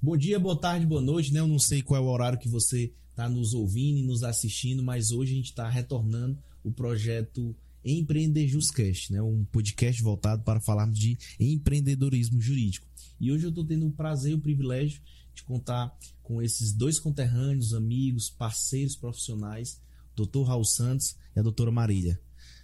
Bom 0.00 0.16
dia, 0.16 0.38
boa 0.38 0.58
tarde, 0.58 0.86
boa 0.86 1.00
noite, 1.00 1.32
né? 1.32 1.40
Eu 1.40 1.48
não 1.48 1.58
sei 1.58 1.82
qual 1.82 2.00
é 2.00 2.04
o 2.04 2.08
horário 2.08 2.38
que 2.38 2.48
você 2.48 2.92
está 3.10 3.28
nos 3.28 3.52
ouvindo 3.52 3.98
e 3.98 4.02
nos 4.02 4.22
assistindo, 4.22 4.82
mas 4.82 5.10
hoje 5.10 5.32
a 5.32 5.36
gente 5.36 5.50
está 5.50 5.68
retornando 5.68 6.38
o 6.62 6.70
projeto 6.70 7.54
Empreender 7.84 8.46
Justcast, 8.46 9.12
né? 9.12 9.20
Um 9.20 9.44
podcast 9.44 10.02
voltado 10.02 10.42
para 10.42 10.60
falarmos 10.60 10.98
de 10.98 11.18
empreendedorismo 11.38 12.40
jurídico. 12.40 12.86
E 13.20 13.32
hoje 13.32 13.44
eu 13.44 13.50
estou 13.50 13.64
tendo 13.64 13.86
o 13.86 13.92
prazer 13.92 14.32
e 14.32 14.34
o 14.34 14.40
privilégio 14.40 15.00
de 15.34 15.42
contar 15.42 15.96
com 16.22 16.40
esses 16.42 16.72
dois 16.72 16.98
conterrâneos, 17.00 17.74
amigos, 17.74 18.30
parceiros 18.30 18.96
profissionais, 18.96 19.80
Dr. 20.14 20.42
Raul 20.42 20.64
Santos 20.64 21.16
e 21.34 21.40
a 21.40 21.42
doutora 21.42 21.70
Marília. 21.70 22.20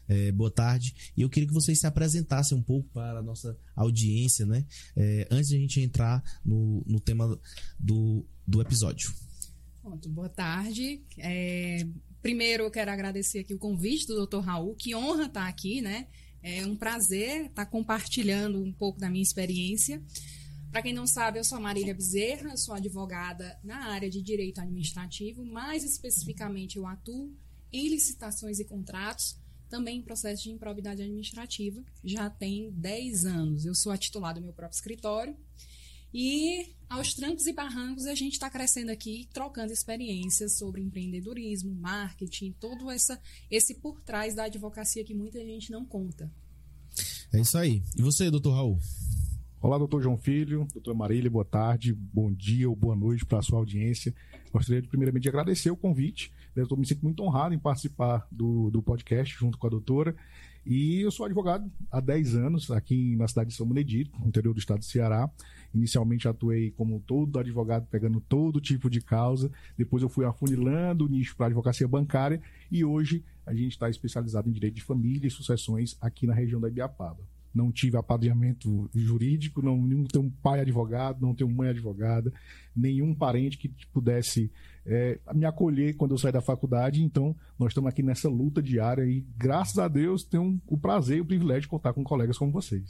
É, 0.08 0.30
boa 0.32 0.50
tarde. 0.50 0.94
E 1.16 1.22
eu 1.22 1.30
queria 1.30 1.46
que 1.46 1.54
vocês 1.54 1.80
se 1.80 1.86
apresentassem 1.86 2.56
um 2.56 2.62
pouco 2.62 2.88
para 2.90 3.18
a 3.18 3.22
nossa 3.22 3.58
audiência, 3.74 4.44
né? 4.44 4.64
É, 4.96 5.26
antes 5.30 5.48
de 5.48 5.56
a 5.56 5.58
gente 5.58 5.80
entrar 5.80 6.22
no, 6.44 6.82
no 6.86 7.00
tema 7.00 7.38
do, 7.78 8.24
do 8.46 8.60
episódio. 8.60 9.12
Pronto, 9.82 10.08
boa 10.08 10.28
tarde. 10.28 11.02
É, 11.18 11.86
primeiro, 12.22 12.64
eu 12.64 12.70
quero 12.70 12.90
agradecer 12.90 13.40
aqui 13.40 13.54
o 13.54 13.58
convite 13.58 14.06
do 14.06 14.26
Dr. 14.26 14.40
Raul. 14.40 14.74
Que 14.74 14.94
honra 14.94 15.26
estar 15.26 15.48
aqui, 15.48 15.80
né? 15.80 16.06
É 16.42 16.66
um 16.66 16.76
prazer 16.76 17.46
estar 17.46 17.66
compartilhando 17.66 18.62
um 18.62 18.72
pouco 18.72 19.00
da 19.00 19.08
minha 19.08 19.22
experiência. 19.22 20.02
Para 20.70 20.82
quem 20.82 20.92
não 20.92 21.06
sabe, 21.06 21.38
eu 21.38 21.44
sou 21.44 21.56
a 21.56 21.60
Marília 21.60 21.94
Bezerra, 21.94 22.56
sou 22.56 22.74
advogada 22.74 23.58
na 23.62 23.92
área 23.92 24.10
de 24.10 24.20
direito 24.20 24.60
administrativo, 24.60 25.44
mais 25.44 25.84
especificamente 25.84 26.76
eu 26.76 26.86
atuo 26.86 27.32
em 27.72 27.88
licitações 27.88 28.58
e 28.58 28.64
contratos 28.64 29.38
também 29.74 29.98
em 29.98 30.02
processo 30.02 30.44
de 30.44 30.52
improbidade 30.52 31.02
administrativa, 31.02 31.82
já 32.04 32.30
tem 32.30 32.70
10 32.70 33.24
anos. 33.26 33.66
Eu 33.66 33.74
sou 33.74 33.90
a 33.90 33.98
titular 33.98 34.32
do 34.32 34.40
meu 34.40 34.52
próprio 34.52 34.76
escritório. 34.76 35.36
E 36.12 36.72
aos 36.88 37.12
trancos 37.12 37.44
e 37.48 37.52
barrancos 37.52 38.06
a 38.06 38.14
gente 38.14 38.34
está 38.34 38.48
crescendo 38.48 38.90
aqui, 38.90 39.28
trocando 39.32 39.72
experiências 39.72 40.56
sobre 40.56 40.80
empreendedorismo, 40.80 41.74
marketing, 41.74 42.52
todo 42.52 42.88
essa, 42.88 43.20
esse 43.50 43.74
por 43.74 44.00
trás 44.00 44.32
da 44.32 44.44
advocacia 44.44 45.02
que 45.02 45.12
muita 45.12 45.44
gente 45.44 45.72
não 45.72 45.84
conta. 45.84 46.30
É 47.32 47.40
isso 47.40 47.58
aí. 47.58 47.82
E 47.96 48.00
você, 48.00 48.30
doutor 48.30 48.52
Raul? 48.52 48.78
Olá, 49.60 49.76
doutor 49.76 50.00
João 50.00 50.16
Filho, 50.16 50.68
doutor 50.72 50.94
Marília, 50.94 51.28
boa 51.28 51.44
tarde, 51.44 51.92
bom 51.92 52.32
dia 52.32 52.70
ou 52.70 52.76
boa 52.76 52.94
noite 52.94 53.26
para 53.26 53.40
a 53.40 53.42
sua 53.42 53.58
audiência. 53.58 54.14
Gostaria 54.52 54.80
de, 54.80 54.86
primeiramente 54.86 55.24
de 55.24 55.30
agradecer 55.30 55.72
o 55.72 55.76
convite. 55.76 56.30
Eu 56.54 56.76
me 56.76 56.86
sinto 56.86 57.02
muito 57.02 57.22
honrado 57.22 57.54
em 57.54 57.58
participar 57.58 58.26
do, 58.30 58.70
do 58.70 58.82
podcast 58.82 59.36
junto 59.36 59.58
com 59.58 59.66
a 59.66 59.70
doutora. 59.70 60.14
E 60.64 61.00
eu 61.00 61.10
sou 61.10 61.26
advogado 61.26 61.70
há 61.90 62.00
10 62.00 62.36
anos 62.36 62.70
aqui 62.70 63.16
na 63.16 63.28
cidade 63.28 63.50
de 63.50 63.56
São 63.56 63.66
Benedito, 63.66 64.18
interior 64.24 64.54
do 64.54 64.58
estado 64.58 64.78
do 64.78 64.84
Ceará. 64.84 65.30
Inicialmente 65.74 66.26
atuei 66.26 66.70
como 66.70 67.00
todo 67.00 67.38
advogado, 67.38 67.86
pegando 67.90 68.20
todo 68.20 68.60
tipo 68.60 68.88
de 68.88 69.00
causa. 69.00 69.50
Depois 69.76 70.02
eu 70.02 70.08
fui 70.08 70.24
afunilando 70.24 71.04
o 71.04 71.08
nicho 71.08 71.36
para 71.36 71.46
advocacia 71.46 71.86
bancária. 71.86 72.40
E 72.70 72.84
hoje 72.84 73.22
a 73.44 73.52
gente 73.52 73.72
está 73.72 73.90
especializado 73.90 74.48
em 74.48 74.52
direito 74.52 74.74
de 74.74 74.82
família 74.82 75.26
e 75.26 75.30
sucessões 75.30 75.98
aqui 76.00 76.26
na 76.26 76.32
região 76.32 76.60
da 76.60 76.68
Ibiapaba 76.68 77.33
não 77.54 77.70
tive 77.70 77.96
apadrinhamento 77.96 78.90
jurídico, 78.92 79.62
não, 79.62 79.76
não 79.76 80.04
tenho 80.04 80.24
um 80.24 80.30
pai 80.30 80.60
advogado, 80.60 81.20
não 81.20 81.34
tenho 81.34 81.48
mãe 81.48 81.68
advogada, 81.68 82.32
nenhum 82.74 83.14
parente 83.14 83.56
que 83.56 83.68
pudesse 83.92 84.50
é, 84.84 85.18
me 85.32 85.44
acolher 85.44 85.94
quando 85.96 86.10
eu 86.10 86.18
saí 86.18 86.32
da 86.32 86.42
faculdade. 86.42 87.02
Então, 87.02 87.34
nós 87.58 87.70
estamos 87.70 87.88
aqui 87.88 88.02
nessa 88.02 88.28
luta 88.28 88.60
diária 88.60 89.04
e, 89.04 89.24
graças 89.36 89.78
a 89.78 89.86
Deus, 89.86 90.24
tenho 90.24 90.60
o 90.66 90.76
prazer 90.76 91.18
e 91.18 91.20
o 91.20 91.24
privilégio 91.24 91.62
de 91.62 91.68
contar 91.68 91.92
com 91.92 92.02
colegas 92.02 92.36
como 92.36 92.50
vocês. 92.50 92.84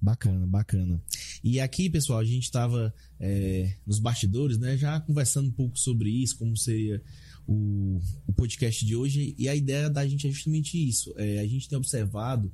Bacana, 0.00 0.46
bacana. 0.46 1.00
E 1.42 1.60
aqui, 1.60 1.88
pessoal, 1.88 2.18
a 2.18 2.24
gente 2.24 2.44
estava 2.44 2.92
é, 3.20 3.74
nos 3.86 3.98
bastidores, 3.98 4.58
né, 4.58 4.76
já 4.76 5.00
conversando 5.00 5.48
um 5.48 5.52
pouco 5.52 5.78
sobre 5.78 6.10
isso, 6.10 6.38
como 6.38 6.56
seria 6.56 7.02
o, 7.46 8.00
o 8.26 8.32
podcast 8.32 8.84
de 8.84 8.94
hoje. 8.94 9.34
E 9.38 9.48
a 9.48 9.54
ideia 9.54 9.88
da 9.88 10.06
gente 10.06 10.26
é 10.26 10.30
justamente 10.30 10.76
isso. 10.76 11.12
É, 11.16 11.38
a 11.40 11.46
gente 11.46 11.68
tem 11.68 11.78
observado 11.78 12.52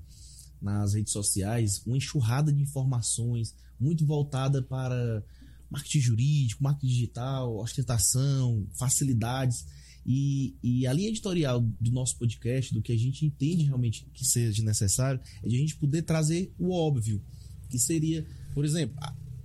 nas 0.65 0.95
redes 0.95 1.13
sociais 1.13 1.83
uma 1.87 1.97
enxurrada 1.97 2.53
de 2.53 2.63
informações 2.63 3.55
muito 3.79 4.07
voltada 4.07 4.63
para 4.63 5.23
marketing 5.71 6.01
jurídico, 6.01 6.63
marketing 6.63 6.87
digital, 6.87 7.57
ostentação, 7.59 8.67
facilidades. 8.79 9.67
E, 10.07 10.55
e, 10.63 10.87
a 10.87 10.93
linha 10.93 11.09
editorial 11.09 11.61
do 11.61 11.91
nosso 11.91 12.19
podcast, 12.19 12.73
do 12.73 12.83
que 12.83 12.93
a 12.93 12.97
gente 12.97 13.25
entende 13.25 13.65
realmente 13.65 14.07
que 14.13 14.25
seja 14.25 14.63
necessário, 14.63 15.21
é 15.43 15.49
de 15.49 15.57
a 15.57 15.59
gente 15.59 15.77
poder 15.77 16.03
trazer 16.03 16.53
o 16.59 16.73
óbvio, 16.73 17.23
que 17.71 17.79
seria, 17.79 18.27
por 18.53 18.65
exemplo, 18.65 18.97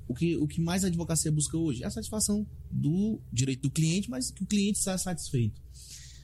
o 0.07 0.13
que, 0.13 0.35
o 0.35 0.47
que 0.47 0.59
mais 0.59 0.83
a 0.83 0.87
advocacia 0.87 1.31
busca 1.31 1.57
hoje 1.57 1.83
é 1.83 1.87
a 1.87 1.91
satisfação 1.91 2.45
do 2.69 3.21
direito 3.31 3.63
do 3.63 3.71
cliente, 3.71 4.09
mas 4.09 4.31
que 4.31 4.43
o 4.43 4.45
cliente 4.45 4.79
seja 4.79 4.97
satisfeito. 4.97 5.61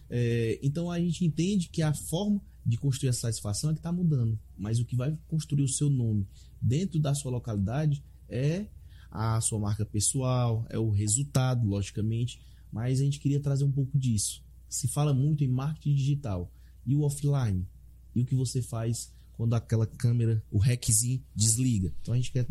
É, 0.09 0.59
então 0.61 0.91
a 0.91 0.99
gente 0.99 1.25
entende 1.25 1.69
que 1.69 1.81
a 1.81 1.93
forma 1.93 2.41
de 2.65 2.77
construir 2.77 3.09
essa 3.09 3.21
satisfação 3.21 3.69
é 3.69 3.73
que 3.73 3.79
está 3.79 3.91
mudando. 3.91 4.39
Mas 4.57 4.79
o 4.79 4.85
que 4.85 4.95
vai 4.95 5.17
construir 5.27 5.63
o 5.63 5.69
seu 5.69 5.89
nome 5.89 6.27
dentro 6.61 6.99
da 6.99 7.13
sua 7.13 7.31
localidade 7.31 8.03
é 8.27 8.65
a 9.11 9.39
sua 9.39 9.59
marca 9.59 9.85
pessoal, 9.85 10.65
é 10.69 10.77
o 10.77 10.89
resultado, 10.89 11.67
logicamente. 11.67 12.41
Mas 12.71 12.99
a 12.99 13.03
gente 13.03 13.19
queria 13.19 13.39
trazer 13.39 13.63
um 13.63 13.71
pouco 13.71 13.97
disso. 13.97 14.43
Se 14.67 14.87
fala 14.87 15.13
muito 15.13 15.43
em 15.43 15.47
marketing 15.47 15.95
digital 15.95 16.51
e 16.85 16.95
o 16.95 17.01
offline. 17.01 17.65
E 18.13 18.21
o 18.21 18.25
que 18.25 18.35
você 18.35 18.61
faz 18.61 19.13
quando 19.33 19.53
aquela 19.53 19.85
câmera, 19.85 20.43
o 20.49 20.57
reczinho 20.57 21.21
desliga. 21.35 21.93
Então 22.01 22.13
a 22.13 22.17
gente 22.17 22.31
quer 22.31 22.47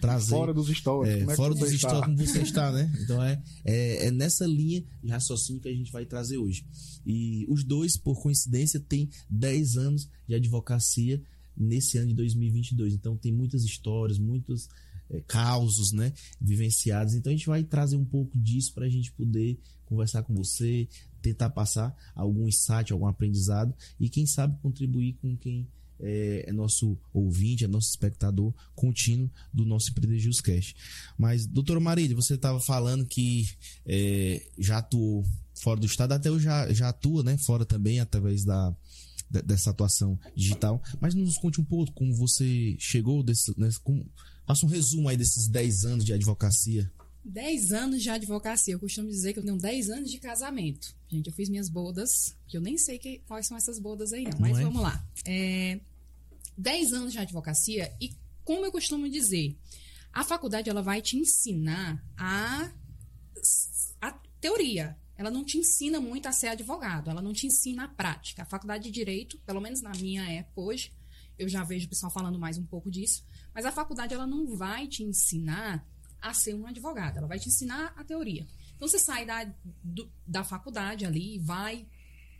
trazer. 0.00 0.30
Fora 0.30 0.54
dos 0.54 0.68
stories. 0.68 1.12
É, 1.12 1.20
é 1.20 1.36
fora 1.36 1.54
dos 1.54 1.70
stories 1.70 2.04
como 2.04 2.16
você 2.16 2.42
está, 2.42 2.72
né? 2.72 2.90
Então 3.02 3.22
é, 3.22 3.42
é, 3.64 4.06
é, 4.06 4.10
nessa 4.10 4.46
linha 4.46 4.84
de 5.02 5.10
raciocínio 5.10 5.60
que 5.60 5.68
a 5.68 5.74
gente 5.74 5.92
vai 5.92 6.04
trazer 6.04 6.38
hoje. 6.38 6.64
E 7.06 7.46
os 7.48 7.64
dois, 7.64 7.96
por 7.96 8.20
coincidência, 8.20 8.80
têm 8.80 9.08
10 9.30 9.76
anos 9.76 10.08
de 10.26 10.34
advocacia 10.34 11.22
nesse 11.56 11.98
ano 11.98 12.08
de 12.08 12.14
2022. 12.14 12.94
Então 12.94 13.16
tem 13.16 13.32
muitas 13.32 13.64
histórias, 13.64 14.18
muitos 14.18 14.68
é, 15.10 15.20
causos, 15.26 15.92
né? 15.92 16.12
Vivenciados. 16.40 17.14
Então 17.14 17.32
a 17.32 17.36
gente 17.36 17.46
vai 17.46 17.64
trazer 17.64 17.96
um 17.96 18.04
pouco 18.04 18.38
disso 18.38 18.72
para 18.74 18.86
a 18.86 18.90
gente 18.90 19.12
poder 19.12 19.58
conversar 19.86 20.22
com 20.22 20.34
você, 20.34 20.86
tentar 21.22 21.50
passar 21.50 21.96
algum 22.14 22.46
insight, 22.46 22.92
algum 22.92 23.06
aprendizado 23.06 23.74
e 23.98 24.08
quem 24.08 24.26
sabe 24.26 24.58
contribuir 24.60 25.14
com 25.14 25.36
quem 25.36 25.66
é, 26.00 26.44
é, 26.48 26.52
nosso 26.52 26.98
ouvinte, 27.12 27.64
é 27.64 27.68
nosso 27.68 27.90
espectador 27.90 28.52
contínuo 28.74 29.30
do 29.52 29.64
nosso 29.64 29.90
Empreender 29.90 30.22
Cash. 30.42 30.74
Mas, 31.16 31.46
doutora 31.46 31.80
Marília, 31.80 32.16
você 32.16 32.34
estava 32.34 32.60
falando 32.60 33.06
que 33.06 33.48
é, 33.86 34.46
já 34.58 34.78
atuou 34.78 35.24
fora 35.54 35.80
do 35.80 35.86
estado, 35.86 36.12
até 36.12 36.28
eu 36.28 36.38
já, 36.38 36.72
já 36.72 36.88
atua 36.88 37.22
né, 37.22 37.36
fora 37.36 37.64
também, 37.64 38.00
através 38.00 38.44
da, 38.44 38.74
dessa 39.44 39.70
atuação 39.70 40.18
digital. 40.34 40.82
Mas 41.00 41.14
nos 41.14 41.36
conte 41.36 41.60
um 41.60 41.64
pouco 41.64 41.92
como 41.92 42.14
você 42.14 42.76
chegou, 42.78 43.22
desse, 43.22 43.52
né, 43.58 43.68
como, 43.82 44.06
faça 44.46 44.64
um 44.64 44.68
resumo 44.68 45.08
aí 45.08 45.16
desses 45.16 45.48
10 45.48 45.84
anos 45.84 46.04
de 46.04 46.12
advocacia. 46.12 46.90
10 47.28 47.72
anos 47.72 48.02
de 48.02 48.08
advocacia. 48.08 48.74
Eu 48.74 48.80
costumo 48.80 49.08
dizer 49.08 49.32
que 49.34 49.38
eu 49.38 49.44
tenho 49.44 49.58
10 49.58 49.90
anos 49.90 50.10
de 50.10 50.18
casamento. 50.18 50.96
Gente, 51.08 51.26
eu 51.26 51.32
fiz 51.32 51.48
minhas 51.48 51.68
bodas, 51.68 52.34
que 52.46 52.56
eu 52.56 52.60
nem 52.60 52.78
sei 52.78 52.98
que, 52.98 53.18
quais 53.26 53.46
são 53.46 53.56
essas 53.56 53.78
bodas 53.78 54.12
aí, 54.12 54.24
não, 54.24 54.38
mas 54.40 54.52
não 54.52 54.58
é? 54.58 54.64
vamos 54.64 54.82
lá. 54.82 55.06
É, 55.26 55.78
10 56.56 56.92
anos 56.94 57.12
de 57.12 57.18
advocacia 57.18 57.94
e, 58.00 58.16
como 58.44 58.64
eu 58.64 58.72
costumo 58.72 59.08
dizer, 59.08 59.56
a 60.12 60.24
faculdade 60.24 60.70
ela 60.70 60.82
vai 60.82 61.02
te 61.02 61.16
ensinar 61.16 62.02
a, 62.16 62.72
a 64.00 64.12
teoria. 64.40 64.96
Ela 65.16 65.30
não 65.30 65.44
te 65.44 65.58
ensina 65.58 66.00
muito 66.00 66.28
a 66.28 66.32
ser 66.32 66.48
advogado, 66.48 67.10
ela 67.10 67.20
não 67.20 67.32
te 67.32 67.46
ensina 67.46 67.84
a 67.84 67.88
prática. 67.88 68.42
A 68.42 68.46
faculdade 68.46 68.84
de 68.84 68.90
Direito, 68.90 69.38
pelo 69.40 69.60
menos 69.60 69.82
na 69.82 69.90
minha 69.90 70.22
época 70.30 70.60
hoje, 70.60 70.92
eu 71.38 71.48
já 71.48 71.62
vejo 71.62 71.86
o 71.86 71.88
pessoal 71.88 72.10
falando 72.10 72.38
mais 72.38 72.56
um 72.56 72.64
pouco 72.64 72.90
disso, 72.90 73.24
mas 73.54 73.66
a 73.66 73.72
faculdade 73.72 74.14
ela 74.14 74.26
não 74.26 74.56
vai 74.56 74.86
te 74.86 75.02
ensinar 75.02 75.86
a 76.20 76.34
ser 76.34 76.54
um 76.54 76.66
advogado, 76.66 77.18
ela 77.18 77.26
vai 77.26 77.38
te 77.38 77.48
ensinar 77.48 77.92
a 77.96 78.04
teoria. 78.04 78.46
Então 78.76 78.88
você 78.88 78.98
sai 78.98 79.26
da, 79.26 79.52
do, 79.82 80.10
da 80.26 80.44
faculdade 80.44 81.04
ali, 81.04 81.38
vai 81.38 81.86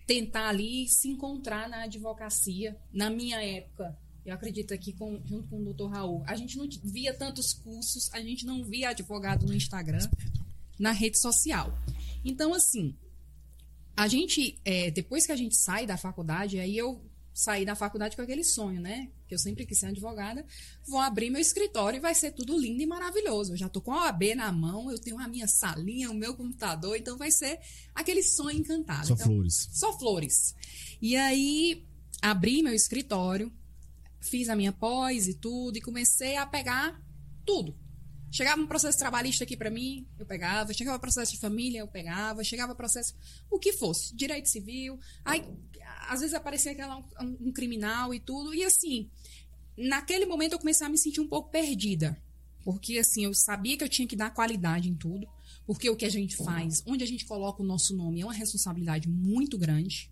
tentar 0.06 0.48
ali 0.48 0.88
se 0.88 1.08
encontrar 1.08 1.69
na 1.69 1.82
advocacia. 1.82 2.76
Na 2.92 3.10
minha 3.10 3.42
época, 3.42 3.96
eu 4.25 4.34
acredito 4.34 4.72
aqui 4.72 4.92
com, 4.92 5.20
junto 5.25 5.48
com 5.48 5.60
o 5.60 5.64
doutor 5.64 5.88
Raul, 5.88 6.22
a 6.26 6.36
gente 6.36 6.56
não 6.56 6.69
via 6.82 7.14
tantos 7.14 7.52
cursos, 7.52 8.12
a 8.12 8.20
gente 8.20 8.44
não 8.44 8.64
via 8.64 8.90
advogado 8.90 9.46
no 9.46 9.54
Instagram, 9.54 10.06
na 10.78 10.92
rede 10.92 11.19
social. 11.19 11.76
Então, 12.24 12.52
assim, 12.54 12.96
a 13.96 14.06
gente, 14.06 14.60
é, 14.64 14.90
depois 14.90 15.26
que 15.26 15.32
a 15.32 15.36
gente 15.36 15.56
sai 15.56 15.86
da 15.86 15.96
faculdade, 15.96 16.58
aí 16.58 16.76
eu 16.76 17.02
saí 17.38 17.64
da 17.64 17.76
faculdade 17.76 18.17
com 18.17 18.23
aquele 18.23 18.43
sonho, 18.43 18.81
né? 18.81 19.08
Que 19.29 19.35
eu 19.35 19.38
sempre 19.38 19.64
quis 19.64 19.79
ser 19.79 19.87
advogada. 19.87 20.44
Vou 20.85 20.99
abrir 20.99 21.31
meu 21.31 21.40
escritório 21.40 21.99
e 21.99 22.00
vai 22.00 22.12
ser 22.12 22.32
tudo 22.32 22.58
lindo 22.58 22.82
e 22.82 22.87
maravilhoso. 22.87 23.52
Eu 23.52 23.56
já 23.56 23.69
tô 23.69 23.81
com 23.81 23.93
a 23.93 24.06
OAB 24.06 24.35
na 24.35 24.50
mão, 24.50 24.90
eu 24.90 24.99
tenho 24.99 25.20
a 25.20 25.29
minha 25.29 25.46
salinha, 25.46 26.11
o 26.11 26.14
meu 26.14 26.35
computador, 26.35 26.96
então 26.96 27.17
vai 27.17 27.31
ser 27.31 27.61
aquele 27.94 28.25
sonho 28.25 28.58
encantado. 28.58 29.06
Só 29.06 29.14
então, 29.14 29.26
flores. 29.26 29.69
Só 29.70 29.96
flores. 29.96 30.55
E 31.00 31.14
aí, 31.14 31.87
abri 32.20 32.61
meu 32.61 32.75
escritório, 32.75 33.52
fiz 34.20 34.49
a 34.49 34.56
minha 34.56 34.73
pós 34.73 35.29
e 35.29 35.34
tudo, 35.34 35.79
e 35.79 35.81
comecei 35.81 36.37
a 36.37 36.44
pegar 36.44 37.00
tudo. 37.46 37.79
Chegava 38.31 38.61
um 38.61 38.67
processo 38.67 38.99
trabalhista 38.99 39.44
aqui 39.44 39.56
para 39.56 39.70
mim, 39.70 40.06
eu 40.19 40.26
pegava. 40.26 40.75
Chegava 40.75 40.99
processo 40.99 41.32
de 41.32 41.38
família, 41.38 41.79
eu 41.81 41.88
pegava. 41.88 42.44
Chegava 42.44 42.75
processo, 42.75 43.14
o 43.50 43.58
que 43.58 43.73
fosse, 43.73 44.14
direito 44.14 44.49
civil. 44.49 44.99
Aí, 45.25 45.44
às 46.08 46.20
vezes 46.20 46.34
aparecia 46.34 46.72
aquela, 46.72 46.99
um, 46.99 47.49
um 47.49 47.52
criminal 47.52 48.12
e 48.14 48.19
tudo. 48.19 48.55
E 48.55 48.64
assim, 48.64 49.10
naquele 49.76 50.26
momento 50.26 50.55
eu 50.55 50.58
comecei 50.58 50.87
a 50.87 50.90
me 50.90 50.99
sentir 50.99 51.20
um 51.20 51.28
pouco 51.28 51.50
perdida. 51.50 52.20
Porque 52.64 52.99
assim, 52.99 53.25
eu 53.25 53.34
sabia 53.34 53.76
que 53.76 53.84
eu 53.84 53.88
tinha 53.88 54.08
que 54.08 54.16
dar 54.16 54.31
qualidade 54.31 54.88
em 54.88 54.94
tudo. 54.94 55.28
Porque 55.66 55.88
o 55.88 55.96
que 55.96 56.06
a 56.06 56.10
gente 56.10 56.37
faz, 56.37 56.82
onde 56.87 57.05
a 57.05 57.06
gente 57.06 57.26
coloca 57.26 57.62
o 57.62 57.66
nosso 57.66 57.94
nome, 57.94 58.22
é 58.22 58.25
uma 58.25 58.32
responsabilidade 58.32 59.08
muito 59.08 59.58
grande. 59.58 60.10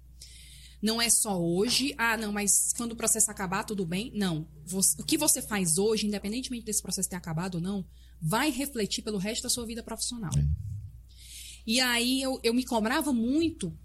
Não 0.83 1.01
é 1.01 1.09
só 1.09 1.41
hoje, 1.41 1.95
ah, 1.97 2.17
não, 2.17 2.31
mas 2.31 2.75
quando 2.77 2.93
o 2.93 2.97
processo 2.97 3.31
acabar, 3.31 3.65
tudo 3.65 3.87
bem. 3.87 4.13
Não. 4.15 4.47
Você, 4.67 5.01
o 5.01 5.05
que 5.05 5.17
você 5.17 5.41
faz 5.41 5.79
hoje, 5.79 6.07
independentemente 6.07 6.67
desse 6.67 6.83
processo 6.83 7.09
ter 7.09 7.17
acabado 7.17 7.57
ou 7.57 7.61
não, 7.61 7.87
vai 8.21 8.51
refletir 8.51 9.03
pelo 9.03 9.17
resto 9.17 9.45
da 9.45 9.49
sua 9.49 9.65
vida 9.65 9.83
profissional. 9.83 10.31
É. 10.37 10.47
E 11.67 11.81
aí 11.81 12.23
eu, 12.23 12.39
eu 12.43 12.55
me 12.55 12.65
cobrava 12.65 13.13
muito 13.13 13.77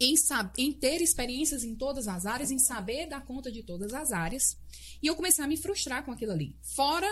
em, 0.00 0.14
em 0.56 0.72
ter 0.72 1.02
experiências 1.02 1.62
em 1.62 1.74
todas 1.74 2.08
as 2.08 2.24
áreas, 2.24 2.50
em 2.50 2.58
saber 2.58 3.06
dar 3.06 3.24
conta 3.24 3.52
de 3.52 3.62
todas 3.62 3.92
as 3.92 4.10
áreas. 4.10 4.56
E 5.02 5.06
eu 5.06 5.14
comecei 5.14 5.44
a 5.44 5.48
me 5.48 5.58
frustrar 5.58 6.04
com 6.04 6.10
aquilo 6.10 6.32
ali. 6.32 6.56
Fora 6.62 7.06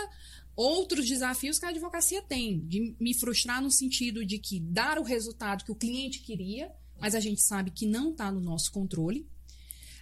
outros 0.55 1.07
desafios 1.07 1.59
que 1.59 1.65
a 1.65 1.69
advocacia 1.69 2.21
tem, 2.21 2.59
de 2.67 2.95
me 2.99 3.13
frustrar 3.13 3.61
no 3.61 3.71
sentido 3.71 4.25
de 4.25 4.39
que 4.39 4.59
dar 4.59 4.97
o 4.97 5.03
resultado 5.03 5.63
que 5.63 5.71
o 5.71 5.75
cliente 5.75 6.19
queria, 6.19 6.71
mas 6.99 7.15
a 7.15 7.19
gente 7.19 7.41
sabe 7.41 7.71
que 7.71 7.85
não 7.85 8.11
está 8.11 8.31
no 8.31 8.41
nosso 8.41 8.71
controle. 8.71 9.25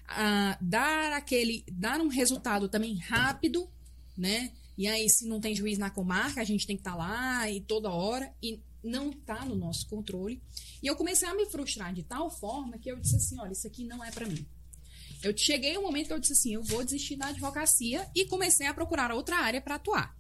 Ah, 0.08 0.58
dar 0.62 1.12
aquele, 1.14 1.64
dar 1.72 2.00
um 2.00 2.08
resultado 2.08 2.70
também 2.70 2.98
rápido, 2.98 3.70
né? 4.18 4.52
E 4.78 4.88
aí, 4.88 5.10
se 5.10 5.28
não 5.28 5.40
tem 5.42 5.56
juiz 5.56 5.78
na 5.78 5.90
comarca, 5.90 6.40
a 6.40 6.44
gente 6.44 6.66
tem 6.66 6.76
que 6.76 6.82
estar 6.82 6.92
tá 6.92 6.98
lá 6.98 7.52
e 7.52 7.60
toda 7.62 7.92
hora, 7.92 8.34
e 8.42 8.60
não 8.88 9.12
está 9.12 9.46
no 9.46 9.56
nosso 9.56 9.88
controle. 9.88 10.42
E 10.82 10.88
eu 10.88 10.96
comecei 10.96 11.28
a 11.28 11.36
me 11.36 11.46
frustrar 11.46 11.94
de 11.94 12.04
tal 12.04 12.30
forma 12.30 12.78
que 12.78 12.92
eu 12.92 13.00
disse 13.00 13.16
assim: 13.16 13.40
olha, 13.40 13.52
isso 13.52 13.68
aqui 13.68 13.84
não 13.84 14.04
é 14.04 14.12
para 14.12 14.26
mim. 14.26 14.46
Eu 15.22 15.36
cheguei 15.36 15.78
um 15.78 15.82
momento 15.82 16.08
que 16.08 16.14
eu 16.14 16.20
disse 16.20 16.34
assim: 16.34 16.54
eu 16.54 16.64
vou 16.64 16.84
desistir 16.84 17.16
da 17.16 17.28
advocacia 17.28 18.10
e 18.16 18.26
comecei 18.26 18.68
a 18.68 18.74
procurar 18.74 19.12
outra 19.12 19.38
área 19.38 19.62
para 19.62 19.76
atuar. 19.76 20.18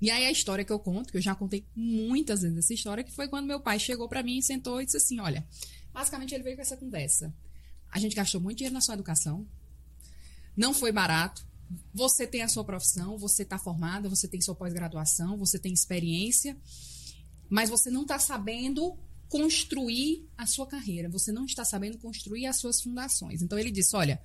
E 0.00 0.10
aí 0.10 0.26
a 0.26 0.30
história 0.30 0.64
que 0.64 0.72
eu 0.72 0.78
conto, 0.78 1.10
que 1.10 1.16
eu 1.16 1.22
já 1.22 1.34
contei 1.34 1.66
muitas 1.74 2.42
vezes 2.42 2.58
essa 2.58 2.74
história, 2.74 3.02
que 3.02 3.12
foi 3.12 3.28
quando 3.28 3.46
meu 3.46 3.60
pai 3.60 3.78
chegou 3.78 4.08
para 4.08 4.22
mim 4.22 4.38
e 4.38 4.42
sentou 4.42 4.80
e 4.80 4.84
disse 4.84 4.98
assim: 4.98 5.20
olha, 5.20 5.46
basicamente 5.92 6.34
ele 6.34 6.44
veio 6.44 6.56
com 6.56 6.62
essa 6.62 6.76
conversa. 6.76 7.34
A 7.90 7.98
gente 7.98 8.14
gastou 8.14 8.40
muito 8.40 8.58
dinheiro 8.58 8.74
na 8.74 8.80
sua 8.80 8.94
educação, 8.94 9.46
não 10.56 10.74
foi 10.74 10.92
barato, 10.92 11.46
você 11.92 12.26
tem 12.26 12.42
a 12.42 12.48
sua 12.48 12.64
profissão, 12.64 13.18
você 13.18 13.42
está 13.42 13.58
formada, 13.58 14.08
você 14.08 14.28
tem 14.28 14.40
sua 14.40 14.54
pós-graduação, 14.54 15.36
você 15.36 15.58
tem 15.58 15.72
experiência, 15.72 16.56
mas 17.48 17.70
você 17.70 17.90
não 17.90 18.02
está 18.02 18.18
sabendo 18.18 18.96
construir 19.28 20.28
a 20.36 20.46
sua 20.46 20.66
carreira, 20.66 21.08
você 21.08 21.32
não 21.32 21.44
está 21.44 21.64
sabendo 21.64 21.98
construir 21.98 22.46
as 22.46 22.58
suas 22.58 22.80
fundações. 22.80 23.42
Então 23.42 23.58
ele 23.58 23.70
disse: 23.70 23.96
olha, 23.96 24.20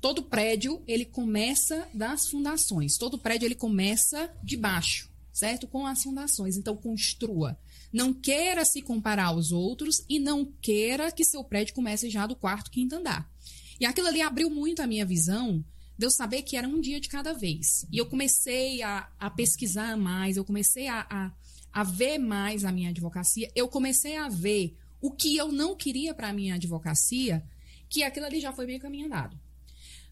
todo 0.00 0.22
prédio 0.22 0.82
ele 0.86 1.04
começa 1.04 1.88
das 1.92 2.28
fundações, 2.28 2.96
todo 2.96 3.18
prédio 3.18 3.46
ele 3.46 3.54
começa 3.54 4.30
de 4.42 4.56
baixo, 4.56 5.10
certo? 5.32 5.66
Com 5.66 5.86
as 5.86 6.02
fundações. 6.02 6.56
Então 6.56 6.76
construa. 6.76 7.58
Não 7.92 8.12
queira 8.12 8.64
se 8.64 8.82
comparar 8.82 9.26
aos 9.26 9.52
outros 9.52 10.04
e 10.08 10.18
não 10.18 10.44
queira 10.44 11.12
que 11.12 11.24
seu 11.24 11.44
prédio 11.44 11.74
comece 11.74 12.10
já 12.10 12.26
do 12.26 12.34
quarto, 12.34 12.70
quinto 12.70 12.96
andar. 12.96 13.30
E 13.78 13.86
aquilo 13.86 14.08
ali 14.08 14.20
abriu 14.20 14.50
muito 14.50 14.82
a 14.82 14.86
minha 14.86 15.06
visão 15.06 15.64
de 15.96 16.06
eu 16.06 16.10
saber 16.10 16.42
que 16.42 16.56
era 16.56 16.66
um 16.66 16.80
dia 16.80 17.00
de 17.00 17.08
cada 17.08 17.32
vez. 17.32 17.86
E 17.90 17.98
eu 17.98 18.06
comecei 18.06 18.82
a, 18.82 19.08
a 19.18 19.30
pesquisar 19.30 19.96
mais, 19.96 20.36
eu 20.36 20.44
comecei 20.44 20.88
a, 20.88 21.06
a, 21.08 21.32
a, 21.74 21.82
ver 21.82 22.18
mais 22.18 22.64
a 22.64 22.70
minha 22.70 22.90
advocacia, 22.90 23.50
eu 23.54 23.68
comecei 23.68 24.16
a 24.16 24.28
ver 24.28 24.76
o 25.00 25.10
que 25.10 25.36
eu 25.36 25.50
não 25.50 25.74
queria 25.74 26.14
para 26.14 26.28
a 26.28 26.32
minha 26.32 26.54
advocacia, 26.54 27.44
que 27.88 28.04
aquilo 28.04 28.26
ali 28.26 28.40
já 28.40 28.52
foi 28.52 28.64
meio 28.64 28.80
caminho 28.80 29.06
andado. 29.06 29.38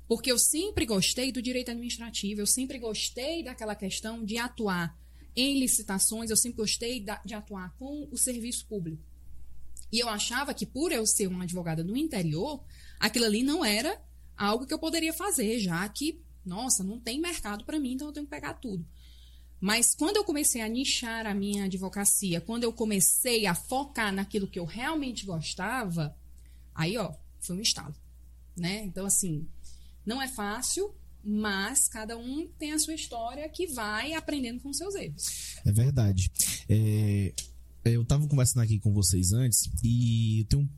Porque 0.08 0.30
eu 0.30 0.38
sempre 0.38 0.84
gostei 0.84 1.30
do 1.30 1.40
direito 1.40 1.70
administrativo, 1.70 2.40
eu 2.40 2.46
sempre 2.46 2.78
gostei 2.78 3.44
daquela 3.44 3.76
questão 3.76 4.24
de 4.24 4.36
atuar 4.36 4.98
em 5.36 5.58
licitações, 5.58 6.28
eu 6.28 6.36
sempre 6.36 6.58
gostei 6.58 7.04
de 7.24 7.32
atuar 7.32 7.72
com 7.76 8.08
o 8.10 8.18
serviço 8.18 8.66
público. 8.66 9.02
E 9.90 10.00
eu 10.00 10.08
achava 10.08 10.52
que 10.52 10.66
por 10.66 10.90
eu 10.90 11.06
ser 11.06 11.28
uma 11.28 11.44
advogada 11.44 11.84
no 11.84 11.96
interior, 11.96 12.62
aquilo 12.98 13.26
ali 13.26 13.42
não 13.42 13.64
era 13.64 14.02
algo 14.36 14.66
que 14.66 14.74
eu 14.74 14.78
poderia 14.78 15.12
fazer, 15.12 15.60
já 15.60 15.88
que, 15.88 16.20
nossa, 16.44 16.82
não 16.82 16.98
tem 16.98 17.20
mercado 17.20 17.64
para 17.64 17.78
mim, 17.78 17.92
então 17.92 18.08
eu 18.08 18.12
tenho 18.12 18.26
que 18.26 18.30
pegar 18.30 18.54
tudo. 18.54 18.84
Mas 19.62 19.94
quando 19.94 20.16
eu 20.16 20.24
comecei 20.24 20.60
a 20.60 20.68
nichar 20.68 21.24
a 21.24 21.32
minha 21.32 21.66
advocacia, 21.66 22.40
quando 22.40 22.64
eu 22.64 22.72
comecei 22.72 23.46
a 23.46 23.54
focar 23.54 24.12
naquilo 24.12 24.48
que 24.48 24.58
eu 24.58 24.64
realmente 24.64 25.24
gostava, 25.24 26.12
aí, 26.74 26.98
ó, 26.98 27.14
foi 27.38 27.58
um 27.58 27.60
estalo, 27.60 27.94
né? 28.56 28.82
Então, 28.82 29.06
assim, 29.06 29.46
não 30.04 30.20
é 30.20 30.26
fácil, 30.26 30.92
mas 31.22 31.86
cada 31.86 32.18
um 32.18 32.48
tem 32.58 32.72
a 32.72 32.78
sua 32.80 32.94
história 32.94 33.48
que 33.48 33.68
vai 33.68 34.14
aprendendo 34.14 34.58
com 34.58 34.72
seus 34.72 34.96
erros. 34.96 35.54
É 35.64 35.70
verdade. 35.70 36.28
É, 36.68 37.32
eu 37.84 38.02
estava 38.02 38.26
conversando 38.26 38.64
aqui 38.64 38.80
com 38.80 38.92
vocês 38.92 39.32
antes 39.32 39.70
e 39.84 40.40
eu 40.40 40.46
tenho 40.46 40.70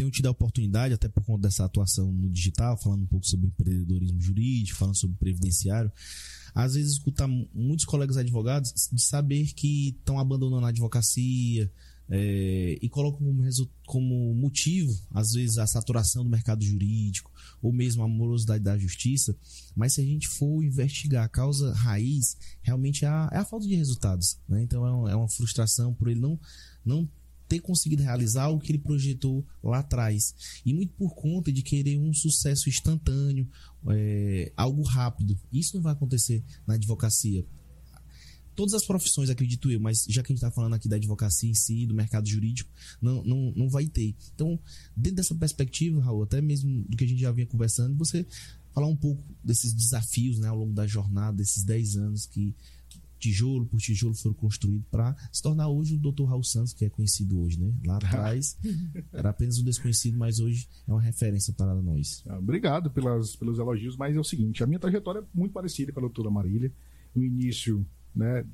tenho 0.00 0.10
tido 0.10 0.28
a 0.28 0.30
oportunidade, 0.30 0.94
até 0.94 1.10
por 1.10 1.22
conta 1.22 1.42
dessa 1.42 1.62
atuação 1.62 2.10
no 2.10 2.30
digital, 2.30 2.74
falando 2.78 3.02
um 3.02 3.06
pouco 3.06 3.26
sobre 3.26 3.48
empreendedorismo 3.48 4.18
jurídico, 4.18 4.78
falando 4.78 4.96
sobre 4.96 5.18
previdenciário, 5.18 5.92
às 6.54 6.74
vezes 6.74 6.92
escutar 6.92 7.28
muitos 7.28 7.84
colegas 7.84 8.16
advogados 8.16 8.88
de 8.92 9.02
saber 9.02 9.52
que 9.54 9.90
estão 9.98 10.18
abandonando 10.18 10.66
a 10.66 10.70
advocacia 10.70 11.70
é, 12.12 12.76
e 12.82 12.88
colocam 12.88 13.18
como, 13.20 13.70
como 13.86 14.34
motivo, 14.34 14.92
às 15.12 15.32
vezes, 15.32 15.58
a 15.58 15.66
saturação 15.66 16.24
do 16.24 16.30
mercado 16.30 16.64
jurídico 16.64 17.30
ou 17.62 17.72
mesmo 17.72 18.02
a 18.02 18.08
morosidade 18.08 18.64
da 18.64 18.76
justiça. 18.76 19.36
Mas 19.76 19.94
se 19.94 20.00
a 20.00 20.04
gente 20.04 20.26
for 20.26 20.62
investigar 20.62 21.24
a 21.24 21.28
causa 21.28 21.72
raiz, 21.72 22.36
realmente 22.62 23.04
é 23.04 23.08
a, 23.08 23.28
é 23.32 23.38
a 23.38 23.44
falta 23.44 23.66
de 23.66 23.76
resultados. 23.76 24.38
Né? 24.48 24.62
Então 24.62 24.84
é 24.84 24.90
uma, 24.90 25.10
é 25.12 25.14
uma 25.14 25.28
frustração 25.28 25.94
por 25.94 26.08
ele 26.08 26.18
não, 26.18 26.38
não 26.84 27.08
ter 27.50 27.58
conseguido 27.58 28.04
realizar 28.04 28.48
o 28.48 28.60
que 28.60 28.70
ele 28.70 28.78
projetou 28.78 29.44
lá 29.62 29.80
atrás. 29.80 30.34
E 30.64 30.72
muito 30.72 30.92
por 30.94 31.14
conta 31.14 31.52
de 31.52 31.62
querer 31.62 31.98
um 31.98 32.12
sucesso 32.12 32.68
instantâneo, 32.68 33.48
é, 33.88 34.52
algo 34.56 34.82
rápido. 34.82 35.38
Isso 35.52 35.76
não 35.76 35.82
vai 35.82 35.92
acontecer 35.92 36.42
na 36.66 36.74
advocacia. 36.74 37.44
Todas 38.54 38.74
as 38.74 38.84
profissões, 38.84 39.30
acredito 39.30 39.70
eu, 39.70 39.80
mas 39.80 40.04
já 40.08 40.22
que 40.22 40.32
a 40.32 40.34
gente 40.34 40.42
está 40.42 40.50
falando 40.50 40.74
aqui 40.74 40.88
da 40.88 40.96
advocacia 40.96 41.48
em 41.48 41.54
si, 41.54 41.86
do 41.86 41.94
mercado 41.94 42.28
jurídico, 42.28 42.70
não, 43.00 43.22
não, 43.24 43.52
não 43.56 43.68
vai 43.70 43.86
ter. 43.86 44.14
Então, 44.34 44.58
dentro 44.94 45.16
dessa 45.16 45.34
perspectiva, 45.34 46.02
Raul, 46.02 46.24
até 46.24 46.40
mesmo 46.42 46.84
do 46.86 46.96
que 46.96 47.04
a 47.04 47.06
gente 47.06 47.20
já 47.20 47.32
vinha 47.32 47.46
conversando, 47.46 47.96
você 47.96 48.26
falar 48.74 48.86
um 48.86 48.96
pouco 48.96 49.22
desses 49.42 49.72
desafios 49.72 50.38
né, 50.38 50.48
ao 50.48 50.56
longo 50.56 50.72
da 50.72 50.86
jornada, 50.86 51.38
desses 51.38 51.64
10 51.64 51.96
anos 51.96 52.26
que 52.26 52.54
tijolo 53.20 53.66
por 53.66 53.78
tijolo 53.78 54.14
foram 54.14 54.34
construídos 54.34 54.86
para 54.90 55.14
se 55.30 55.42
tornar 55.42 55.68
hoje 55.68 55.94
o 55.94 55.98
Dr. 55.98 56.24
Raul 56.24 56.42
Santos, 56.42 56.72
que 56.72 56.84
é 56.84 56.90
conhecido 56.90 57.40
hoje, 57.40 57.60
né? 57.60 57.72
Lá 57.86 57.96
atrás 58.02 58.58
era 59.12 59.30
apenas 59.30 59.58
um 59.58 59.64
desconhecido, 59.64 60.18
mas 60.18 60.40
hoje 60.40 60.68
é 60.88 60.90
uma 60.90 61.00
referência 61.00 61.52
para 61.52 61.74
nós. 61.74 62.24
Ah, 62.26 62.38
obrigado 62.38 62.90
pelas, 62.90 63.36
pelos 63.36 63.58
elogios, 63.58 63.96
mas 63.96 64.16
é 64.16 64.18
o 64.18 64.24
seguinte, 64.24 64.64
a 64.64 64.66
minha 64.66 64.80
trajetória 64.80 65.20
é 65.20 65.24
muito 65.32 65.52
parecida 65.52 65.92
com 65.92 66.00
a 66.00 66.02
doutora 66.02 66.30
Marília. 66.30 66.72
No 67.14 67.24
início, 67.24 67.84
né, 68.14 68.44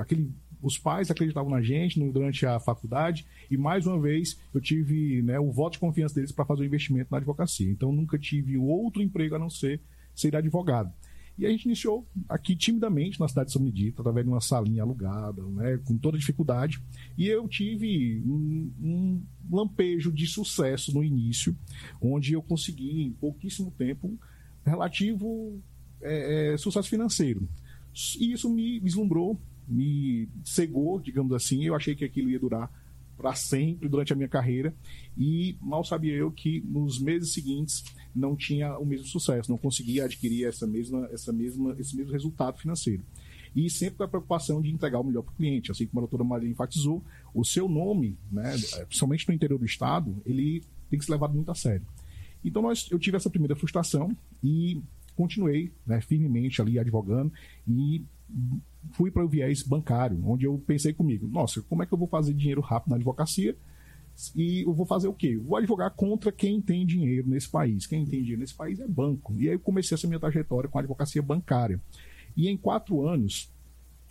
aquele, 0.00 0.32
os 0.60 0.78
pais 0.78 1.10
acreditavam 1.10 1.50
na 1.50 1.62
gente 1.62 1.98
durante 2.12 2.46
a 2.46 2.60
faculdade 2.60 3.26
e 3.50 3.56
mais 3.56 3.86
uma 3.86 4.00
vez 4.00 4.38
eu 4.54 4.60
tive 4.60 5.22
né, 5.22 5.38
o 5.40 5.50
voto 5.50 5.74
de 5.74 5.78
confiança 5.80 6.14
deles 6.14 6.32
para 6.32 6.44
fazer 6.44 6.60
o 6.60 6.64
um 6.64 6.66
investimento 6.66 7.08
na 7.10 7.16
advocacia. 7.18 7.70
Então 7.70 7.92
nunca 7.92 8.18
tive 8.18 8.56
outro 8.56 9.02
emprego 9.02 9.34
a 9.34 9.38
não 9.38 9.50
ser 9.50 9.80
ser 10.14 10.36
advogado. 10.36 10.92
E 11.38 11.46
a 11.46 11.50
gente 11.50 11.64
iniciou 11.64 12.06
aqui 12.28 12.54
timidamente 12.54 13.18
na 13.18 13.26
cidade 13.26 13.46
de 13.46 13.52
São 13.52 13.62
Benedito, 13.62 14.00
através 14.00 14.24
de 14.24 14.30
uma 14.30 14.40
salinha 14.40 14.82
alugada, 14.82 15.42
né, 15.42 15.78
com 15.84 15.96
toda 15.96 16.18
dificuldade. 16.18 16.80
E 17.16 17.26
eu 17.26 17.48
tive 17.48 18.22
um, 18.26 18.70
um 18.80 19.22
lampejo 19.50 20.12
de 20.12 20.26
sucesso 20.26 20.94
no 20.94 21.02
início, 21.02 21.56
onde 22.00 22.34
eu 22.34 22.42
consegui, 22.42 23.02
em 23.02 23.12
pouquíssimo 23.12 23.70
tempo, 23.76 24.18
relativo 24.64 25.60
é, 26.00 26.52
é, 26.52 26.56
sucesso 26.56 26.88
financeiro. 26.88 27.48
E 28.18 28.32
isso 28.32 28.48
me 28.48 28.78
vislumbrou, 28.80 29.38
me 29.66 30.28
cegou, 30.44 31.00
digamos 31.00 31.32
assim. 31.32 31.64
Eu 31.64 31.74
achei 31.74 31.94
que 31.94 32.04
aquilo 32.04 32.30
ia 32.30 32.38
durar 32.38 32.70
para 33.22 33.36
sempre 33.36 33.88
durante 33.88 34.12
a 34.12 34.16
minha 34.16 34.28
carreira 34.28 34.74
e 35.16 35.56
mal 35.60 35.84
sabia 35.84 36.12
eu 36.12 36.30
que 36.30 36.60
nos 36.66 36.98
meses 36.98 37.32
seguintes 37.32 37.84
não 38.14 38.34
tinha 38.34 38.76
o 38.76 38.84
mesmo 38.84 39.06
sucesso, 39.06 39.48
não 39.48 39.56
conseguia 39.56 40.04
adquirir 40.04 40.46
essa 40.46 40.66
mesma, 40.66 41.08
essa 41.12 41.32
mesma, 41.32 41.76
esse 41.78 41.96
mesmo 41.96 42.12
resultado 42.12 42.58
financeiro. 42.58 43.02
E 43.54 43.70
sempre 43.70 43.98
com 43.98 44.02
a 44.02 44.08
preocupação 44.08 44.60
de 44.60 44.70
entregar 44.70 44.98
o 44.98 45.04
melhor 45.04 45.22
para 45.22 45.32
o 45.32 45.36
cliente, 45.36 45.70
assim 45.70 45.86
como 45.86 46.00
a 46.00 46.02
doutora 46.02 46.24
Maria 46.24 46.50
enfatizou, 46.50 47.02
o 47.32 47.44
seu 47.44 47.68
nome, 47.68 48.16
né, 48.30 48.56
principalmente 48.86 49.28
no 49.28 49.34
interior 49.34 49.58
do 49.58 49.66
estado, 49.66 50.16
ele 50.26 50.64
tem 50.90 50.98
que 50.98 51.04
ser 51.04 51.12
levado 51.12 51.34
muito 51.34 51.50
a 51.50 51.54
sério. 51.54 51.86
Então 52.44 52.60
nós, 52.60 52.88
eu 52.90 52.98
tive 52.98 53.16
essa 53.16 53.30
primeira 53.30 53.54
frustração 53.54 54.16
e 54.42 54.82
continuei 55.16 55.72
né, 55.86 56.00
firmemente 56.00 56.60
ali 56.60 56.78
advogando 56.78 57.32
e 57.66 58.04
fui 58.92 59.10
para 59.10 59.24
o 59.24 59.28
viés 59.28 59.62
bancário, 59.62 60.20
onde 60.24 60.44
eu 60.44 60.58
pensei 60.66 60.92
comigo, 60.92 61.28
nossa, 61.28 61.62
como 61.62 61.82
é 61.82 61.86
que 61.86 61.92
eu 61.92 61.98
vou 61.98 62.08
fazer 62.08 62.32
dinheiro 62.34 62.60
rápido 62.60 62.90
na 62.90 62.96
advocacia? 62.96 63.56
E 64.36 64.62
eu 64.66 64.74
vou 64.74 64.84
fazer 64.84 65.08
o 65.08 65.14
quê? 65.14 65.36
Vou 65.38 65.56
advogar 65.56 65.90
contra 65.90 66.30
quem 66.30 66.60
tem 66.60 66.84
dinheiro 66.84 67.28
nesse 67.28 67.48
país. 67.48 67.86
Quem 67.86 68.04
tem 68.04 68.20
dinheiro 68.20 68.40
nesse 68.40 68.54
país 68.54 68.78
é 68.78 68.86
banco. 68.86 69.34
E 69.38 69.48
aí 69.48 69.54
eu 69.54 69.60
comecei 69.60 69.94
essa 69.94 70.06
minha 70.06 70.20
trajetória 70.20 70.68
com 70.68 70.78
a 70.78 70.82
advocacia 70.82 71.22
bancária. 71.22 71.80
E 72.36 72.48
em 72.48 72.56
quatro 72.56 73.06
anos, 73.06 73.50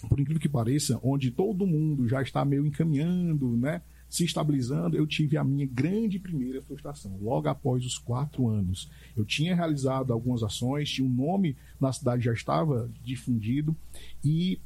por 0.10 0.20
incrível 0.20 0.41
que 0.41 0.50
pareça, 0.50 1.00
onde 1.03 1.29
todo 1.29 1.67
mundo 1.67 2.08
já 2.08 2.22
está 2.22 2.43
meio 2.43 2.65
encaminhando, 2.65 3.55
né? 3.58 3.81
Se 4.12 4.25
estabilizando, 4.25 4.98
eu 4.98 5.08
tive 5.08 5.38
a 5.38 5.44
minha 5.44 5.65
grande 5.65 6.20
primeira 6.20 6.62
frustração. 6.62 7.18
Logo 7.22 7.48
após 7.48 7.86
os 7.86 7.98
quatro 7.98 8.50
anos, 8.50 8.91
eu 9.15 9.24
tinha 9.24 9.56
realizado 9.56 10.12
algumas 10.12 10.44
ações, 10.44 10.89
tinha 10.89 11.08
um 11.08 11.10
nome 11.10 11.56
na 11.80 11.94
cidade 11.94 12.25
já 12.25 12.34
estava 12.34 12.91
difundido 13.01 13.74
e 14.22 14.60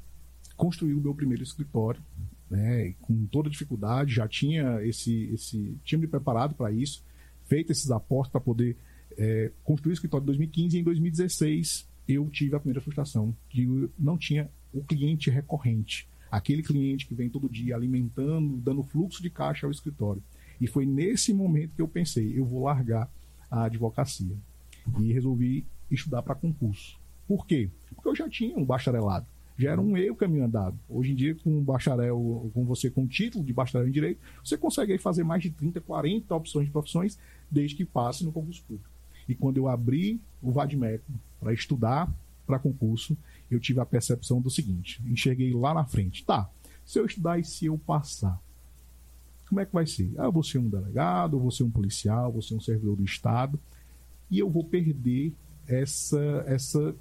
construí 0.57 0.95
o 0.95 0.99
meu 0.99 1.13
primeiro 1.13 1.43
escritório, 1.43 2.01
né, 2.49 2.95
com 3.01 3.27
toda 3.27 3.47
dificuldade, 3.47 4.15
já 4.15 4.27
tinha 4.27 4.83
esse, 4.83 5.25
esse 5.31 5.77
tinha 5.83 5.99
me 5.99 6.07
preparado 6.07 6.55
para 6.55 6.71
isso, 6.71 7.03
feito 7.43 7.71
esses 7.71 7.91
aportes 7.91 8.31
para 8.31 8.41
poder 8.41 8.75
é, 9.15 9.51
construir 9.63 9.91
o 9.91 9.93
escritório 9.93 10.23
em 10.23 10.25
2015 10.25 10.75
e 10.75 10.79
em 10.79 10.83
2016 10.83 11.87
eu 12.07 12.27
tive 12.31 12.55
a 12.55 12.59
primeira 12.59 12.81
frustração 12.81 13.35
eu 13.55 13.91
não 13.97 14.17
tinha 14.17 14.49
o 14.73 14.83
cliente 14.83 15.29
recorrente 15.29 16.07
aquele 16.37 16.61
cliente 16.61 17.05
que 17.05 17.15
vem 17.15 17.29
todo 17.29 17.49
dia 17.49 17.75
alimentando, 17.75 18.57
dando 18.57 18.83
fluxo 18.83 19.21
de 19.21 19.29
caixa 19.29 19.65
ao 19.65 19.71
escritório. 19.71 20.21
E 20.59 20.67
foi 20.67 20.85
nesse 20.85 21.33
momento 21.33 21.75
que 21.75 21.81
eu 21.81 21.87
pensei, 21.87 22.37
eu 22.37 22.45
vou 22.45 22.63
largar 22.63 23.09
a 23.49 23.63
advocacia. 23.63 24.35
E 24.99 25.11
resolvi 25.11 25.65
estudar 25.89 26.21
para 26.21 26.35
concurso. 26.35 26.97
Por 27.27 27.45
quê? 27.45 27.69
Porque 27.93 28.07
eu 28.07 28.15
já 28.15 28.29
tinha 28.29 28.57
um 28.57 28.65
bacharelado. 28.65 29.25
Já 29.57 29.71
era 29.71 29.81
um 29.81 29.89
meio 29.89 30.15
caminho 30.15 30.43
andado. 30.43 30.77
Hoje 30.89 31.11
em 31.11 31.15
dia, 31.15 31.33
com 31.35 31.57
um 31.57 31.63
bacharel, 31.63 32.51
com 32.53 32.65
você 32.65 32.89
com 32.89 33.07
título 33.07 33.43
de 33.43 33.53
bacharel 33.53 33.87
em 33.87 33.91
direito, 33.91 34.19
você 34.43 34.57
consegue 34.57 34.97
fazer 34.97 35.23
mais 35.23 35.41
de 35.41 35.49
30, 35.49 35.79
40 35.81 36.35
opções 36.35 36.65
de 36.65 36.71
profissões, 36.71 37.17
desde 37.49 37.75
que 37.75 37.85
passe 37.85 38.25
no 38.25 38.31
concurso 38.31 38.63
público. 38.63 38.89
E 39.27 39.33
quando 39.33 39.57
eu 39.57 39.67
abri 39.67 40.19
o 40.41 40.51
VADMEC 40.51 41.01
para 41.39 41.53
estudar 41.53 42.11
para 42.45 42.59
concurso, 42.59 43.17
eu 43.49 43.59
tive 43.59 43.79
a 43.79 43.85
percepção 43.85 44.41
do 44.41 44.49
seguinte: 44.49 45.01
enxerguei 45.05 45.53
lá 45.53 45.73
na 45.73 45.85
frente, 45.85 46.23
tá, 46.23 46.49
se 46.85 46.99
eu 46.99 47.05
estudar 47.05 47.39
e 47.39 47.43
se 47.43 47.65
eu 47.65 47.77
passar, 47.77 48.39
como 49.47 49.59
é 49.59 49.65
que 49.65 49.73
vai 49.73 49.85
ser? 49.85 50.11
Ah, 50.17 50.25
eu 50.25 50.31
vou 50.31 50.43
ser 50.43 50.57
um 50.57 50.69
delegado, 50.69 51.39
vou 51.39 51.51
ser 51.51 51.63
um 51.63 51.69
policial, 51.69 52.31
vou 52.31 52.41
ser 52.41 52.55
um 52.55 52.59
servidor 52.59 52.95
do 52.95 53.03
Estado, 53.03 53.59
e 54.29 54.39
eu 54.39 54.49
vou 54.49 54.63
perder 54.63 55.33
essa, 55.67 56.43
essa, 56.47 56.95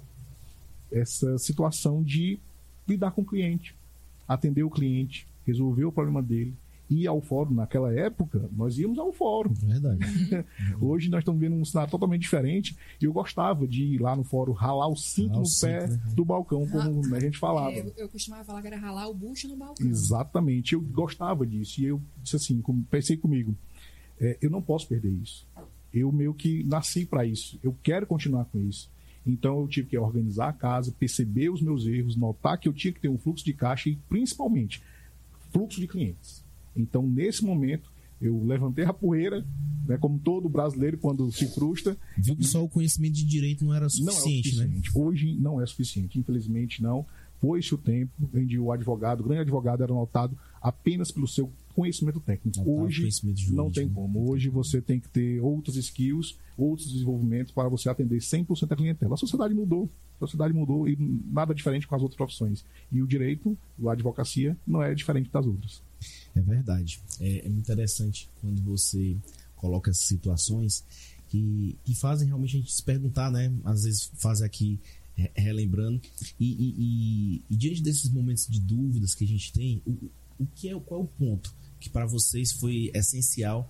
essa 0.91 1.37
situação 1.37 2.03
de 2.03 2.39
lidar 2.87 3.11
com 3.11 3.21
o 3.21 3.25
cliente, 3.25 3.75
atender 4.27 4.63
o 4.63 4.69
cliente, 4.69 5.27
resolver 5.45 5.85
o 5.85 5.91
problema 5.91 6.21
dele, 6.21 6.53
ir 6.89 7.07
ao 7.07 7.21
fórum. 7.21 7.53
Naquela 7.53 7.93
época, 7.93 8.49
nós 8.51 8.77
íamos 8.77 8.97
ao 8.97 9.11
fórum. 9.11 9.53
Verdade. 9.53 9.99
Hoje 10.79 11.09
nós 11.09 11.19
estamos 11.19 11.39
vendo 11.39 11.55
um 11.55 11.65
cenário 11.65 11.91
totalmente 11.91 12.21
diferente. 12.21 12.77
E 13.01 13.05
eu 13.05 13.13
gostava 13.13 13.67
de 13.67 13.83
ir 13.83 14.01
lá 14.01 14.15
no 14.15 14.23
fórum 14.23 14.53
ralar 14.53 14.87
o 14.87 14.95
cinto 14.95 15.29
ralar 15.29 15.41
no 15.41 15.47
o 15.47 15.61
pé 15.61 15.87
cinto, 15.87 16.05
né? 16.05 16.13
do 16.13 16.25
balcão, 16.25 16.67
como 16.67 17.01
ah, 17.13 17.17
a 17.17 17.19
gente 17.19 17.37
falava. 17.37 17.71
É, 17.71 17.79
eu, 17.79 17.93
eu, 17.97 18.09
costumava 18.09 18.43
falar 18.43 18.61
que 18.61 18.67
era 18.67 18.77
ralar 18.77 19.07
o 19.07 19.13
bucho 19.13 19.47
no 19.47 19.55
balcão. 19.55 19.87
Exatamente. 19.87 20.73
Eu 20.73 20.81
gostava 20.81 21.45
disso. 21.45 21.81
E 21.81 21.85
eu 21.85 22.01
disse 22.21 22.35
assim, 22.35 22.63
pensei 22.89 23.17
comigo, 23.17 23.55
é, 24.19 24.37
eu 24.41 24.49
não 24.49 24.61
posso 24.61 24.87
perder 24.87 25.11
isso. 25.11 25.47
Eu 25.93 26.11
meio 26.11 26.33
que 26.33 26.63
nasci 26.63 27.05
para 27.05 27.25
isso. 27.25 27.59
Eu 27.63 27.75
quero 27.81 28.05
continuar 28.05 28.45
com 28.45 28.59
isso. 28.59 28.89
Então 29.25 29.61
eu 29.61 29.67
tive 29.67 29.89
que 29.89 29.97
organizar 29.97 30.49
a 30.49 30.53
casa, 30.53 30.91
perceber 30.91 31.49
os 31.49 31.61
meus 31.61 31.87
erros, 31.87 32.15
notar 32.15 32.59
que 32.59 32.67
eu 32.67 32.73
tinha 32.73 32.93
que 32.93 32.99
ter 32.99 33.09
um 33.09 33.17
fluxo 33.17 33.43
de 33.43 33.53
caixa 33.53 33.89
e 33.89 33.95
principalmente 34.07 34.83
fluxo 35.51 35.79
de 35.79 35.87
clientes. 35.87 36.44
Então, 36.75 37.07
nesse 37.07 37.43
momento, 37.43 37.91
eu 38.21 38.43
levantei 38.43 38.85
a 38.85 38.93
poeira, 38.93 39.45
né, 39.87 39.97
como 39.97 40.19
todo 40.19 40.49
brasileiro 40.49 40.97
quando 40.97 41.31
se 41.31 41.47
frustra. 41.53 41.97
Viu 42.17 42.35
que 42.35 42.45
só 42.45 42.63
o 42.63 42.69
conhecimento 42.69 43.13
de 43.13 43.25
direito 43.25 43.65
não 43.65 43.73
era 43.73 43.89
suficiente, 43.89 44.55
não 44.55 44.63
é 44.63 44.65
suficiente. 44.65 44.95
né? 44.95 45.01
Hoje 45.01 45.35
não 45.35 45.61
é 45.61 45.65
suficiente, 45.65 46.19
infelizmente 46.19 46.81
não. 46.81 47.05
Foi-se 47.41 47.75
o 47.75 47.77
tempo 47.77 48.11
em 48.33 48.47
que 48.47 48.57
o 48.57 48.71
advogado, 48.71 49.19
o 49.19 49.23
grande 49.23 49.41
advogado, 49.41 49.83
era 49.83 49.93
notado 49.93 50.37
apenas 50.61 51.11
pelo 51.11 51.27
seu 51.27 51.51
conhecimento 51.75 52.19
técnico. 52.19 52.59
Hoje 52.67 53.01
conhecimento 53.01 53.53
não 53.53 53.69
tem 53.69 53.85
né? 53.85 53.91
como. 53.93 54.31
Hoje 54.31 54.49
você 54.49 54.81
tem 54.81 54.99
que 54.99 55.09
ter 55.09 55.41
outros 55.41 55.75
skills, 55.75 56.37
outros 56.57 56.91
desenvolvimentos 56.91 57.51
para 57.51 57.67
você 57.67 57.89
atender 57.89 58.17
100% 58.17 58.67
da 58.67 58.75
clientela. 58.75 59.13
A 59.13 59.17
sociedade 59.17 59.53
mudou. 59.53 59.89
A 60.15 60.19
sociedade 60.25 60.53
mudou 60.53 60.87
e 60.87 60.97
nada 61.29 61.53
diferente 61.53 61.85
com 61.85 61.93
as 61.93 62.01
outras 62.01 62.17
profissões. 62.17 62.63
E 62.89 63.01
o 63.01 63.07
direito, 63.07 63.57
a 63.85 63.91
advocacia, 63.91 64.57
não 64.65 64.81
é 64.81 64.95
diferente 64.95 65.29
das 65.29 65.45
outras. 65.45 65.83
É 66.35 66.41
verdade. 66.41 67.01
É, 67.19 67.45
é 67.45 67.47
interessante 67.47 68.29
quando 68.41 68.61
você 68.63 69.17
coloca 69.55 69.89
essas 69.89 70.07
situações 70.07 70.83
que, 71.29 71.77
que 71.83 71.95
fazem 71.95 72.27
realmente 72.27 72.57
a 72.57 72.59
gente 72.59 72.73
se 72.73 72.83
perguntar, 72.83 73.31
né? 73.31 73.51
Às 73.63 73.83
vezes 73.83 74.11
fazem 74.15 74.45
aqui 74.45 74.79
relembrando. 75.33 76.01
E, 76.39 76.45
e, 76.45 76.75
e, 76.77 77.41
e, 77.49 77.57
diante 77.57 77.81
desses 77.81 78.09
momentos 78.09 78.47
de 78.47 78.59
dúvidas 78.59 79.15
que 79.15 79.23
a 79.23 79.27
gente 79.27 79.51
tem, 79.51 79.81
o, 79.85 80.09
o 80.39 80.45
que 80.55 80.69
é 80.69 80.79
qual 80.79 81.01
é 81.01 81.03
o 81.03 81.07
ponto 81.07 81.53
que 81.79 81.89
para 81.89 82.05
vocês 82.05 82.51
foi 82.51 82.91
essencial 82.93 83.69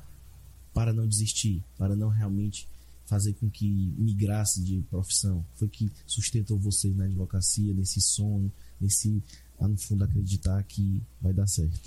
para 0.73 0.93
não 0.93 1.07
desistir, 1.07 1.63
para 1.77 1.95
não 1.95 2.09
realmente 2.09 2.67
fazer 3.05 3.33
com 3.33 3.49
que 3.49 3.93
migrasse 3.97 4.61
de 4.63 4.81
profissão? 4.89 5.45
Foi 5.55 5.67
que 5.67 5.91
sustentou 6.07 6.57
vocês 6.57 6.95
na 6.95 7.05
advocacia, 7.05 7.73
nesse 7.73 8.01
sonho, 8.01 8.51
nesse 8.81 9.21
lá 9.59 9.67
no 9.67 9.77
fundo 9.77 10.03
acreditar 10.03 10.61
que 10.63 11.01
vai 11.21 11.33
dar 11.33 11.47
certo? 11.47 11.79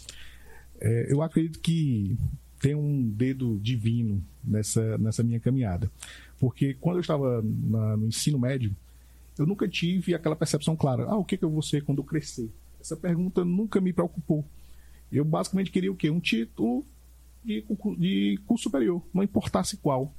É, 0.80 1.12
eu 1.12 1.22
acredito 1.22 1.58
que 1.60 2.16
tem 2.60 2.74
um 2.74 3.08
dedo 3.08 3.58
divino 3.60 4.22
nessa, 4.42 4.98
nessa 4.98 5.22
minha 5.22 5.40
caminhada. 5.40 5.90
Porque 6.38 6.74
quando 6.74 6.96
eu 6.96 7.00
estava 7.00 7.42
na, 7.42 7.96
no 7.96 8.06
ensino 8.06 8.38
médio, 8.38 8.74
eu 9.38 9.46
nunca 9.46 9.68
tive 9.68 10.14
aquela 10.14 10.36
percepção 10.36 10.76
clara: 10.76 11.04
ah, 11.04 11.16
o 11.16 11.24
que, 11.24 11.36
que 11.36 11.44
eu 11.44 11.50
vou 11.50 11.62
ser 11.62 11.84
quando 11.84 11.98
eu 11.98 12.04
crescer? 12.04 12.50
Essa 12.80 12.96
pergunta 12.96 13.44
nunca 13.44 13.80
me 13.80 13.92
preocupou. 13.92 14.44
Eu 15.10 15.24
basicamente 15.24 15.70
queria 15.70 15.90
o 15.90 15.96
quê? 15.96 16.10
Um 16.10 16.20
título 16.20 16.84
de, 17.44 17.64
de 17.96 18.38
curso 18.46 18.64
superior, 18.64 19.02
não 19.12 19.22
importasse 19.22 19.76
qual. 19.76 20.12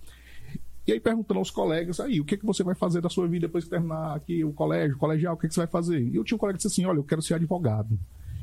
E 0.87 0.91
aí 0.91 0.99
perguntando 0.99 1.37
aos 1.39 1.51
colegas, 1.51 1.99
aí, 1.99 2.19
o 2.19 2.25
que, 2.25 2.35
que 2.35 2.45
você 2.45 2.63
vai 2.63 2.73
fazer 2.73 2.99
da 2.99 3.09
sua 3.09 3.27
vida 3.27 3.45
depois 3.45 3.63
que 3.63 3.69
terminar 3.69 4.15
aqui 4.15 4.43
o 4.43 4.51
colégio, 4.51 4.95
o 4.95 4.99
colegial, 4.99 5.35
o 5.35 5.37
que, 5.37 5.47
que 5.47 5.53
você 5.53 5.59
vai 5.59 5.67
fazer? 5.67 6.01
E 6.01 6.15
eu 6.15 6.23
tinha 6.23 6.35
um 6.35 6.39
colega 6.39 6.57
que 6.57 6.63
disse 6.63 6.73
assim, 6.73 6.89
olha, 6.89 6.97
eu 6.97 7.03
quero 7.03 7.21
ser 7.21 7.35
advogado. 7.35 7.99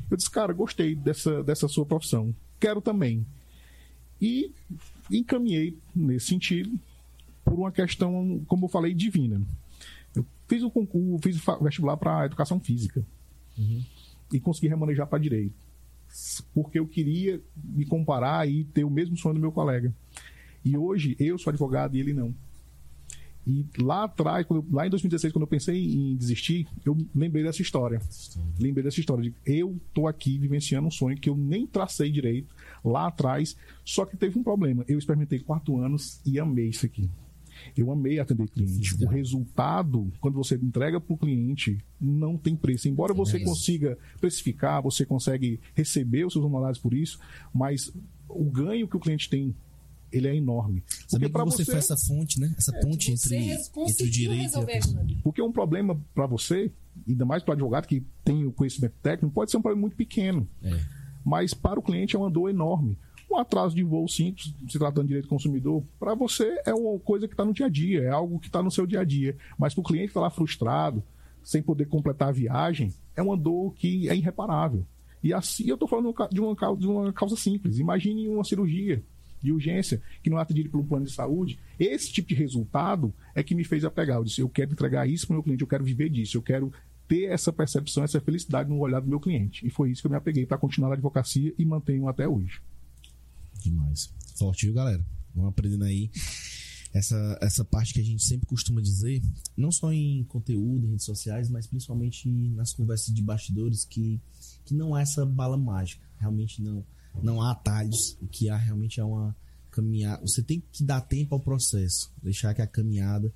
Eu 0.09 0.17
disse, 0.17 0.29
cara, 0.29 0.53
gostei 0.53 0.95
dessa, 0.95 1.43
dessa 1.43 1.67
sua 1.67 1.85
profissão. 1.85 2.33
Quero 2.59 2.81
também. 2.81 3.25
E 4.21 4.51
encaminhei 5.11 5.77
nesse 5.95 6.27
sentido 6.27 6.79
por 7.43 7.53
uma 7.53 7.71
questão, 7.71 8.43
como 8.47 8.65
eu 8.65 8.69
falei, 8.69 8.93
divina. 8.93 9.41
Eu 10.15 10.25
fiz 10.47 10.63
o 10.63 10.71
concurso, 10.71 11.19
fiz 11.21 11.47
o 11.47 11.63
vestibular 11.63 11.97
para 11.97 12.25
educação 12.25 12.59
física. 12.59 13.05
Uhum. 13.57 13.83
E 14.33 14.39
consegui 14.39 14.67
remanejar 14.67 15.07
para 15.07 15.19
direito. 15.19 15.55
Porque 16.53 16.79
eu 16.79 16.87
queria 16.87 17.41
me 17.55 17.85
comparar 17.85 18.49
e 18.49 18.63
ter 18.63 18.83
o 18.83 18.89
mesmo 18.89 19.15
sonho 19.17 19.35
do 19.35 19.41
meu 19.41 19.51
colega. 19.51 19.93
E 20.63 20.75
hoje 20.77 21.15
eu 21.19 21.37
sou 21.37 21.51
advogado 21.51 21.95
e 21.95 21.99
ele 21.99 22.13
não. 22.13 22.33
E 23.47 23.65
lá 23.81 24.03
atrás, 24.03 24.45
lá 24.69 24.85
em 24.85 24.89
2016, 24.89 25.31
quando 25.31 25.43
eu 25.43 25.47
pensei 25.47 25.81
em 25.81 26.17
desistir, 26.17 26.67
eu 26.85 26.97
lembrei 27.15 27.45
dessa 27.45 27.61
história. 27.61 28.01
Lembrei 28.59 28.83
dessa 28.83 28.99
história 28.99 29.23
de 29.23 29.33
eu 29.45 29.79
tô 29.93 30.05
aqui 30.05 30.37
vivenciando 30.37 30.89
um 30.89 30.91
sonho 30.91 31.15
que 31.15 31.29
eu 31.29 31.37
nem 31.37 31.65
tracei 31.65 32.11
direito 32.11 32.53
lá 32.83 33.07
atrás, 33.07 33.55
só 33.85 34.05
que 34.05 34.17
teve 34.17 34.37
um 34.37 34.43
problema. 34.43 34.83
Eu 34.85 34.99
experimentei 34.99 35.39
quatro 35.39 35.77
anos 35.77 36.19
e 36.25 36.37
amei 36.37 36.67
isso 36.67 36.85
aqui. 36.85 37.09
Eu 37.75 37.89
amei 37.89 38.19
atender 38.19 38.49
cliente. 38.49 39.01
O 39.01 39.07
resultado, 39.07 40.11
quando 40.19 40.35
você 40.35 40.55
entrega 40.55 40.99
para 40.99 41.13
o 41.13 41.17
cliente, 41.17 41.77
não 42.01 42.37
tem 42.37 42.53
preço. 42.53 42.89
Embora 42.89 43.13
você 43.13 43.39
consiga 43.39 43.97
precificar, 44.19 44.81
você 44.81 45.05
consegue 45.05 45.59
receber 45.73 46.25
os 46.25 46.33
seus 46.33 46.43
honorários 46.43 46.79
por 46.79 46.93
isso, 46.93 47.17
mas 47.53 47.93
o 48.27 48.43
ganho 48.43 48.89
que 48.89 48.97
o 48.97 48.99
cliente 48.99 49.29
tem 49.29 49.55
ele 50.11 50.27
é 50.27 50.35
enorme. 50.35 50.83
Porque 51.09 51.29
para 51.29 51.43
você, 51.43 51.63
você 51.63 51.71
faz 51.71 51.89
essa 51.89 51.97
fonte, 52.07 52.39
né? 52.39 52.53
Essa 52.57 52.75
é, 52.75 52.79
ponte 52.79 53.11
entre, 53.11 53.51
entre 53.87 54.05
o 54.05 54.09
direito 54.09 54.57
e 54.57 54.61
a 54.61 55.21
Porque 55.23 55.41
um 55.41 55.51
problema 55.51 55.99
para 56.13 56.25
você, 56.25 56.71
ainda 57.07 57.25
mais 57.25 57.43
para 57.43 57.51
o 57.51 57.53
advogado 57.53 57.87
que 57.87 58.05
tem 58.23 58.45
o 58.45 58.51
conhecimento 58.51 58.95
técnico, 59.01 59.33
pode 59.33 59.51
ser 59.51 59.57
um 59.57 59.61
problema 59.61 59.81
muito 59.81 59.95
pequeno. 59.95 60.47
É. 60.63 60.79
Mas 61.25 61.53
para 61.53 61.79
o 61.79 61.83
cliente 61.83 62.15
é 62.15 62.19
uma 62.19 62.29
dor 62.29 62.49
enorme. 62.49 62.97
Um 63.29 63.37
atraso 63.37 63.75
de 63.75 63.83
voo 63.83 64.07
simples, 64.07 64.53
se 64.69 64.79
tratando 64.79 65.03
de 65.03 65.09
direito 65.09 65.25
do 65.25 65.29
consumidor, 65.29 65.83
para 65.99 66.15
você 66.15 66.61
é 66.65 66.73
uma 66.73 66.97
coisa 66.99 67.27
que 67.27 67.33
está 67.33 67.43
no 67.43 67.53
dia 67.53 67.65
a 67.65 67.69
dia, 67.69 68.03
é 68.03 68.09
algo 68.09 68.39
que 68.39 68.47
está 68.47 68.63
no 68.63 68.71
seu 68.71 68.87
dia 68.87 69.01
a 69.01 69.03
dia. 69.03 69.35
Mas 69.57 69.73
para 69.73 69.81
o 69.81 69.83
cliente 69.83 70.05
que 70.05 70.11
está 70.11 70.21
lá 70.21 70.29
frustrado, 70.29 71.03
sem 71.43 71.61
poder 71.61 71.85
completar 71.87 72.29
a 72.29 72.31
viagem, 72.31 72.93
é 73.15 73.21
uma 73.21 73.35
dor 73.35 73.73
que 73.73 74.07
é 74.07 74.15
irreparável. 74.15 74.85
E 75.21 75.33
assim, 75.33 75.67
eu 75.67 75.73
estou 75.73 75.87
falando 75.87 76.13
de 76.31 76.39
uma, 76.39 76.55
de 76.77 76.87
uma 76.87 77.11
causa 77.11 77.35
simples. 77.35 77.79
Imagine 77.79 78.29
uma 78.29 78.43
cirurgia 78.43 79.03
de 79.47 79.53
urgência, 79.53 80.01
que 80.21 80.29
não 80.29 80.37
é 80.37 80.41
atendido 80.41 80.69
pelo 80.69 80.83
plano 80.83 81.05
de 81.05 81.11
saúde. 81.11 81.57
Esse 81.79 82.11
tipo 82.11 82.29
de 82.29 82.35
resultado 82.35 83.13
é 83.33 83.41
que 83.41 83.55
me 83.55 83.63
fez 83.63 83.83
apegar. 83.83 84.17
Eu 84.17 84.23
disse, 84.23 84.41
eu 84.41 84.49
quero 84.49 84.71
entregar 84.71 85.07
isso 85.07 85.25
para 85.25 85.33
o 85.33 85.35
meu 85.37 85.43
cliente, 85.43 85.61
eu 85.61 85.67
quero 85.67 85.83
viver 85.83 86.09
disso, 86.09 86.37
eu 86.37 86.41
quero 86.41 86.71
ter 87.07 87.25
essa 87.25 87.53
percepção, 87.53 88.03
essa 88.03 88.19
felicidade 88.19 88.69
no 88.69 88.79
olhar 88.79 88.99
do 88.99 89.07
meu 89.07 89.19
cliente. 89.19 89.65
E 89.65 89.69
foi 89.69 89.91
isso 89.91 90.01
que 90.01 90.07
eu 90.07 90.11
me 90.11 90.17
apeguei 90.17 90.45
para 90.45 90.57
continuar 90.57 90.89
na 90.89 90.95
advocacia 90.95 91.53
e 91.57 91.65
mantenho 91.65 92.07
até 92.07 92.27
hoje. 92.27 92.61
Demais. 93.63 94.13
Forte, 94.35 94.65
viu, 94.65 94.75
galera? 94.75 95.03
Vamos 95.33 95.49
aprendendo 95.49 95.85
aí 95.85 96.11
essa, 96.93 97.37
essa 97.41 97.63
parte 97.63 97.93
que 97.93 97.99
a 97.99 98.03
gente 98.03 98.23
sempre 98.23 98.45
costuma 98.45 98.81
dizer, 98.81 99.21
não 99.55 99.71
só 99.71 99.91
em 99.91 100.23
conteúdo, 100.25 100.85
em 100.85 100.91
redes 100.91 101.05
sociais, 101.05 101.49
mas 101.49 101.67
principalmente 101.67 102.29
nas 102.29 102.73
conversas 102.73 103.13
de 103.13 103.21
bastidores, 103.21 103.85
que, 103.85 104.19
que 104.65 104.73
não 104.73 104.93
há 104.93 105.01
essa 105.01 105.25
bala 105.25 105.57
mágica. 105.57 106.05
Realmente 106.19 106.61
não, 106.61 106.83
não 107.21 107.41
há 107.41 107.51
atalhos, 107.51 108.17
o 108.21 108.27
que 108.27 108.49
há 108.49 108.57
realmente 108.57 108.99
é 108.99 109.03
uma 109.03 109.35
caminhada. 109.71 110.21
Você 110.21 110.41
tem 110.41 110.61
que 110.71 110.83
dar 110.83 111.01
tempo 111.01 111.35
ao 111.35 111.41
processo, 111.41 112.11
deixar 112.21 112.53
que 112.53 112.61
a 112.61 112.67
caminhada, 112.67 113.33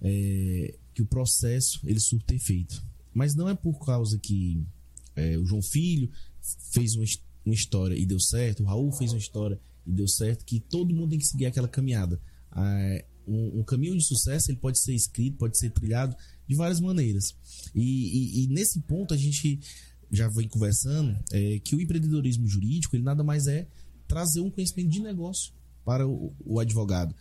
é, 0.00 0.74
que 0.94 1.02
o 1.02 1.06
processo 1.06 1.80
ele 1.84 2.00
surta 2.00 2.34
efeito. 2.34 2.82
Mas 3.12 3.34
não 3.34 3.48
é 3.48 3.54
por 3.54 3.78
causa 3.84 4.18
que 4.18 4.62
é, 5.14 5.36
o 5.38 5.44
João 5.44 5.62
Filho 5.62 6.10
fez 6.72 6.94
uma, 6.94 7.04
uma 7.44 7.54
história 7.54 7.94
e 7.94 8.04
deu 8.04 8.18
certo, 8.18 8.62
o 8.62 8.66
Raul 8.66 8.92
fez 8.92 9.12
uma 9.12 9.18
história 9.18 9.60
e 9.86 9.92
deu 9.92 10.08
certo, 10.08 10.44
que 10.44 10.58
todo 10.58 10.94
mundo 10.94 11.10
tem 11.10 11.18
que 11.18 11.26
seguir 11.26 11.46
aquela 11.46 11.68
caminhada. 11.68 12.20
É, 12.56 13.04
um, 13.26 13.60
um, 13.60 13.62
caminho 13.62 13.96
de 13.96 14.04
sucesso 14.04 14.50
ele 14.50 14.58
pode 14.58 14.78
ser 14.78 14.94
escrito, 14.94 15.38
pode 15.38 15.58
ser 15.58 15.70
trilhado 15.70 16.16
de 16.46 16.54
várias 16.54 16.80
maneiras. 16.80 17.34
E, 17.74 17.82
e, 17.82 18.44
e 18.44 18.46
nesse 18.48 18.80
ponto 18.80 19.14
a 19.14 19.16
gente 19.16 19.60
já 20.10 20.28
vem 20.28 20.48
conversando 20.48 21.18
é, 21.32 21.58
que 21.60 21.74
o 21.74 21.80
empreendedorismo 21.80 22.46
jurídico 22.46 22.96
ele 22.96 23.02
nada 23.02 23.22
mais 23.22 23.46
é 23.46 23.66
trazer 24.06 24.40
um 24.40 24.50
conhecimento 24.50 24.90
de 24.90 25.00
negócio 25.00 25.52
para 25.84 26.06
o, 26.06 26.34
o 26.44 26.60
advogado. 26.60 27.14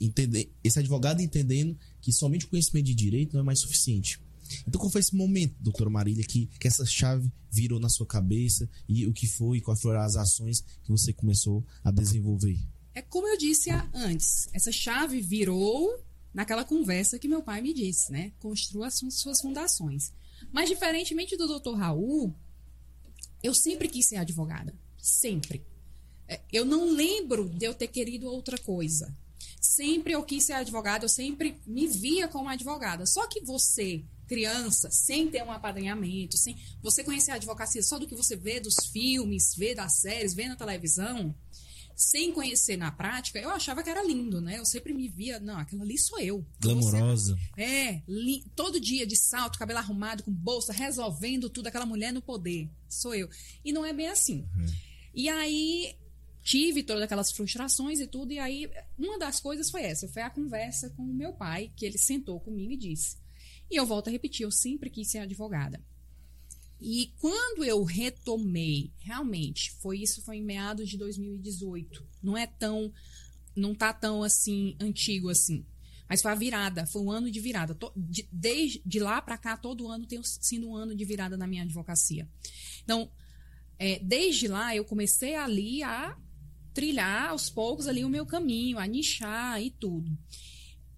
Entender, 0.00 0.50
esse 0.64 0.78
advogado 0.78 1.20
entendendo 1.20 1.76
que 2.00 2.12
somente 2.12 2.46
o 2.46 2.48
conhecimento 2.48 2.86
de 2.86 2.94
direito 2.94 3.34
não 3.34 3.40
é 3.40 3.44
mais 3.44 3.60
suficiente. 3.60 4.20
Então, 4.66 4.80
qual 4.80 4.90
foi 4.90 5.00
esse 5.00 5.14
momento, 5.14 5.54
doutora 5.60 5.90
Marília, 5.90 6.24
que, 6.24 6.46
que 6.58 6.66
essa 6.66 6.84
chave 6.84 7.30
virou 7.50 7.78
na 7.78 7.88
sua 7.88 8.06
cabeça 8.06 8.68
e 8.88 9.06
o 9.06 9.12
que 9.12 9.26
foi, 9.26 9.60
quais 9.60 9.80
foram 9.80 10.00
as 10.00 10.16
ações 10.16 10.64
que 10.82 10.90
você 10.90 11.12
começou 11.12 11.64
a 11.84 11.90
desenvolver? 11.90 12.58
É 12.94 13.02
como 13.02 13.28
eu 13.28 13.38
disse 13.38 13.70
antes, 13.94 14.48
essa 14.52 14.72
chave 14.72 15.20
virou 15.20 16.02
naquela 16.34 16.64
conversa 16.64 17.18
que 17.18 17.28
meu 17.28 17.42
pai 17.42 17.60
me 17.60 17.72
disse, 17.72 18.10
né? 18.10 18.32
Construa 18.38 18.88
as 18.88 19.00
suas 19.10 19.40
fundações. 19.40 20.12
Mas 20.52 20.68
diferentemente 20.68 21.36
do 21.36 21.58
Dr. 21.58 21.74
Raul, 21.74 22.34
eu 23.42 23.54
sempre 23.54 23.88
quis 23.88 24.08
ser 24.08 24.16
advogada, 24.16 24.74
sempre. 24.98 25.64
É, 26.28 26.40
eu 26.52 26.64
não 26.64 26.84
lembro 26.92 27.48
de 27.48 27.64
eu 27.64 27.74
ter 27.74 27.88
querido 27.88 28.26
outra 28.26 28.58
coisa. 28.58 29.12
Sempre 29.60 30.12
eu 30.12 30.22
quis 30.22 30.46
ser 30.46 30.54
advogada, 30.54 31.04
eu 31.04 31.08
sempre 31.08 31.60
me 31.66 31.86
via 31.86 32.28
como 32.28 32.48
advogada. 32.48 33.04
Só 33.06 33.26
que 33.26 33.40
você, 33.40 34.04
criança, 34.26 34.90
sem 34.90 35.28
ter 35.28 35.42
um 35.42 35.50
apadrinhamento, 35.50 36.36
sem 36.38 36.56
você 36.82 37.04
conhecer 37.04 37.32
a 37.32 37.34
advocacia 37.34 37.82
só 37.82 37.98
do 37.98 38.06
que 38.06 38.14
você 38.14 38.36
vê 38.36 38.60
dos 38.60 38.74
filmes, 38.92 39.54
vê 39.56 39.74
das 39.74 40.00
séries, 40.00 40.34
vê 40.34 40.48
na 40.48 40.56
televisão, 40.56 41.34
sem 41.96 42.32
conhecer 42.32 42.76
na 42.76 42.90
prática, 42.90 43.38
eu 43.38 43.50
achava 43.50 43.82
que 43.82 43.90
era 43.90 44.02
lindo, 44.02 44.40
né? 44.40 44.58
Eu 44.58 44.64
sempre 44.64 44.92
me 44.92 45.08
via, 45.08 45.38
não, 45.38 45.58
aquela 45.58 45.82
ali 45.82 45.98
sou 45.98 46.18
eu. 46.18 46.44
Glamourosa. 46.60 47.38
É, 47.56 48.02
li, 48.08 48.44
todo 48.56 48.80
dia 48.80 49.06
de 49.06 49.16
salto, 49.16 49.58
cabelo 49.58 49.78
arrumado, 49.78 50.22
com 50.22 50.32
bolsa, 50.32 50.72
resolvendo 50.72 51.50
tudo, 51.50 51.66
aquela 51.66 51.86
mulher 51.86 52.12
no 52.12 52.22
poder. 52.22 52.70
Sou 52.88 53.14
eu. 53.14 53.28
E 53.64 53.72
não 53.72 53.84
é 53.84 53.92
bem 53.92 54.08
assim. 54.08 54.46
Uhum. 54.56 54.66
E 55.14 55.28
aí 55.28 55.96
tive 56.42 56.82
todas 56.82 57.02
aquelas 57.02 57.30
frustrações 57.32 58.00
e 58.00 58.06
tudo, 58.06 58.32
e 58.32 58.38
aí 58.38 58.70
uma 58.98 59.18
das 59.18 59.40
coisas 59.40 59.70
foi 59.70 59.82
essa, 59.82 60.08
foi 60.08 60.22
a 60.22 60.30
conversa 60.30 60.90
com 60.90 61.02
o 61.02 61.14
meu 61.14 61.32
pai, 61.32 61.70
que 61.76 61.84
ele 61.84 61.98
sentou 61.98 62.40
comigo 62.40 62.72
e 62.72 62.76
disse. 62.76 63.16
E 63.70 63.76
eu 63.76 63.86
volto 63.86 64.08
a 64.08 64.10
repetir, 64.10 64.44
eu 64.44 64.50
sempre 64.50 64.90
quis 64.90 65.10
ser 65.10 65.18
advogada. 65.18 65.80
E 66.80 67.12
quando 67.18 67.64
eu 67.64 67.82
retomei, 67.84 68.90
realmente, 68.98 69.72
foi 69.80 69.98
isso 69.98 70.22
foi 70.22 70.36
em 70.36 70.44
meados 70.44 70.88
de 70.88 70.96
2018. 70.96 72.06
Não 72.22 72.36
é 72.36 72.46
tão 72.46 72.92
não 73.54 73.74
tá 73.74 73.92
tão 73.92 74.22
assim 74.22 74.76
antigo 74.80 75.28
assim. 75.28 75.66
Mas 76.08 76.22
foi 76.22 76.32
a 76.32 76.34
virada, 76.34 76.86
foi 76.86 77.02
um 77.02 77.10
ano 77.10 77.30
de 77.30 77.38
virada. 77.38 77.76
De, 77.96 78.28
desde 78.32 78.82
de 78.84 78.98
lá 78.98 79.20
para 79.22 79.38
cá, 79.38 79.56
todo 79.56 79.86
ano 79.86 80.06
tem 80.06 80.20
sido 80.24 80.68
um 80.68 80.74
ano 80.74 80.94
de 80.94 81.04
virada 81.04 81.36
na 81.36 81.46
minha 81.46 81.62
advocacia. 81.62 82.28
Então, 82.82 83.10
é, 83.78 83.98
desde 84.00 84.48
lá, 84.48 84.74
eu 84.74 84.84
comecei 84.84 85.36
ali 85.36 85.82
a 85.82 86.16
trilhar 86.74 87.30
aos 87.30 87.48
poucos 87.48 87.86
ali 87.86 88.04
o 88.04 88.08
meu 88.08 88.26
caminho, 88.26 88.78
a 88.78 88.86
nichar 88.86 89.62
e 89.62 89.70
tudo. 89.70 90.16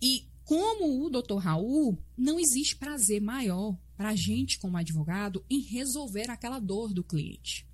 E 0.01 0.29
como 0.45 1.05
o 1.05 1.11
doutor 1.11 1.39
Raul, 1.39 1.99
não 2.17 2.41
existe 2.41 2.77
prazer 2.77 3.21
maior 3.21 3.77
para 3.97 4.11
a 4.11 4.17
gente, 4.17 4.59
como 4.59 4.77
advogado, 4.77 5.45
em 5.49 5.61
resolver 5.61 6.31
aquela 6.31 6.59
dor 6.59 6.93
do 6.93 7.05
cliente. 7.05 7.67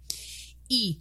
E 0.70 1.00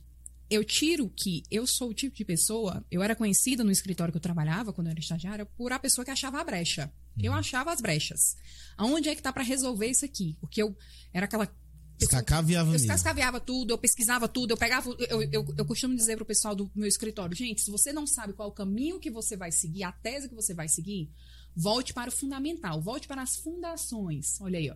eu 0.50 0.64
tiro 0.64 1.10
que 1.10 1.44
eu 1.52 1.68
sou 1.68 1.90
o 1.90 1.94
tipo 1.94 2.16
de 2.16 2.24
pessoa, 2.24 2.86
eu 2.90 3.04
era 3.04 3.16
conhecida 3.16 3.64
no 3.64 3.72
escritório 3.72 4.12
que 4.12 4.18
eu 4.18 4.22
trabalhava, 4.22 4.72
quando 4.72 4.88
eu 4.88 4.92
era 4.92 5.00
estagiária, 5.00 5.46
por 5.46 5.74
a 5.74 5.80
pessoa 5.80 6.06
que 6.06 6.12
achava 6.12 6.40
a 6.40 6.44
brecha. 6.44 6.92
Eu 7.22 7.32
uhum. 7.32 7.38
achava 7.38 7.74
as 7.74 7.82
brechas. 7.82 8.38
Aonde 8.78 9.10
é 9.10 9.16
que 9.16 9.22
tá 9.22 9.34
para 9.34 9.44
resolver 9.44 9.88
isso 9.88 10.06
aqui? 10.06 10.38
Porque 10.40 10.62
eu 10.62 10.78
era 11.14 11.26
aquela 11.26 11.52
Escacaviava 12.00 12.70
Eu 12.70 12.76
escacaviava 12.76 13.40
tudo, 13.40 13.72
eu 13.72 13.78
pesquisava 13.78 14.28
tudo, 14.28 14.52
eu 14.52 14.58
pegava. 14.58 14.88
Eu, 15.10 15.24
eu, 15.24 15.46
eu 15.58 15.66
costumo 15.66 15.96
dizer 15.96 16.16
pro 16.16 16.26
pessoal 16.26 16.56
do 16.56 16.70
meu 16.76 16.88
escritório, 16.88 17.36
gente, 17.36 17.62
se 17.62 17.72
você 17.72 17.92
não 17.92 18.06
sabe 18.06 18.34
qual 18.34 18.50
o 18.50 18.52
caminho 18.52 19.00
que 19.00 19.10
você 19.10 19.36
vai 19.36 19.52
seguir, 19.52 19.84
a 19.84 19.92
tese 19.92 20.30
que 20.30 20.36
você 20.36 20.54
vai 20.54 20.70
seguir, 20.70 21.12
Volte 21.60 21.92
para 21.92 22.10
o 22.10 22.14
fundamental, 22.14 22.80
volte 22.80 23.08
para 23.08 23.24
as 23.24 23.36
fundações. 23.36 24.40
Olha 24.40 24.60
aí, 24.60 24.70
ó. 24.70 24.76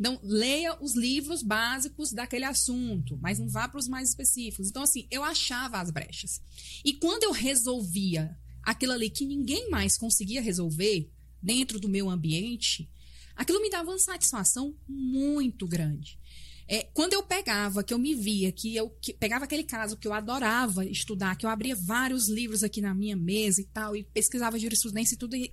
Então, 0.00 0.18
leia 0.22 0.82
os 0.82 0.96
livros 0.96 1.42
básicos 1.42 2.10
daquele 2.10 2.46
assunto, 2.46 3.18
mas 3.20 3.38
não 3.38 3.50
vá 3.50 3.68
para 3.68 3.78
os 3.78 3.86
mais 3.86 4.08
específicos. 4.08 4.70
Então, 4.70 4.82
assim, 4.82 5.06
eu 5.10 5.22
achava 5.22 5.78
as 5.78 5.90
brechas. 5.90 6.40
E 6.82 6.94
quando 6.94 7.24
eu 7.24 7.32
resolvia 7.32 8.34
aquilo 8.62 8.92
ali 8.92 9.10
que 9.10 9.26
ninguém 9.26 9.68
mais 9.68 9.98
conseguia 9.98 10.40
resolver 10.40 11.12
dentro 11.42 11.78
do 11.78 11.86
meu 11.86 12.08
ambiente, 12.08 12.90
aquilo 13.36 13.60
me 13.60 13.68
dava 13.68 13.90
uma 13.90 13.98
satisfação 13.98 14.74
muito 14.88 15.66
grande. 15.66 16.18
É, 16.66 16.84
quando 16.94 17.12
eu 17.12 17.22
pegava, 17.22 17.84
que 17.84 17.92
eu 17.92 17.98
me 17.98 18.14
via, 18.14 18.50
que 18.50 18.74
eu 18.74 18.88
que 18.88 19.12
pegava 19.12 19.44
aquele 19.44 19.64
caso 19.64 19.98
que 19.98 20.08
eu 20.08 20.14
adorava 20.14 20.86
estudar, 20.86 21.36
que 21.36 21.44
eu 21.44 21.50
abria 21.50 21.76
vários 21.76 22.26
livros 22.26 22.62
aqui 22.62 22.80
na 22.80 22.94
minha 22.94 23.16
mesa 23.16 23.60
e 23.60 23.64
tal, 23.64 23.94
e 23.94 24.04
pesquisava 24.04 24.58
jurisprudência 24.58 25.14
e 25.14 25.18
tudo, 25.18 25.36
e 25.36 25.52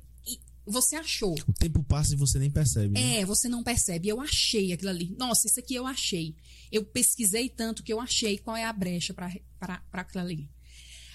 você 0.70 0.96
achou. 0.96 1.36
O 1.48 1.54
tempo 1.54 1.84
passa 1.84 2.14
e 2.14 2.18
você 2.18 2.38
nem 2.38 2.52
percebe. 2.52 2.94
Né? 2.94 3.20
É, 3.20 3.26
você 3.26 3.50
não 3.50 3.64
percebe. 3.64 4.08
Eu 4.08 4.22
achei 4.22 4.72
aquilo 4.72 4.90
ali. 4.90 5.16
Nossa, 5.18 5.48
isso 5.48 5.60
aqui 5.60 5.76
eu 5.76 5.88
achei. 5.88 6.36
Eu 6.72 6.86
pesquisei 6.86 7.50
tanto 7.50 7.84
que 7.84 7.92
eu 7.92 8.00
achei 8.00 8.38
qual 8.38 8.56
é 8.56 8.66
a 8.66 8.74
brecha 8.74 9.14
para 9.14 9.82
aquilo 9.92 10.24
ali. 10.24 10.50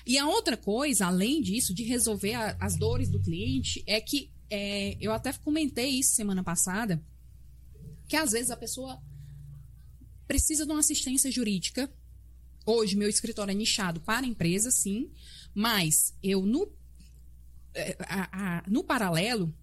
E 0.07 0.19
a 0.19 0.27
outra 0.27 0.57
coisa, 0.57 1.07
além 1.07 1.41
disso, 1.41 1.73
de 1.73 1.83
resolver 1.85 2.35
a, 2.35 2.57
as 2.61 2.77
dores 2.77 3.09
do 3.09 3.21
cliente, 3.21 3.83
é 3.87 4.01
que 4.01 4.31
é, 4.51 4.97
eu 5.01 5.13
até 5.13 5.33
comentei 5.33 5.91
isso 5.91 6.15
semana 6.15 6.43
passada, 6.43 7.03
que 8.07 8.17
às 8.17 8.33
vezes 8.33 8.51
a 8.51 8.57
pessoa 8.57 9.01
precisa 10.27 10.67
de 10.67 10.73
uma 10.73 10.81
assistência 10.81 11.31
jurídica. 11.31 11.91
Hoje, 12.67 12.97
meu 12.97 13.09
escritório 13.09 13.53
é 13.53 13.55
nichado 13.55 14.01
para 14.01 14.27
empresa, 14.27 14.71
sim, 14.71 15.11
mas 15.55 16.15
eu, 16.23 16.45
no 16.45 16.67
a, 18.09 18.59
a, 18.59 18.65
no 18.69 18.85
paralelo, 18.85 19.55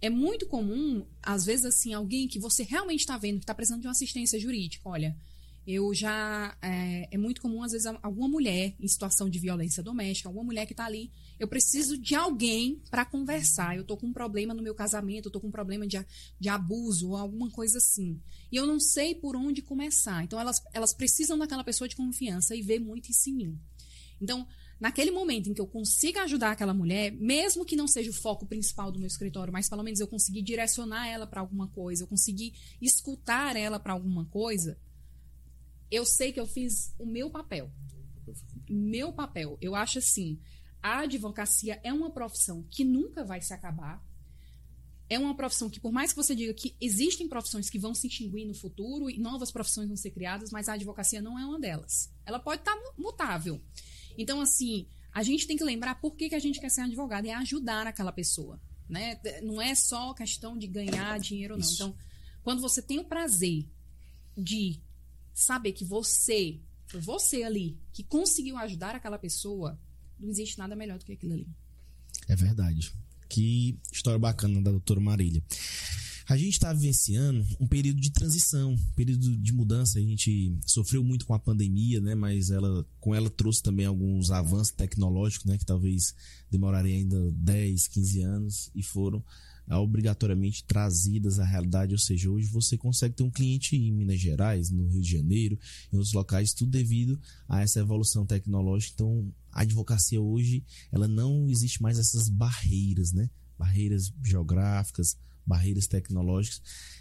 é 0.00 0.08
muito 0.08 0.46
comum, 0.46 1.04
às 1.22 1.44
vezes, 1.44 1.64
assim, 1.64 1.92
alguém 1.92 2.28
que 2.28 2.38
você 2.38 2.62
realmente 2.62 3.00
está 3.00 3.18
vendo 3.18 3.38
que 3.38 3.44
está 3.44 3.54
precisando 3.54 3.80
de 3.80 3.88
uma 3.88 3.92
assistência 3.92 4.38
jurídica. 4.38 4.88
Olha, 4.88 5.16
eu 5.66 5.92
já. 5.92 6.56
É, 6.62 7.08
é, 7.10 7.18
muito 7.18 7.42
comum, 7.42 7.62
às 7.62 7.72
vezes, 7.72 7.86
alguma 8.02 8.28
mulher 8.28 8.74
em 8.80 8.88
situação 8.88 9.28
de 9.28 9.38
violência 9.38 9.82
doméstica, 9.82 10.28
alguma 10.28 10.44
mulher 10.44 10.66
que 10.66 10.72
está 10.72 10.86
ali. 10.86 11.10
Eu 11.38 11.46
preciso 11.46 11.98
de 11.98 12.14
alguém 12.14 12.80
para 12.90 13.04
conversar. 13.04 13.76
Eu 13.76 13.82
estou 13.82 13.96
com 13.96 14.06
um 14.06 14.12
problema 14.12 14.54
no 14.54 14.62
meu 14.62 14.74
casamento, 14.74 15.26
eu 15.26 15.28
estou 15.28 15.42
com 15.42 15.48
um 15.48 15.52
problema 15.52 15.86
de, 15.86 15.98
de 16.40 16.48
abuso 16.48 17.10
ou 17.10 17.16
alguma 17.16 17.50
coisa 17.50 17.78
assim. 17.78 18.20
E 18.50 18.56
eu 18.56 18.66
não 18.66 18.80
sei 18.80 19.14
por 19.14 19.36
onde 19.36 19.60
começar. 19.60 20.24
Então, 20.24 20.40
elas, 20.40 20.62
elas 20.72 20.94
precisam 20.94 21.36
daquela 21.36 21.64
pessoa 21.64 21.86
de 21.86 21.96
confiança 21.96 22.56
e 22.56 22.62
ver 22.62 22.78
muito 22.78 23.10
isso 23.10 23.28
em 23.28 23.34
mim. 23.34 23.60
Então, 24.20 24.46
naquele 24.80 25.10
momento 25.10 25.48
em 25.48 25.54
que 25.54 25.60
eu 25.60 25.66
consiga 25.66 26.22
ajudar 26.22 26.52
aquela 26.52 26.72
mulher, 26.72 27.12
mesmo 27.12 27.64
que 27.64 27.76
não 27.76 27.88
seja 27.88 28.10
o 28.10 28.14
foco 28.14 28.46
principal 28.46 28.92
do 28.92 28.98
meu 28.98 29.08
escritório, 29.08 29.52
mas 29.52 29.68
pelo 29.68 29.82
menos 29.82 30.00
eu 30.00 30.06
conseguir 30.06 30.42
direcionar 30.42 31.08
ela 31.08 31.26
para 31.26 31.40
alguma 31.40 31.68
coisa, 31.68 32.04
eu 32.04 32.08
conseguir 32.08 32.54
escutar 32.80 33.56
ela 33.56 33.78
para 33.78 33.92
alguma 33.92 34.24
coisa, 34.26 34.78
eu 35.90 36.04
sei 36.04 36.32
que 36.32 36.40
eu 36.40 36.46
fiz 36.46 36.94
o 36.98 37.06
meu 37.06 37.30
papel. 37.30 37.70
Meu 38.68 39.12
papel. 39.12 39.56
Eu 39.60 39.74
acho 39.74 39.98
assim, 39.98 40.38
a 40.82 41.00
advocacia 41.00 41.80
é 41.82 41.92
uma 41.92 42.10
profissão 42.10 42.62
que 42.70 42.84
nunca 42.84 43.24
vai 43.24 43.40
se 43.40 43.52
acabar. 43.52 44.06
É 45.10 45.18
uma 45.18 45.34
profissão 45.34 45.70
que, 45.70 45.80
por 45.80 45.90
mais 45.90 46.12
que 46.12 46.16
você 46.16 46.34
diga 46.34 46.52
que 46.52 46.76
existem 46.78 47.26
profissões 47.26 47.70
que 47.70 47.78
vão 47.78 47.94
se 47.94 48.06
extinguir 48.06 48.44
no 48.44 48.52
futuro 48.52 49.08
e 49.08 49.18
novas 49.18 49.50
profissões 49.50 49.88
vão 49.88 49.96
ser 49.96 50.10
criadas, 50.10 50.50
mas 50.50 50.68
a 50.68 50.74
advocacia 50.74 51.22
não 51.22 51.38
é 51.38 51.46
uma 51.46 51.58
delas. 51.58 52.12
Ela 52.26 52.38
pode 52.38 52.60
estar 52.60 52.76
tá 52.76 52.92
mutável. 52.98 53.58
Então, 54.18 54.40
assim, 54.40 54.86
a 55.12 55.22
gente 55.22 55.46
tem 55.46 55.56
que 55.56 55.62
lembrar 55.62 55.94
por 55.94 56.16
que, 56.16 56.28
que 56.28 56.34
a 56.34 56.40
gente 56.40 56.60
quer 56.60 56.68
ser 56.68 56.80
advogado, 56.80 57.26
é 57.26 57.34
ajudar 57.34 57.86
aquela 57.86 58.12
pessoa. 58.12 58.60
Né? 58.88 59.18
Não 59.42 59.62
é 59.62 59.74
só 59.74 60.12
questão 60.12 60.58
de 60.58 60.66
ganhar 60.66 61.18
dinheiro, 61.20 61.54
não. 61.54 61.60
Isso. 61.60 61.74
Então, 61.74 61.94
quando 62.42 62.60
você 62.60 62.82
tem 62.82 62.98
o 62.98 63.04
prazer 63.04 63.64
de 64.36 64.80
saber 65.32 65.72
que 65.72 65.84
você, 65.84 66.58
foi 66.88 67.00
você 67.00 67.44
ali, 67.44 67.78
que 67.92 68.02
conseguiu 68.02 68.56
ajudar 68.58 68.96
aquela 68.96 69.18
pessoa, 69.18 69.78
não 70.18 70.28
existe 70.28 70.58
nada 70.58 70.74
melhor 70.74 70.98
do 70.98 71.04
que 71.04 71.12
aquilo 71.12 71.34
ali. 71.34 71.46
É 72.26 72.34
verdade. 72.34 72.92
Que 73.28 73.78
história 73.92 74.18
bacana 74.18 74.60
da 74.60 74.70
doutora 74.70 75.00
Marília. 75.00 75.42
A 76.28 76.36
gente 76.36 76.52
está 76.52 76.74
vivenciando 76.74 77.42
um 77.58 77.66
período 77.66 78.02
de 78.02 78.10
transição, 78.10 78.72
um 78.72 78.92
período 78.94 79.34
de 79.34 79.50
mudança. 79.50 79.98
A 79.98 80.02
gente 80.02 80.54
sofreu 80.66 81.02
muito 81.02 81.24
com 81.24 81.32
a 81.32 81.38
pandemia, 81.38 82.02
né? 82.02 82.14
Mas 82.14 82.50
ela, 82.50 82.86
com 83.00 83.14
ela 83.14 83.30
trouxe 83.30 83.62
também 83.62 83.86
alguns 83.86 84.30
avanços 84.30 84.70
tecnológicos, 84.70 85.46
né? 85.46 85.56
Que 85.56 85.64
talvez 85.64 86.14
demorariam 86.50 86.98
ainda 86.98 87.32
10, 87.32 87.88
15 87.88 88.20
anos 88.20 88.70
e 88.74 88.82
foram 88.82 89.24
obrigatoriamente 89.70 90.64
trazidas 90.64 91.38
à 91.38 91.44
realidade, 91.44 91.92
ou 91.92 91.98
seja, 91.98 92.30
hoje 92.30 92.48
você 92.48 92.76
consegue 92.76 93.14
ter 93.14 93.22
um 93.22 93.30
cliente 93.30 93.76
em 93.76 93.92
Minas 93.92 94.18
Gerais, 94.18 94.70
no 94.70 94.86
Rio 94.86 95.02
de 95.02 95.10
Janeiro, 95.10 95.58
em 95.92 95.96
outros 95.96 96.14
locais, 96.14 96.54
tudo 96.54 96.70
devido 96.70 97.20
a 97.46 97.60
essa 97.60 97.80
evolução 97.80 98.24
tecnológica. 98.24 98.94
Então, 98.94 99.30
a 99.52 99.62
advocacia 99.62 100.20
hoje, 100.20 100.64
ela 100.90 101.06
não 101.06 101.50
existe 101.50 101.82
mais 101.82 101.98
essas 101.98 102.30
barreiras, 102.30 103.12
né? 103.12 103.28
Barreiras 103.58 104.10
geográficas, 104.22 105.16
barreiras 105.48 105.86
tecnológicas. 105.86 106.60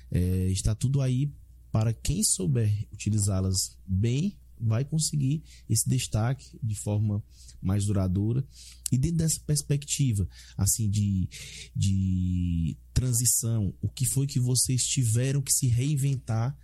É, 0.09 0.47
está 0.49 0.73
tudo 0.73 1.01
aí 1.01 1.31
para 1.71 1.93
quem 1.93 2.23
souber 2.23 2.87
utilizá-las 2.91 3.77
bem, 3.85 4.37
vai 4.59 4.83
conseguir 4.83 5.43
esse 5.69 5.87
destaque 5.87 6.57
de 6.63 6.75
forma 6.75 7.23
mais 7.61 7.85
duradoura. 7.85 8.43
E 8.91 8.97
dentro 8.97 9.17
dessa 9.17 9.39
perspectiva, 9.41 10.27
assim, 10.57 10.89
de, 10.89 11.29
de 11.75 12.77
transição, 12.93 13.73
o 13.81 13.89
que 13.89 14.05
foi 14.07 14.25
que 14.25 14.39
vocês 14.39 14.81
tiveram 14.83 15.41
que 15.41 15.53
se 15.53 15.67
reinventar 15.67 16.57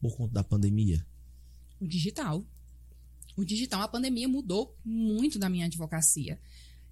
por 0.00 0.16
conta 0.16 0.32
da 0.32 0.42
pandemia? 0.42 1.06
O 1.78 1.86
digital. 1.86 2.44
O 3.36 3.44
digital, 3.44 3.82
a 3.82 3.88
pandemia 3.88 4.28
mudou 4.28 4.76
muito 4.84 5.38
da 5.38 5.48
minha 5.48 5.66
advocacia. 5.66 6.40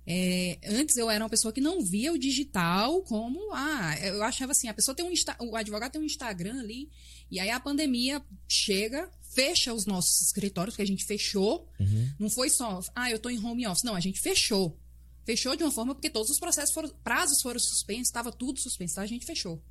É, 0.06 0.58
antes 0.66 0.96
eu 0.96 1.10
era 1.10 1.22
uma 1.22 1.30
pessoa 1.30 1.52
que 1.52 1.60
não 1.60 1.84
via 1.84 2.12
o 2.12 2.18
digital 2.18 3.02
como 3.02 3.38
ah, 3.52 3.96
eu 4.02 4.22
achava 4.22 4.52
assim, 4.52 4.66
a 4.66 4.74
pessoa 4.74 4.94
tem 4.94 5.04
um 5.04 5.12
o 5.46 5.54
advogado 5.54 5.92
tem 5.92 6.00
um 6.00 6.04
Instagram 6.04 6.58
ali, 6.58 6.90
e 7.30 7.38
aí 7.38 7.50
a 7.50 7.60
pandemia 7.60 8.20
chega, 8.48 9.08
fecha 9.34 9.72
os 9.72 9.86
nossos 9.86 10.20
escritórios, 10.20 10.74
que 10.74 10.82
a 10.82 10.86
gente 10.86 11.04
fechou. 11.04 11.68
Uhum. 11.78 12.12
Não 12.18 12.30
foi 12.30 12.50
só, 12.50 12.80
ah, 12.94 13.10
eu 13.10 13.16
estou 13.16 13.30
em 13.30 13.42
home 13.42 13.66
office. 13.66 13.84
Não, 13.84 13.94
a 13.94 14.00
gente 14.00 14.20
fechou. 14.20 14.76
Fechou 15.24 15.54
de 15.54 15.62
uma 15.62 15.70
forma 15.70 15.94
porque 15.94 16.10
todos 16.10 16.30
os 16.30 16.40
processos 16.40 16.74
foram, 16.74 16.88
prazos 17.04 17.40
foram 17.40 17.60
suspensos, 17.60 18.08
estava 18.08 18.32
tudo 18.32 18.58
suspenso, 18.58 18.96
tá? 18.96 19.02
a 19.02 19.06
gente 19.06 19.24
fechou. 19.24 19.62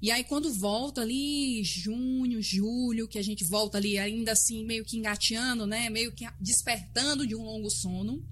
E 0.00 0.10
aí, 0.10 0.22
quando 0.22 0.52
volta 0.52 1.00
ali, 1.00 1.64
junho, 1.64 2.40
julho, 2.42 3.08
que 3.08 3.18
a 3.18 3.22
gente 3.22 3.42
volta 3.44 3.78
ali 3.78 3.98
ainda 3.98 4.32
assim, 4.32 4.64
meio 4.64 4.84
que 4.84 4.98
engateando, 4.98 5.66
né? 5.66 5.88
Meio 5.88 6.12
que 6.12 6.26
despertando 6.38 7.26
de 7.26 7.34
um 7.34 7.42
longo 7.42 7.70
sono. 7.70 8.22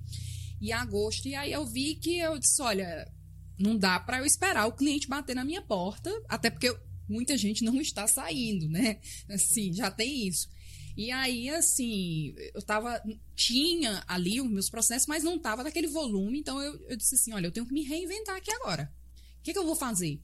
E 0.63 0.71
agosto, 0.71 1.27
e 1.27 1.35
aí 1.35 1.51
eu 1.51 1.67
vi 1.67 1.97
que 1.97 2.19
eu 2.19 2.39
disse: 2.39 2.63
olha, 2.63 3.13
não 3.59 3.77
dá 3.77 3.99
para 3.99 4.21
eu 4.21 4.25
esperar 4.25 4.69
o 4.69 4.73
cliente 4.73 5.09
bater 5.09 5.35
na 5.35 5.45
minha 5.45 5.61
porta, 5.61 6.09
até 6.29 6.51
porque 6.51 6.69
eu, 6.69 6.79
muita 7.09 7.37
gente 7.37 7.65
não 7.65 7.81
está 7.81 8.07
saindo, 8.07 8.69
né? 8.69 9.01
Assim, 9.29 9.73
já 9.73 9.91
tem 9.91 10.29
isso. 10.29 10.49
E 10.97 11.11
aí, 11.11 11.49
assim, 11.51 12.33
eu 12.55 12.63
tava. 12.63 13.03
Tinha 13.35 14.05
ali 14.07 14.41
os 14.41 14.49
meus 14.49 14.71
processos, 14.71 15.09
mas 15.09 15.25
não 15.25 15.37
tava 15.37 15.65
daquele 15.65 15.89
volume. 15.89 16.39
Então 16.39 16.63
eu, 16.63 16.79
eu 16.89 16.97
disse 16.97 17.17
assim: 17.17 17.33
olha, 17.33 17.47
eu 17.49 17.53
tenho 17.53 17.67
que 17.67 17.73
me 17.73 17.83
reinventar 17.83 18.37
aqui 18.37 18.53
agora. 18.53 18.93
O 19.41 19.43
que, 19.43 19.53
que 19.53 19.59
eu 19.59 19.67
vou 19.67 19.75
fazer? 19.75 20.23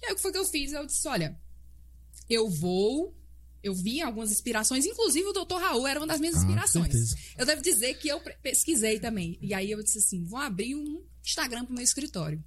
E 0.00 0.06
aí 0.06 0.12
o 0.12 0.14
que 0.14 0.22
foi 0.22 0.30
que 0.30 0.38
eu 0.38 0.44
fiz? 0.44 0.72
Eu 0.72 0.86
disse: 0.86 1.08
olha, 1.08 1.36
eu 2.28 2.48
vou. 2.48 3.16
Eu 3.62 3.74
vi 3.74 4.00
algumas 4.00 4.30
inspirações, 4.30 4.86
inclusive 4.86 5.26
o 5.26 5.32
Dr. 5.32 5.56
Raul 5.56 5.86
era 5.86 6.00
uma 6.00 6.06
das 6.06 6.20
minhas 6.20 6.36
ah, 6.36 6.38
inspirações. 6.38 7.14
eu 7.36 7.44
devo 7.44 7.62
dizer 7.62 7.94
que 7.94 8.08
eu 8.08 8.20
pesquisei 8.42 8.98
também. 8.98 9.38
E 9.40 9.52
aí 9.52 9.70
eu 9.70 9.82
disse 9.82 9.98
assim: 9.98 10.24
vou 10.24 10.38
abrir 10.38 10.74
um 10.74 11.02
Instagram 11.22 11.64
pro 11.64 11.74
meu 11.74 11.84
escritório 11.84 12.42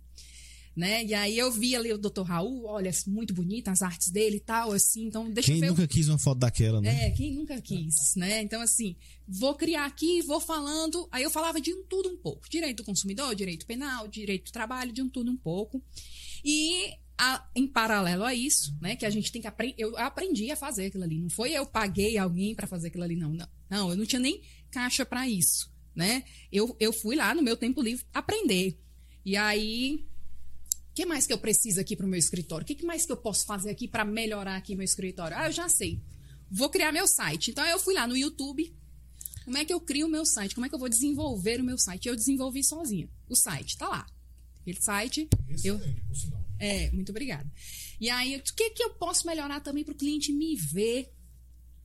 né? 0.76 1.06
E 1.06 1.14
aí 1.14 1.38
eu 1.38 1.52
vi 1.52 1.76
ali 1.76 1.94
o 1.94 1.98
Dr. 1.98 2.24
Raul, 2.24 2.66
olha, 2.66 2.92
muito 3.08 3.34
bonita 3.34 3.72
as 3.72 3.82
artes 3.82 4.10
dele 4.10 4.38
e 4.38 4.40
tal, 4.40 4.72
assim, 4.72 5.06
então 5.06 5.30
deixa 5.30 5.48
quem 5.48 5.56
eu 5.56 5.62
ver. 5.62 5.68
Quem 5.68 5.76
nunca 5.76 5.88
quis 5.88 6.10
uma 6.10 6.18
foto 6.18 6.40
daquela, 6.40 6.82
né? 6.82 7.08
É, 7.08 7.12
quem 7.12 7.34
nunca 7.34 7.62
quis, 7.62 8.16
né? 8.16 8.42
Então, 8.42 8.62
assim, 8.62 8.96
vou 9.28 9.54
criar 9.54 9.86
aqui, 9.86 10.22
vou 10.24 10.40
falando. 10.40 11.08
Aí 11.12 11.24
eu 11.24 11.30
falava 11.30 11.62
de 11.62 11.74
um 11.74 11.84
tudo 11.84 12.10
um 12.10 12.18
pouco: 12.18 12.50
direito 12.50 12.78
do 12.78 12.84
consumidor, 12.84 13.36
direito 13.36 13.66
penal, 13.66 14.08
direito 14.08 14.46
do 14.46 14.52
trabalho, 14.52 14.92
de 14.92 15.02
um 15.02 15.10
tudo 15.10 15.32
um 15.32 15.38
pouco. 15.38 15.82
E 16.44 16.92
a, 17.24 17.50
em 17.56 17.66
paralelo 17.66 18.26
a 18.26 18.36
isso, 18.36 18.76
né, 18.82 18.98
que 18.98 19.06
a 19.06 19.10
gente 19.10 19.32
tem 19.32 19.42
que 19.42 19.48
aprender. 19.48 19.76
Eu 19.78 19.98
aprendi 19.98 20.52
a 20.52 20.58
fazer 20.58 20.88
aquilo 20.88 21.06
ali. 21.06 21.20
Não 21.22 21.30
foi 21.30 21.52
eu 21.52 21.66
paguei 21.66 22.18
alguém 22.18 22.54
para 22.54 22.68
fazer 22.68 22.90
aquilo 22.90 23.04
ali, 23.04 23.16
não, 23.16 23.34
não. 23.34 23.48
Não, 23.70 23.90
eu 23.90 23.96
não 23.96 24.06
tinha 24.06 24.20
nem 24.20 24.42
caixa 24.70 25.06
para 25.06 25.28
isso, 25.28 25.72
né? 25.96 26.24
Eu, 26.52 26.76
eu 26.80 26.92
fui 26.92 27.16
lá 27.16 27.34
no 27.34 27.42
meu 27.42 27.56
tempo 27.56 27.82
livre 27.82 28.06
aprender. 28.14 28.78
E 29.26 29.38
aí 29.38 30.06
o 30.92 30.94
que 30.94 31.06
mais 31.06 31.26
que 31.26 31.34
eu 31.34 31.38
preciso 31.38 31.80
aqui 31.80 31.96
para 31.96 32.06
o 32.06 32.10
meu 32.10 32.20
escritório? 32.20 32.64
O 32.64 32.68
que 32.68 32.86
mais 32.86 33.06
que 33.06 33.12
eu 33.12 33.18
posso 33.18 33.46
fazer 33.46 33.70
aqui 33.70 33.88
para 33.88 34.04
melhorar 34.04 34.58
aqui 34.58 34.76
meu 34.76 34.84
escritório? 34.84 35.38
Ah, 35.38 35.48
eu 35.48 35.52
já 35.52 35.70
sei. 35.70 36.02
Vou 36.52 36.70
criar 36.70 36.92
meu 36.92 37.08
site. 37.08 37.52
Então 37.52 37.66
eu 37.66 37.80
fui 37.80 37.94
lá 37.94 38.06
no 38.06 38.18
YouTube. 38.18 38.76
Como 39.46 39.58
é 39.58 39.66
que 39.66 39.74
eu 39.74 39.80
crio 39.80 40.08
o 40.08 40.10
meu 40.10 40.26
site? 40.26 40.54
Como 40.54 40.66
é 40.66 40.70
que 40.70 40.76
eu 40.76 40.80
vou 40.80 40.90
desenvolver 40.90 41.62
o 41.62 41.64
meu 41.64 41.78
site? 41.78 42.08
Eu 42.08 42.16
desenvolvi 42.16 42.64
sozinha. 42.64 43.10
O 43.28 43.36
site 43.36 43.78
tá 43.78 43.88
lá. 43.88 44.06
Aquele 44.62 44.82
site. 44.82 45.30
Excelente, 45.50 45.98
eu... 46.00 46.08
por 46.08 46.16
sinal. 46.16 46.43
É, 46.64 46.90
muito 46.92 47.10
obrigada. 47.10 47.52
E 48.00 48.10
aí, 48.10 48.38
o 48.38 48.42
que, 48.42 48.70
que 48.70 48.84
eu 48.84 48.92
posso 48.92 49.28
melhorar 49.28 49.60
também 49.60 49.84
para 49.84 49.94
o 49.94 49.98
cliente 49.98 50.32
me 50.32 50.56
ver 50.56 51.12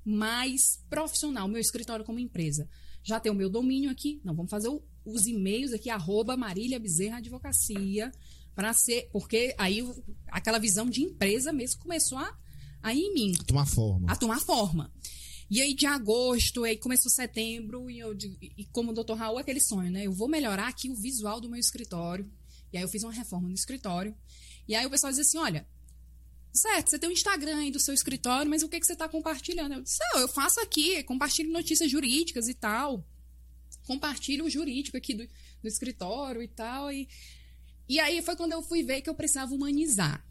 mais 0.04 0.82
profissional, 0.88 1.48
meu 1.48 1.60
escritório 1.60 2.04
como 2.04 2.20
empresa? 2.20 2.68
Já 3.02 3.18
tem 3.18 3.32
o 3.32 3.34
meu 3.34 3.50
domínio 3.50 3.90
aqui. 3.90 4.20
Não, 4.24 4.34
vamos 4.34 4.50
fazer 4.50 4.68
o, 4.68 4.80
os 5.04 5.26
e-mails 5.26 5.72
aqui, 5.72 5.90
arroba 5.90 6.36
Marília 6.36 6.78
Bezerra 6.78 7.18
Advocacia 7.18 8.12
para 8.54 8.72
ser. 8.72 9.08
Porque 9.12 9.52
aí 9.58 9.84
aquela 10.28 10.58
visão 10.58 10.88
de 10.88 11.02
empresa 11.02 11.52
mesmo 11.52 11.80
começou 11.80 12.18
a, 12.18 12.38
a 12.80 12.94
ir 12.94 13.00
em 13.00 13.14
mim. 13.14 13.34
A 13.40 13.44
tomar 13.44 13.66
forma. 13.66 14.12
A 14.12 14.16
tomar 14.16 14.40
forma. 14.40 14.92
E 15.50 15.60
aí, 15.62 15.74
de 15.74 15.86
agosto, 15.86 16.62
aí 16.62 16.76
começou 16.76 17.10
setembro, 17.10 17.90
e, 17.90 17.98
eu, 17.98 18.14
e 18.40 18.66
como 18.66 18.90
o 18.90 18.94
doutor 18.94 19.16
Raul, 19.16 19.38
aquele 19.38 19.60
sonho, 19.60 19.90
né? 19.90 20.06
Eu 20.06 20.12
vou 20.12 20.28
melhorar 20.28 20.68
aqui 20.68 20.90
o 20.90 20.94
visual 20.94 21.40
do 21.40 21.48
meu 21.48 21.58
escritório. 21.58 22.30
E 22.70 22.76
aí 22.76 22.82
eu 22.84 22.88
fiz 22.88 23.02
uma 23.02 23.12
reforma 23.12 23.48
no 23.48 23.54
escritório. 23.54 24.14
E 24.68 24.76
aí 24.76 24.86
o 24.86 24.90
pessoal 24.90 25.10
dizia 25.10 25.22
assim: 25.24 25.38
olha, 25.38 25.66
certo, 26.52 26.90
você 26.90 26.98
tem 26.98 27.08
um 27.08 27.12
Instagram 27.12 27.56
aí 27.56 27.70
do 27.70 27.80
seu 27.80 27.94
escritório, 27.94 28.50
mas 28.50 28.62
o 28.62 28.68
que, 28.68 28.78
que 28.78 28.86
você 28.86 28.92
está 28.92 29.08
compartilhando? 29.08 29.74
Eu 29.74 29.82
disse, 29.82 29.98
eu 30.14 30.28
faço 30.28 30.60
aqui, 30.60 31.02
compartilho 31.02 31.50
notícias 31.50 31.90
jurídicas 31.90 32.46
e 32.46 32.54
tal. 32.54 33.04
Compartilho 33.86 34.44
o 34.44 34.50
jurídico 34.50 34.96
aqui 34.98 35.14
do, 35.14 35.26
do 35.26 35.68
escritório 35.68 36.42
e 36.42 36.48
tal. 36.48 36.92
E 36.92 37.08
e 37.88 37.98
aí 37.98 38.20
foi 38.20 38.36
quando 38.36 38.52
eu 38.52 38.62
fui 38.62 38.82
ver 38.82 39.00
que 39.00 39.08
eu 39.08 39.14
precisava 39.14 39.54
humanizar. 39.54 40.22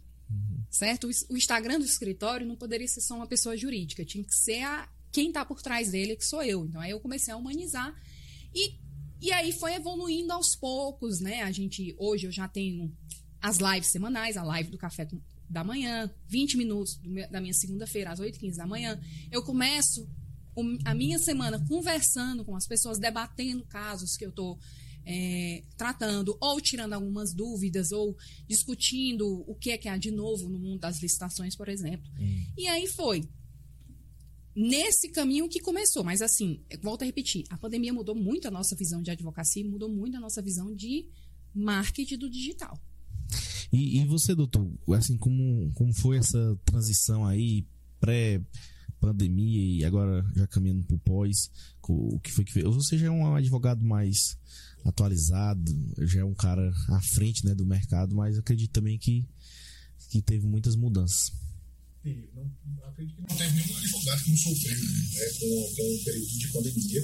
Certo? 0.69 1.09
O 1.29 1.37
Instagram 1.37 1.79
do 1.79 1.85
escritório 1.85 2.45
não 2.45 2.55
poderia 2.55 2.87
ser 2.87 3.01
só 3.01 3.15
uma 3.15 3.25
pessoa 3.25 3.57
jurídica, 3.57 4.05
tinha 4.05 4.23
que 4.23 4.35
ser 4.35 4.61
a, 4.63 4.87
quem 5.11 5.29
está 5.29 5.43
por 5.43 5.61
trás 5.61 5.89
dele, 5.89 6.15
que 6.15 6.25
sou 6.25 6.43
eu. 6.43 6.65
Então 6.65 6.79
aí 6.79 6.91
eu 6.91 6.99
comecei 6.99 7.33
a 7.33 7.37
humanizar. 7.37 7.95
E, 8.53 8.75
e 9.19 9.31
aí 9.31 9.51
foi 9.53 9.73
evoluindo 9.73 10.31
aos 10.33 10.55
poucos, 10.55 11.19
né? 11.19 11.41
A 11.41 11.51
gente, 11.51 11.95
hoje 11.97 12.27
eu 12.27 12.31
já 12.31 12.47
tenho 12.47 12.95
as 13.41 13.57
lives 13.57 13.91
semanais, 13.91 14.37
a 14.37 14.43
live 14.43 14.69
do 14.69 14.77
café 14.77 15.07
da 15.49 15.63
manhã, 15.63 16.09
20 16.27 16.57
minutos 16.57 16.99
da 17.31 17.39
minha 17.39 17.53
segunda-feira, 17.53 18.11
às 18.11 18.19
8h15 18.19 18.55
da 18.55 18.67
manhã. 18.67 18.99
Eu 19.31 19.43
começo 19.43 20.07
a 20.85 20.93
minha 20.93 21.19
semana 21.19 21.63
conversando 21.67 22.43
com 22.43 22.55
as 22.55 22.67
pessoas, 22.67 22.97
debatendo 22.97 23.63
casos 23.65 24.17
que 24.17 24.25
eu 24.25 24.29
estou 24.29 24.57
é, 25.05 25.63
tratando 25.77 26.37
ou 26.41 26.59
tirando 26.59 26.93
algumas 26.93 27.33
dúvidas 27.33 27.91
ou 27.91 28.17
discutindo 28.47 29.45
o 29.47 29.55
que 29.55 29.71
é 29.71 29.77
que 29.77 29.87
há 29.87 29.97
de 29.97 30.11
novo 30.11 30.49
no 30.49 30.59
mundo 30.59 30.79
das 30.79 31.01
licitações, 31.01 31.55
por 31.55 31.69
exemplo. 31.69 32.09
Hum. 32.19 32.45
E 32.57 32.67
aí 32.67 32.87
foi 32.87 33.23
nesse 34.53 35.09
caminho 35.09 35.47
que 35.47 35.59
começou. 35.59 36.03
Mas 36.03 36.21
assim, 36.21 36.61
volto 36.81 37.03
a 37.03 37.05
repetir, 37.05 37.45
a 37.49 37.57
pandemia 37.57 37.93
mudou 37.93 38.15
muito 38.15 38.47
a 38.47 38.51
nossa 38.51 38.75
visão 38.75 39.01
de 39.01 39.11
advocacia, 39.11 39.63
mudou 39.63 39.87
muito 39.87 40.17
a 40.17 40.19
nossa 40.19 40.41
visão 40.41 40.75
de 40.75 41.07
marketing 41.53 42.17
do 42.17 42.29
digital. 42.29 42.77
E, 43.71 43.99
e 43.99 44.05
você, 44.05 44.33
doutor, 44.33 44.69
assim, 44.93 45.17
como, 45.17 45.71
como 45.73 45.93
foi 45.93 46.17
essa 46.17 46.57
transição 46.65 47.25
aí 47.25 47.65
pré 47.99 48.41
pandemia 48.99 49.61
e 49.61 49.85
agora 49.85 50.25
já 50.35 50.47
caminhando 50.47 50.83
para 50.83 50.97
pós, 50.97 51.51
o 51.87 52.19
que 52.19 52.31
foi 52.31 52.43
que 52.43 52.51
fez? 52.51 52.65
Você 52.65 52.97
já 52.97 53.07
é 53.07 53.11
um 53.11 53.35
advogado 53.35 53.83
mais 53.83 54.37
atualizado, 54.83 55.71
já 55.99 56.21
é 56.21 56.23
um 56.23 56.33
cara 56.33 56.73
à 56.89 57.01
frente 57.01 57.45
né, 57.45 57.53
do 57.53 57.65
mercado, 57.65 58.15
mas 58.15 58.37
acredito 58.37 58.71
também 58.71 58.97
que, 58.97 59.25
que 60.09 60.21
teve 60.21 60.47
muitas 60.47 60.75
mudanças. 60.75 61.31
Não, 62.03 62.49
acredito 62.85 63.15
que 63.15 63.21
não 63.21 63.37
teve 63.37 63.53
nenhum 63.55 63.77
advogado 63.77 64.23
que 64.23 64.31
não 64.31 64.37
sofreu 64.37 64.75
né, 64.79 65.29
com, 65.39 65.75
com 65.75 65.95
o 65.95 66.03
período 66.05 66.27
de 66.27 66.47
pandemia. 66.47 67.03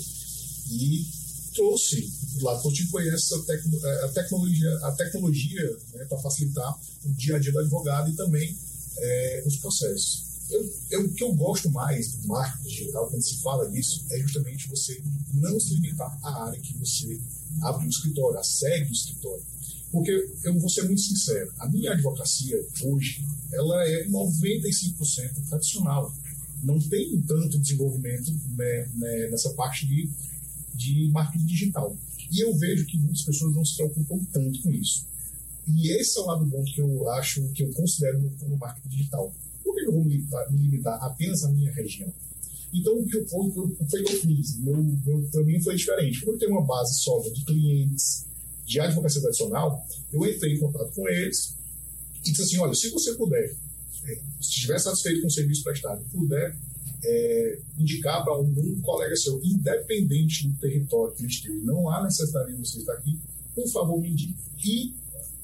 E 0.71 1.22
trouxe 1.53 2.11
do 2.37 2.45
lado 2.45 2.61
foi 2.89 3.07
essa 3.09 3.41
tecno, 3.43 3.79
a 3.85 4.07
tecnologia, 4.09 4.77
a 4.83 4.91
tecnologia 4.93 5.77
né, 5.93 6.05
para 6.05 6.17
facilitar 6.19 6.79
o 7.05 7.13
dia 7.13 7.35
a 7.35 7.39
dia 7.39 7.51
do 7.51 7.59
advogado 7.59 8.09
e 8.09 8.15
também 8.15 8.55
é, 8.97 9.43
os 9.45 9.57
processos. 9.57 10.33
Eu, 10.49 10.73
eu, 10.91 11.05
o 11.05 11.13
que 11.13 11.23
eu 11.23 11.33
gosto 11.33 11.69
mais 11.69 12.13
do 12.13 12.27
marketing 12.27 12.67
digital, 12.67 13.09
quando 13.09 13.23
se 13.23 13.41
fala 13.41 13.69
disso, 13.69 14.05
é 14.11 14.19
justamente 14.19 14.67
você 14.67 15.01
não 15.33 15.59
se 15.59 15.73
limitar 15.75 16.17
à 16.23 16.45
área 16.45 16.59
que 16.59 16.77
você 16.77 17.19
abre 17.61 17.85
o 17.85 17.89
escritório, 17.89 18.37
a 18.37 18.43
sede 18.43 18.85
do 18.85 18.93
escritório. 18.93 19.43
Porque 19.91 20.11
eu 20.43 20.59
vou 20.59 20.69
ser 20.69 20.83
muito 20.83 21.01
sincero, 21.01 21.53
a 21.59 21.69
minha 21.69 21.91
advocacia 21.91 22.59
hoje, 22.81 23.23
ela 23.51 23.87
é 23.87 24.05
95% 24.07 25.47
tradicional. 25.49 26.13
Não 26.63 26.79
tem 26.79 27.21
tanto 27.21 27.59
desenvolvimento 27.59 28.31
né, 28.57 28.89
né, 28.95 29.27
nessa 29.29 29.53
parte 29.53 29.85
de, 29.85 30.09
de 30.73 31.09
marketing 31.11 31.45
digital. 31.45 31.95
E 32.31 32.39
eu 32.39 32.55
vejo 32.57 32.85
que 32.85 32.97
muitas 32.97 33.23
pessoas 33.23 33.55
não 33.55 33.63
se 33.63 33.75
preocupam 33.75 34.19
tanto 34.31 34.61
com 34.61 34.71
isso. 34.71 35.05
E 35.67 35.91
esse 35.91 36.17
é 36.17 36.21
o 36.21 36.25
lado 36.25 36.45
bom 36.45 36.63
que 36.63 36.81
eu 36.81 37.09
acho, 37.11 37.47
que 37.49 37.63
eu 37.63 37.71
considero 37.73 38.19
no, 38.19 38.57
marketing 38.57 38.89
digital. 38.89 39.33
Por 39.63 39.75
que 39.75 39.85
eu 39.85 39.93
vou 39.93 40.03
me 40.03 40.17
limitar, 40.17 40.51
me 40.51 40.57
limitar 40.57 41.03
apenas 41.03 41.43
à 41.43 41.51
minha 41.51 41.71
região? 41.71 42.11
Então, 42.73 42.97
o 42.97 43.05
que 43.05 43.17
eu, 43.17 43.23
o 43.23 43.85
que 43.85 43.97
eu 43.97 44.21
fiz, 44.21 44.57
meu, 44.59 44.83
meu 44.83 45.29
caminho 45.31 45.61
foi 45.63 45.75
diferente. 45.75 46.19
Como 46.21 46.33
eu 46.33 46.39
tenho 46.39 46.51
uma 46.51 46.65
base 46.65 46.99
sólida 46.99 47.31
de 47.33 47.45
clientes 47.45 48.25
de 48.65 48.79
advocacia 48.79 49.21
tradicional, 49.21 49.85
eu 50.11 50.25
entrei 50.25 50.55
em 50.55 50.59
contato 50.59 50.91
com 50.93 51.07
eles 51.07 51.55
e 52.25 52.31
disse 52.31 52.41
assim: 52.41 52.57
olha, 52.57 52.73
se 52.73 52.89
você 52.89 53.13
puder, 53.13 53.55
é, 54.05 54.15
se 54.41 54.49
estiver 54.49 54.79
satisfeito 54.79 55.21
com 55.21 55.27
o 55.27 55.31
serviço 55.31 55.63
prestado, 55.63 56.03
puder 56.11 56.57
é, 57.03 57.59
indicar 57.77 58.23
para 58.23 58.39
um, 58.39 58.81
colega 58.81 59.15
seu, 59.15 59.41
independente 59.43 60.47
do 60.47 60.57
território 60.57 61.13
que 61.13 61.25
esteja, 61.25 61.63
não 61.63 61.89
há 61.89 62.03
necessidade 62.03 62.53
de 62.53 62.57
você 62.57 62.79
estar 62.79 62.93
aqui, 62.93 63.19
por 63.53 63.67
favor, 63.69 63.99
me 63.99 64.09
indique. 64.09 64.35
E 64.65 64.93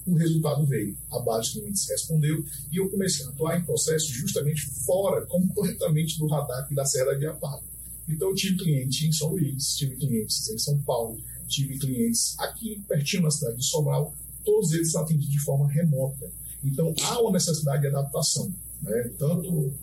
o 0.05 0.15
resultado 0.15 0.65
veio. 0.65 0.97
A 1.11 1.19
base 1.19 1.53
de 1.53 1.59
clientes 1.59 1.87
respondeu 1.89 2.43
e 2.71 2.77
eu 2.77 2.89
comecei 2.89 3.25
a 3.25 3.29
atuar 3.29 3.59
em 3.59 3.63
processos 3.63 4.09
justamente 4.09 4.65
fora, 4.85 5.25
completamente 5.25 6.17
do 6.17 6.27
radar 6.27 6.67
da 6.73 6.85
Serra 6.85 7.15
de 7.15 7.27
Aparo. 7.27 7.63
Então, 8.07 8.29
eu 8.29 8.35
tive 8.35 8.57
cliente 8.57 9.07
em 9.07 9.11
São 9.11 9.29
Luís, 9.29 9.75
tive 9.75 9.95
clientes 9.95 10.49
em 10.49 10.57
São 10.57 10.81
Paulo, 10.81 11.21
tive 11.47 11.77
clientes 11.77 12.35
aqui 12.39 12.83
pertinho 12.87 13.23
na 13.23 13.31
cidade 13.31 13.57
de 13.57 13.65
Sobral, 13.65 14.15
todos 14.43 14.71
eles 14.73 14.95
atendidos 14.95 15.29
de 15.29 15.39
forma 15.41 15.69
remota. 15.69 16.31
Então, 16.63 16.93
há 17.03 17.21
uma 17.21 17.31
necessidade 17.31 17.81
de 17.81 17.87
adaptação, 17.87 18.51
né? 18.81 19.11
tanto 19.17 19.49
do 19.51 19.73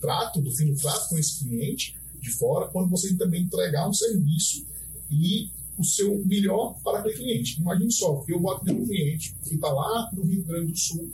trato, 0.00 0.40
do 0.40 0.50
fim 0.50 0.72
do 0.72 0.76
trato 0.76 1.08
com 1.08 1.18
esse 1.18 1.44
cliente 1.44 1.96
de 2.20 2.30
fora, 2.32 2.68
quando 2.68 2.88
você 2.88 3.14
também 3.16 3.42
entregar 3.42 3.88
um 3.88 3.92
serviço 3.92 4.66
e 5.10 5.50
o 5.78 5.84
seu 5.84 6.24
melhor 6.24 6.76
para 6.82 7.00
aquele 7.00 7.14
cliente. 7.14 7.60
Imagine 7.60 7.92
só, 7.92 8.24
eu 8.28 8.40
vou 8.40 8.52
atender 8.52 8.72
um 8.72 8.86
cliente 8.86 9.34
que 9.44 9.54
está 9.54 9.68
lá 9.68 10.10
no 10.12 10.22
Rio 10.22 10.44
Grande 10.44 10.72
do 10.72 10.78
Sul, 10.78 11.10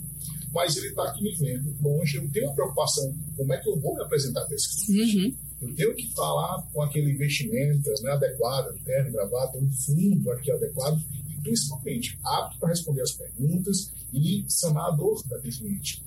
mas 0.53 0.77
ele 0.77 0.89
está 0.89 1.05
aqui 1.05 1.23
me 1.23 1.35
vendo 1.35 1.75
longe, 1.81 2.17
eu 2.17 2.31
tenho 2.31 2.47
uma 2.47 2.55
preocupação, 2.55 3.15
como 3.37 3.53
é 3.53 3.59
que 3.59 3.69
eu 3.69 3.79
vou 3.79 3.95
me 3.95 4.03
apresentar 4.03 4.45
para 4.45 4.55
esse 4.55 4.87
cliente? 4.87 5.17
Uhum. 5.17 5.35
Eu 5.63 5.75
tenho 5.75 5.95
que 5.95 6.07
estar 6.07 6.33
lá 6.33 6.63
com 6.73 6.83
aquele 6.83 7.13
investimento 7.13 7.91
né, 8.03 8.13
adequado, 8.13 8.75
terno, 8.83 9.13
gravata, 9.13 9.59
um 9.59 9.71
fundo 9.71 10.31
aqui 10.33 10.51
adequado, 10.51 10.99
e 11.31 11.41
principalmente 11.43 12.19
apto 12.25 12.59
para 12.59 12.71
responder 12.71 13.03
as 13.03 13.13
perguntas 13.13 13.93
e 14.13 14.45
sanar 14.49 14.87
a 14.87 14.91
dor 14.91 15.23
daquele 15.29 15.55
cliente. 15.55 16.03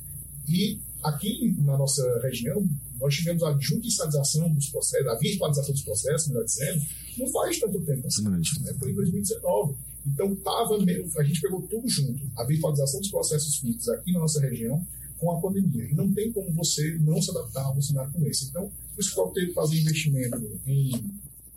E 0.47 0.79
aqui 1.03 1.56
na 1.60 1.77
nossa 1.77 2.19
região, 2.21 2.67
nós 2.99 3.15
tivemos 3.15 3.43
a 3.43 3.58
judicialização 3.60 4.49
dos 4.53 4.69
processos, 4.69 5.08
a 5.08 5.15
virtualização 5.15 5.73
dos 5.73 5.84
processos, 5.84 6.27
melhor 6.29 6.45
dizendo, 6.45 6.82
não 7.17 7.32
faz 7.32 7.60
tanto 7.60 7.82
tempo 7.82 8.08
assim, 8.08 8.23
né? 8.23 8.73
foi 8.79 8.91
em 8.91 8.95
2019. 8.95 9.75
Então, 10.06 10.36
tava 10.38 10.77
meio, 10.79 11.10
a 11.17 11.23
gente 11.23 11.41
pegou 11.41 11.62
tudo 11.62 11.88
junto, 11.88 12.19
a 12.38 12.45
virtualização 12.45 12.99
dos 12.99 13.10
processos 13.10 13.58
físicos 13.58 13.88
aqui 13.89 14.12
na 14.12 14.19
nossa 14.19 14.39
região 14.41 14.86
com 15.17 15.32
a 15.32 15.39
pandemia. 15.39 15.86
E 15.86 15.95
não 15.95 16.12
tem 16.13 16.32
como 16.32 16.51
você 16.51 16.97
não 16.99 17.21
se 17.21 17.32
adaptar 17.32 17.63
a 17.63 17.71
um 17.71 17.82
cenário 17.82 18.12
como 18.12 18.27
esse. 18.27 18.49
Então, 18.49 18.69
o 18.97 18.99
escritório 18.99 19.34
teve 19.34 19.47
que 19.47 19.53
fazer 19.53 19.79
investimento 19.79 20.60
em, 20.67 20.91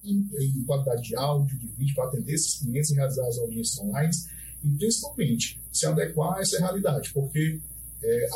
em, 0.05 0.29
em 0.41 0.65
qualidade 0.65 1.03
de 1.03 1.17
áudio, 1.17 1.59
de 1.59 1.67
vídeo, 1.69 1.95
para 1.95 2.07
atender 2.07 2.35
esses 2.35 2.61
clientes 2.61 2.91
e 2.91 2.95
realizar 2.95 3.27
as 3.27 3.39
audiências 3.39 3.79
online, 3.79 4.13
e 4.65 4.69
principalmente 4.71 5.61
se 5.73 5.87
adequar 5.87 6.39
a 6.39 6.41
essa 6.41 6.59
realidade, 6.59 7.13
porque 7.13 7.61
é, 8.09 8.29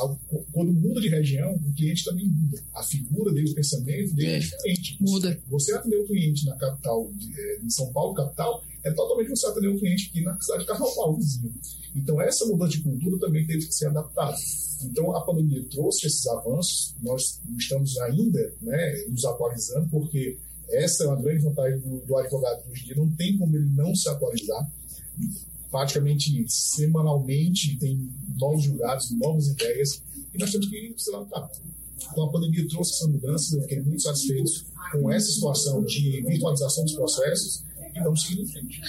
quando 0.52 0.72
muda 0.72 1.00
de 1.00 1.08
região, 1.08 1.54
o 1.54 1.72
cliente 1.74 2.04
também 2.04 2.26
muda. 2.26 2.60
A 2.74 2.82
figura 2.82 3.32
dele, 3.32 3.50
o 3.50 3.54
pensamento 3.54 4.14
dele 4.14 4.32
é, 4.32 4.36
é 4.36 4.38
diferente. 4.40 4.96
Muda. 5.00 5.40
Você 5.48 5.72
atender 5.72 5.96
o 5.96 6.06
cliente 6.06 6.44
na 6.46 6.56
capital, 6.56 7.08
de, 7.14 7.40
é, 7.40 7.60
em 7.62 7.70
São 7.70 7.92
Paulo, 7.92 8.14
capital, 8.14 8.64
é 8.82 8.90
totalmente 8.90 9.28
você 9.28 9.46
atender 9.46 9.68
o 9.68 9.78
cliente 9.78 10.08
aqui 10.08 10.22
na 10.22 10.40
cidade 10.40 10.62
de 10.62 10.66
Carnaval, 10.66 11.16
vizinho. 11.16 11.54
Então, 11.94 12.20
essa 12.20 12.44
mudança 12.46 12.72
de 12.72 12.82
cultura 12.82 13.18
também 13.20 13.46
teve 13.46 13.66
que 13.66 13.74
ser 13.74 13.86
adaptada. 13.86 14.36
Então, 14.82 15.14
a 15.14 15.24
pandemia 15.24 15.64
trouxe 15.70 16.08
esses 16.08 16.26
avanços, 16.26 16.96
nós 17.00 17.40
estamos 17.56 17.96
ainda 17.98 18.54
né, 18.62 19.04
nos 19.08 19.24
atualizando, 19.24 19.88
porque 19.88 20.36
essa 20.70 21.04
é 21.04 21.06
uma 21.06 21.20
grande 21.20 21.44
vantagem 21.44 21.78
do, 21.80 22.00
do 22.00 22.16
advogado 22.16 22.68
hoje 22.68 22.82
em 22.82 22.86
dia, 22.86 22.96
não 22.96 23.10
tem 23.14 23.36
como 23.38 23.54
ele 23.56 23.70
não 23.70 23.94
se 23.94 24.08
atualizar 24.08 24.68
praticamente 25.70 26.44
semanalmente 26.48 27.76
tem 27.78 28.10
novos 28.38 28.64
julgados, 28.64 29.10
novas 29.12 29.48
ideias, 29.48 30.02
e 30.34 30.38
nós 30.38 30.50
temos 30.50 30.68
que 30.68 30.94
se 30.96 31.14
adaptar. 31.14 31.48
Então, 32.10 32.24
a 32.24 32.32
pandemia 32.32 32.66
trouxe 32.68 32.94
essa 32.94 33.08
mudança, 33.08 33.56
eu 33.56 33.62
fiquei 33.62 33.80
muito 33.82 34.02
satisfeito 34.02 34.50
com 34.92 35.10
essa 35.10 35.30
situação 35.30 35.84
de 35.84 36.22
virtualização 36.22 36.84
dos 36.84 36.94
processos 36.94 37.64
e 37.94 38.00
vamos 38.00 38.22
seguir 38.22 38.42
em 38.42 38.46
frente. 38.46 38.80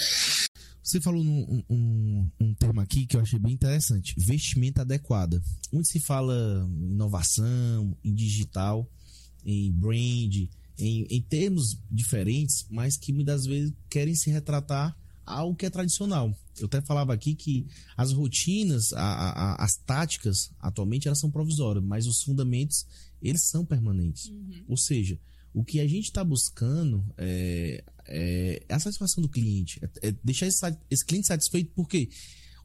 Você 0.84 1.00
falou 1.00 1.24
num, 1.24 1.64
um, 1.70 2.30
um 2.40 2.54
termo 2.54 2.82
aqui 2.82 3.06
que 3.06 3.16
eu 3.16 3.22
achei 3.22 3.40
bem 3.40 3.54
interessante: 3.54 4.14
vestimenta 4.18 4.82
adequada. 4.82 5.42
Onde 5.72 5.88
se 5.88 6.00
fala 6.00 6.68
em 6.70 6.92
inovação, 6.92 7.96
em 8.04 8.14
digital, 8.14 8.90
em 9.46 9.72
brand, 9.72 10.50
em, 10.78 11.06
em 11.10 11.22
termos 11.22 11.80
diferentes, 11.90 12.66
mas 12.70 12.98
que 12.98 13.14
muitas 13.14 13.46
vezes 13.46 13.74
querem 13.90 14.16
se 14.16 14.30
retratar 14.30 14.98
algo 15.32 15.56
que 15.56 15.66
é 15.66 15.70
tradicional. 15.70 16.36
Eu 16.60 16.66
até 16.66 16.82
falava 16.82 17.14
aqui 17.14 17.34
que 17.34 17.68
as 17.96 18.12
rotinas, 18.12 18.94
a, 18.94 19.02
a, 19.02 19.64
as 19.64 19.76
táticas, 19.78 20.52
atualmente 20.60 21.08
elas 21.08 21.20
são 21.20 21.32
provisórias, 21.32 21.84
mas 21.84 22.08
os 22.08 22.22
fundamentos, 22.22 22.86
eles 23.22 23.44
são 23.44 23.66
permanentes. 23.66 24.28
Uhum. 24.28 24.64
Ou 24.68 24.78
seja, 24.78 25.20
o 25.54 25.64
que 25.64 25.80
a 25.80 25.88
gente 25.88 26.06
está 26.06 26.24
buscando 26.24 27.04
é, 27.18 27.84
é, 28.08 28.66
a 28.70 28.80
satisfação 28.80 29.22
do 29.22 29.30
cliente, 29.30 29.80
é, 29.84 30.10
é 30.10 30.16
deixar 30.24 30.48
esse, 30.48 30.60
esse, 30.90 31.06
cliente 31.06 31.28
satisfeito, 31.28 31.72
porque 31.76 32.10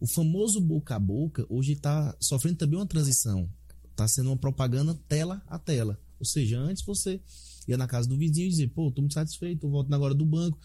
o 0.01 0.07
famoso 0.07 0.61
boca 0.61 0.95
a 0.95 0.99
boca 0.99 1.47
hoje 1.49 1.73
está 1.73 2.15
sofrendo 2.21 2.59
também 2.59 2.79
uma 2.79 2.87
transição. 2.87 3.49
Está 3.91 4.07
sendo 4.07 4.29
uma 4.29 4.37
propaganda 4.37 4.95
tela 5.09 5.43
a 5.47 5.59
tela. 5.59 5.99
Ou 6.19 6.27
seja, 6.27 6.59
antes 6.59 6.85
você 6.85 7.21
ia 7.67 7.77
na 7.77 7.87
casa 7.87 8.09
do 8.09 8.17
vizinho 8.17 8.47
e 8.47 8.51
dizia, 8.51 8.69
pô, 8.69 8.89
estou 8.89 9.03
muito 9.03 9.15
satisfeito, 9.15 9.69
volto 9.69 9.93
agora 9.93 10.15
do 10.15 10.25
banco 10.25 10.59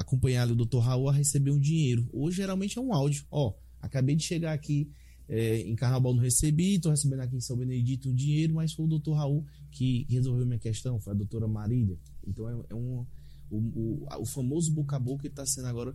acompanhar 0.00 0.50
o 0.50 0.54
Dr. 0.54 0.78
Raul 0.78 1.08
a 1.08 1.12
receber 1.12 1.50
um 1.50 1.58
dinheiro. 1.58 2.08
Hoje, 2.12 2.36
geralmente, 2.36 2.78
é 2.78 2.80
um 2.80 2.94
áudio. 2.94 3.24
Ó, 3.30 3.54
acabei 3.80 4.14
de 4.14 4.22
chegar 4.22 4.52
aqui 4.52 4.90
é, 5.28 5.60
em 5.60 5.74
Carnaval, 5.74 6.14
não 6.14 6.22
recebi, 6.22 6.74
estou 6.74 6.90
recebendo 6.90 7.20
aqui 7.20 7.36
em 7.36 7.40
São 7.40 7.56
Benedito 7.56 8.08
um 8.08 8.14
dinheiro, 8.14 8.54
mas 8.54 8.72
foi 8.72 8.86
o 8.86 8.98
Dr. 8.98 9.12
Raul 9.12 9.44
que 9.70 10.06
resolveu 10.08 10.46
minha 10.46 10.58
questão, 10.58 10.98
foi 10.98 11.12
a 11.12 11.16
doutora 11.16 11.46
Marília. 11.46 11.98
Então, 12.26 12.48
é, 12.48 12.64
é 12.70 12.74
um, 12.74 13.06
o, 13.50 13.56
o, 13.56 14.06
o, 14.20 14.24
famoso 14.24 14.72
boca 14.72 14.96
a 14.96 14.98
boca 14.98 15.22
que 15.22 15.28
está 15.28 15.44
sendo 15.44 15.68
agora 15.68 15.94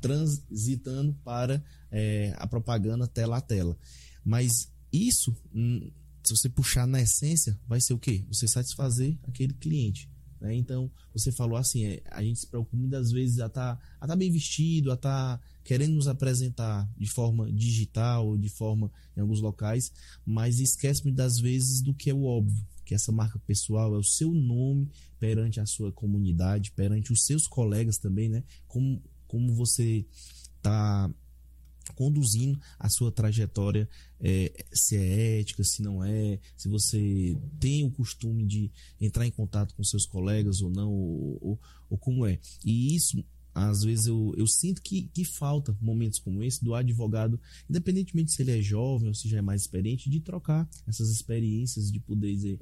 transitando 0.00 1.14
para 1.24 1.64
é, 1.90 2.34
a 2.36 2.46
propaganda 2.46 3.06
tela 3.06 3.38
a 3.38 3.40
tela. 3.40 3.78
Mas 4.24 4.70
isso, 4.92 5.34
hum, 5.54 5.90
se 6.22 6.36
você 6.36 6.48
puxar 6.48 6.86
na 6.86 7.00
essência, 7.00 7.58
vai 7.66 7.80
ser 7.80 7.94
o 7.94 7.98
quê? 7.98 8.24
Você 8.28 8.46
satisfazer 8.46 9.16
aquele 9.22 9.54
cliente. 9.54 10.08
Né? 10.40 10.54
Então, 10.54 10.90
você 11.12 11.32
falou 11.32 11.56
assim, 11.56 11.84
é, 11.84 12.02
a 12.10 12.22
gente 12.22 12.40
se 12.40 12.46
preocupa 12.46 12.76
muitas 12.76 13.10
vezes 13.10 13.40
a 13.40 13.46
estar 13.46 13.76
tá, 13.76 14.06
tá 14.06 14.16
bem 14.16 14.30
vestido, 14.30 14.90
a 14.90 14.94
estar 14.94 15.38
tá 15.38 15.44
querendo 15.64 15.94
nos 15.94 16.06
apresentar 16.06 16.88
de 16.96 17.08
forma 17.08 17.50
digital, 17.52 18.36
de 18.36 18.48
forma 18.48 18.90
em 19.16 19.20
alguns 19.20 19.40
locais, 19.40 19.92
mas 20.24 20.60
esquece 20.60 21.04
muitas 21.04 21.38
vezes 21.38 21.82
do 21.82 21.92
que 21.92 22.10
é 22.10 22.14
o 22.14 22.24
óbvio, 22.24 22.64
que 22.84 22.94
essa 22.94 23.10
marca 23.10 23.38
pessoal 23.40 23.94
é 23.94 23.98
o 23.98 24.04
seu 24.04 24.32
nome 24.32 24.88
perante 25.18 25.58
a 25.58 25.66
sua 25.66 25.90
comunidade, 25.90 26.70
perante 26.72 27.12
os 27.12 27.24
seus 27.24 27.46
colegas 27.48 27.98
também, 27.98 28.28
né? 28.28 28.44
Como, 28.68 29.02
como 29.26 29.52
você 29.54 30.06
está 30.56 31.10
conduzindo 31.94 32.58
a 32.78 32.88
sua 32.88 33.10
trajetória, 33.12 33.88
é, 34.20 34.64
se 34.72 34.96
é 34.96 35.40
ética, 35.40 35.62
se 35.64 35.82
não 35.82 36.02
é, 36.02 36.38
se 36.56 36.68
você 36.68 37.36
tem 37.60 37.84
o 37.84 37.90
costume 37.90 38.44
de 38.44 38.70
entrar 39.00 39.26
em 39.26 39.30
contato 39.30 39.74
com 39.74 39.84
seus 39.84 40.06
colegas 40.06 40.60
ou 40.60 40.70
não, 40.70 40.92
ou, 40.92 41.38
ou, 41.40 41.60
ou 41.90 41.98
como 41.98 42.26
é. 42.26 42.38
E 42.64 42.94
isso, 42.94 43.24
às 43.54 43.82
vezes, 43.82 44.06
eu, 44.06 44.34
eu 44.36 44.46
sinto 44.46 44.82
que, 44.82 45.08
que 45.14 45.24
falta 45.24 45.76
momentos 45.80 46.18
como 46.18 46.42
esse 46.42 46.62
do 46.62 46.74
advogado, 46.74 47.40
independentemente 47.68 48.32
se 48.32 48.42
ele 48.42 48.58
é 48.58 48.62
jovem 48.62 49.08
ou 49.08 49.14
se 49.14 49.28
já 49.28 49.38
é 49.38 49.42
mais 49.42 49.62
experiente, 49.62 50.10
de 50.10 50.20
trocar 50.20 50.68
essas 50.86 51.10
experiências, 51.10 51.90
de 51.90 52.00
poder 52.00 52.34
dizer, 52.34 52.58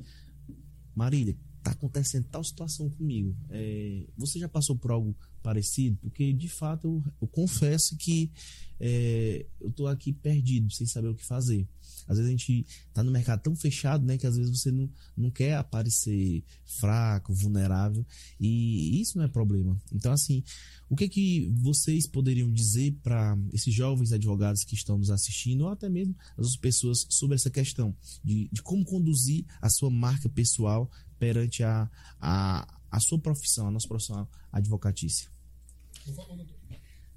Marília, 0.95 1.37
tá 1.63 1.73
acontecendo 1.73 2.27
tal 2.31 2.45
situação 2.45 2.89
comigo. 2.91 3.35
É, 3.51 4.07
você 4.17 4.39
já 4.39 4.49
passou 4.49 4.77
por 4.77 4.91
algo 4.91 5.17
parecido, 5.45 5.99
porque 6.01 6.33
de 6.33 6.49
fato 6.49 6.89
eu, 6.89 7.13
eu 7.21 7.29
confesso 7.29 7.95
que 7.99 8.33
é, 8.81 9.47
eu 9.61 9.71
tô 9.71 9.87
aqui 9.87 10.11
perdido, 10.11 10.73
sem 10.73 10.87
saber 10.87 11.09
o 11.09 11.15
que 11.15 11.25
fazer. 11.25 11.69
Às 12.09 12.17
vezes 12.17 12.29
a 12.29 12.31
gente 12.31 12.67
tá 12.93 13.03
no 13.03 13.11
mercado 13.11 13.43
tão 13.43 13.55
fechado, 13.55 14.05
né, 14.05 14.17
que 14.17 14.27
às 14.27 14.37
vezes 14.37 14.51
você 14.51 14.73
não, 14.73 14.91
não 15.17 15.31
quer 15.31 15.57
aparecer 15.57 16.43
fraco, 16.65 17.33
vulnerável, 17.33 18.05
e 18.41 19.01
isso 19.01 19.19
não 19.19 19.25
é 19.25 19.29
problema. 19.29 19.81
Então, 19.93 20.13
assim, 20.13 20.43
o 20.89 20.97
que 20.97 21.09
que 21.09 21.53
vocês 21.57 22.07
poderiam 22.07 22.51
dizer 22.51 22.97
para 23.03 23.39
esses 23.53 23.73
jovens 23.73 24.13
advogados 24.13 24.65
que 24.65 24.75
estão 24.75 24.99
nos 24.99 25.11
assistindo, 25.11 25.63
ou 25.63 25.71
até 25.71 25.89
mesmo 25.89 26.17
as 26.39 26.57
pessoas, 26.57 27.07
sobre 27.11 27.37
essa 27.37 27.51
questão 27.51 27.95
de, 28.25 28.49
de 28.51 28.63
como 28.63 28.85
conduzir 28.85 29.45
a 29.61 29.69
sua 29.69 29.91
marca 29.91 30.29
pessoal 30.29 30.91
perante 31.19 31.63
a, 31.63 31.91
a, 32.19 32.81
a 32.91 33.01
sua 33.01 33.19
profissão, 33.19 33.69
a 33.69 33.71
nossa 33.71 33.89
profissão 33.89 34.27
advocatícia? 34.51 35.34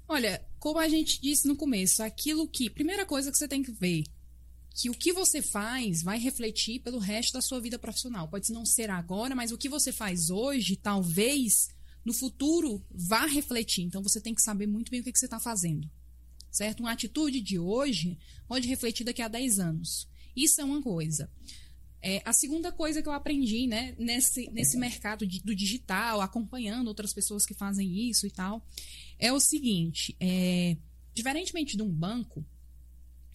Olha, 0.06 0.44
como 0.58 0.78
a 0.78 0.88
gente 0.88 1.20
disse 1.20 1.46
no 1.46 1.56
começo, 1.56 2.02
aquilo 2.02 2.48
que. 2.48 2.70
Primeira 2.70 3.04
coisa 3.04 3.30
que 3.30 3.36
você 3.36 3.46
tem 3.46 3.62
que 3.62 3.72
ver 3.72 4.04
que 4.78 4.88
o 4.88 4.94
que 4.94 5.12
você 5.12 5.42
faz 5.42 6.02
vai 6.02 6.20
refletir 6.20 6.78
pelo 6.80 7.00
resto 7.00 7.32
da 7.32 7.42
sua 7.42 7.60
vida 7.60 7.78
profissional. 7.78 8.28
Pode 8.28 8.52
não 8.52 8.64
ser 8.64 8.90
agora, 8.90 9.34
mas 9.34 9.50
o 9.50 9.58
que 9.58 9.68
você 9.68 9.92
faz 9.92 10.30
hoje, 10.30 10.76
talvez 10.76 11.68
no 12.04 12.14
futuro 12.14 12.80
vá 12.88 13.26
refletir. 13.26 13.82
Então 13.82 14.00
você 14.02 14.20
tem 14.20 14.32
que 14.32 14.40
saber 14.40 14.68
muito 14.68 14.88
bem 14.88 15.00
o 15.00 15.04
que, 15.04 15.12
que 15.12 15.18
você 15.18 15.24
está 15.24 15.40
fazendo. 15.40 15.90
Certo? 16.48 16.80
Uma 16.80 16.92
atitude 16.92 17.40
de 17.40 17.58
hoje 17.58 18.16
pode 18.46 18.68
refletir 18.68 19.02
daqui 19.02 19.20
a 19.20 19.26
10 19.26 19.58
anos. 19.58 20.08
Isso 20.36 20.60
é 20.60 20.64
uma 20.64 20.80
coisa. 20.80 21.28
É, 22.00 22.22
a 22.24 22.32
segunda 22.32 22.70
coisa 22.70 23.02
que 23.02 23.08
eu 23.08 23.12
aprendi 23.12 23.66
né, 23.66 23.94
nesse, 23.98 24.48
nesse 24.50 24.76
mercado 24.76 25.26
de, 25.26 25.40
do 25.40 25.54
digital, 25.54 26.20
acompanhando 26.20 26.88
outras 26.88 27.12
pessoas 27.12 27.44
que 27.44 27.54
fazem 27.54 28.08
isso 28.08 28.26
e 28.26 28.30
tal, 28.30 28.64
é 29.18 29.32
o 29.32 29.40
seguinte: 29.40 30.16
é, 30.20 30.76
diferentemente 31.12 31.76
de 31.76 31.82
um 31.82 31.90
banco, 31.90 32.44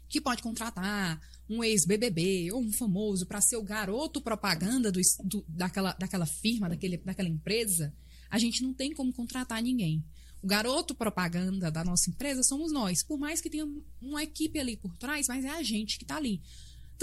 que 0.08 0.22
pode 0.22 0.44
contratar 0.44 1.20
um 1.50 1.64
ex-BBB 1.64 2.52
ou 2.52 2.62
um 2.62 2.72
famoso 2.72 3.26
para 3.26 3.42
ser 3.42 3.58
o 3.58 3.64
garoto 3.64 4.22
propaganda 4.22 4.92
do, 4.92 5.02
do, 5.24 5.44
daquela, 5.48 5.94
daquela 5.94 6.26
firma, 6.26 6.70
daquele, 6.70 6.98
daquela 6.98 7.28
empresa, 7.28 7.94
a 8.30 8.38
gente 8.38 8.64
não 8.64 8.74
tem 8.74 8.94
como 8.94 9.12
contratar 9.12 9.62
ninguém. 9.62 10.04
O 10.42 10.48
garoto 10.48 10.94
propaganda 10.94 11.72
da 11.72 11.84
nossa 11.84 12.10
empresa 12.10 12.44
somos 12.44 12.72
nós. 12.72 13.02
Por 13.02 13.18
mais 13.18 13.42
que 13.42 13.50
tenha 13.50 13.68
uma 14.02 14.22
equipe 14.22 14.60
ali 14.60 14.78
por 14.78 14.96
trás, 14.98 15.28
mas 15.28 15.46
é 15.46 15.50
a 15.50 15.64
gente 15.64 15.98
que 15.98 16.04
está 16.04 16.18
ali. 16.18 16.42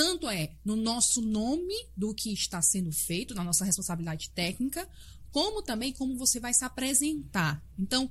Tanto 0.00 0.30
é 0.30 0.52
no 0.64 0.76
nosso 0.76 1.20
nome 1.20 1.74
do 1.94 2.14
que 2.14 2.32
está 2.32 2.62
sendo 2.62 2.90
feito, 2.90 3.34
na 3.34 3.44
nossa 3.44 3.66
responsabilidade 3.66 4.30
técnica, 4.30 4.88
como 5.30 5.60
também 5.60 5.92
como 5.92 6.16
você 6.16 6.40
vai 6.40 6.54
se 6.54 6.64
apresentar. 6.64 7.62
Então, 7.78 8.10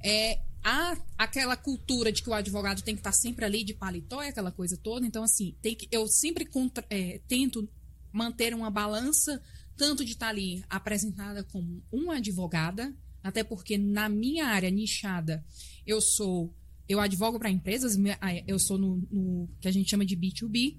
é, 0.00 0.38
há 0.62 0.96
aquela 1.18 1.56
cultura 1.56 2.12
de 2.12 2.22
que 2.22 2.30
o 2.30 2.32
advogado 2.32 2.82
tem 2.82 2.94
que 2.94 3.00
estar 3.00 3.10
sempre 3.10 3.44
ali 3.44 3.64
de 3.64 3.74
paletó 3.74 4.22
e 4.22 4.28
aquela 4.28 4.52
coisa 4.52 4.76
toda. 4.76 5.04
Então, 5.04 5.24
assim, 5.24 5.56
tem 5.60 5.74
que, 5.74 5.88
eu 5.90 6.06
sempre 6.06 6.44
contra, 6.44 6.86
é, 6.88 7.20
tento 7.26 7.68
manter 8.12 8.54
uma 8.54 8.70
balança, 8.70 9.42
tanto 9.76 10.04
de 10.04 10.12
estar 10.12 10.28
ali 10.28 10.64
apresentada 10.70 11.42
como 11.42 11.82
uma 11.90 12.18
advogada, 12.18 12.94
até 13.24 13.42
porque 13.42 13.76
na 13.76 14.08
minha 14.08 14.46
área 14.46 14.70
nichada, 14.70 15.44
eu 15.84 16.00
sou. 16.00 16.54
Eu 16.88 17.00
advogo 17.00 17.40
para 17.40 17.50
empresas, 17.50 17.98
eu 18.46 18.58
sou 18.60 18.78
no, 18.78 19.02
no 19.10 19.48
que 19.60 19.66
a 19.66 19.72
gente 19.72 19.90
chama 19.90 20.06
de 20.06 20.16
B2B, 20.16 20.76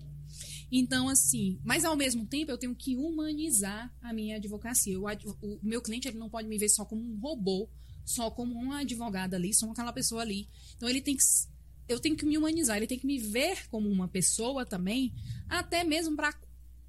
então, 0.71 1.09
assim, 1.09 1.59
mas 1.63 1.85
ao 1.85 1.95
mesmo 1.95 2.25
tempo 2.25 2.51
eu 2.51 2.57
tenho 2.57 2.75
que 2.75 2.95
humanizar 2.95 3.93
a 4.01 4.13
minha 4.13 4.37
advocacia. 4.37 4.99
O, 4.99 5.59
meu 5.61 5.81
cliente 5.81 6.07
ele 6.07 6.17
não 6.17 6.29
pode 6.29 6.47
me 6.47 6.57
ver 6.57 6.69
só 6.69 6.85
como 6.85 7.01
um 7.01 7.19
robô 7.19 7.69
só 8.05 8.29
como 8.29 8.53
uma 8.53 8.81
advogada 8.81 9.35
ali, 9.35 9.53
só 9.53 9.69
aquela 9.71 9.91
pessoa 9.91 10.21
ali. 10.21 10.47
Então 10.75 10.87
ele 10.87 11.01
tem 11.01 11.17
que 11.17 11.23
eu 11.87 11.99
tenho 11.99 12.15
que 12.15 12.25
me 12.25 12.37
humanizar, 12.37 12.77
ele 12.77 12.87
tem 12.87 12.97
que 12.97 13.05
me 13.05 13.19
ver 13.19 13.67
como 13.69 13.89
uma 13.89 14.07
pessoa 14.07 14.65
também, 14.65 15.13
até 15.47 15.83
mesmo 15.83 16.15
para 16.15 16.33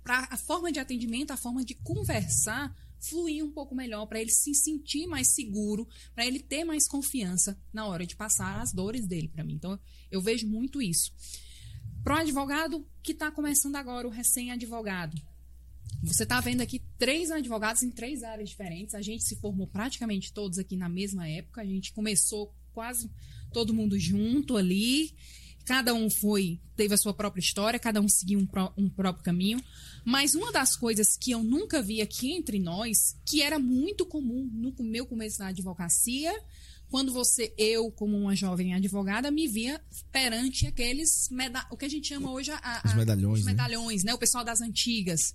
a 0.07 0.37
forma 0.39 0.73
de 0.73 0.79
atendimento, 0.79 1.33
a 1.33 1.37
forma 1.37 1.63
de 1.63 1.75
conversar 1.75 2.75
fluir 2.99 3.45
um 3.45 3.53
pouco 3.53 3.75
melhor, 3.75 4.07
para 4.07 4.21
ele 4.21 4.31
se 4.31 4.55
sentir 4.55 5.07
mais 5.07 5.35
seguro, 5.35 5.87
para 6.15 6.27
ele 6.27 6.41
ter 6.41 6.65
mais 6.65 6.89
confiança 6.89 7.61
na 7.73 7.87
hora 7.87 8.07
de 8.07 8.17
passar 8.17 8.61
as 8.61 8.73
dores 8.73 9.07
dele 9.07 9.29
para 9.29 9.45
mim. 9.45 9.55
Então, 9.55 9.79
eu 10.11 10.21
vejo 10.21 10.47
muito 10.49 10.81
isso. 10.81 11.13
Para 12.07 12.19
o 12.19 12.19
advogado 12.19 12.87
que 13.03 13.11
está 13.11 13.33
começando 13.33 13.75
agora, 13.75 14.07
o 14.07 14.11
recém-advogado, 14.13 15.21
você 16.05 16.23
está 16.23 16.41
vendo 16.41 16.61
aqui 16.61 16.81
três 16.97 17.33
advogados 17.33 17.83
em 17.83 17.91
três 17.91 18.23
áreas 18.23 18.49
diferentes. 18.49 18.95
A 18.95 19.03
gente 19.03 19.25
se 19.25 19.35
formou 19.35 19.67
praticamente 19.67 20.33
todos 20.33 20.57
aqui 20.57 20.77
na 20.77 20.89
mesma 20.89 21.29
época. 21.29 21.63
A 21.63 21.65
gente 21.65 21.93
começou 21.93 22.55
quase 22.73 23.11
todo 23.53 23.75
mundo 23.75 23.99
junto 23.99 24.57
ali. 24.57 25.17
Cada 25.65 25.95
um 25.95 26.09
foi, 26.09 26.61
teve 26.77 26.95
a 26.95 26.97
sua 26.97 27.13
própria 27.13 27.41
história, 27.41 27.77
cada 27.77 28.01
um 28.01 28.09
seguiu 28.09 28.39
um, 28.39 28.47
pró 28.47 28.73
um 28.77 28.89
próprio 28.89 29.25
caminho. 29.25 29.61
Mas 30.05 30.37
uma 30.37 30.53
das 30.53 30.77
coisas 30.77 31.17
que 31.17 31.33
eu 31.33 31.43
nunca 31.43 31.83
vi 31.83 32.01
aqui 32.01 32.31
entre 32.31 32.61
nós, 32.61 33.17
que 33.27 33.43
era 33.43 33.59
muito 33.59 34.07
comum 34.07 34.49
no 34.53 34.73
meu 34.79 35.07
começo 35.07 35.41
na 35.41 35.49
advocacia, 35.49 36.33
quando 36.91 37.13
você, 37.13 37.53
eu, 37.59 37.91
como 37.91 38.17
uma 38.17 38.37
jovem 38.37 38.75
advogada, 38.75 39.31
me 39.31 39.49
via 39.49 39.81
perante 40.13 40.67
aqueles, 40.67 41.29
o 41.71 41.77
que 41.77 41.85
a 41.85 41.89
gente 41.89 42.09
chama 42.09 42.31
hoje 42.31 42.51
a, 42.53 42.59
a, 42.59 42.83
os 42.87 42.95
medalhões, 42.95 43.41
os 43.41 43.47
medalhões 43.47 44.05
né? 44.05 44.11
né? 44.11 44.15
O 44.15 44.19
pessoal 44.19 44.45
das 44.45 44.61
antigas 44.61 45.35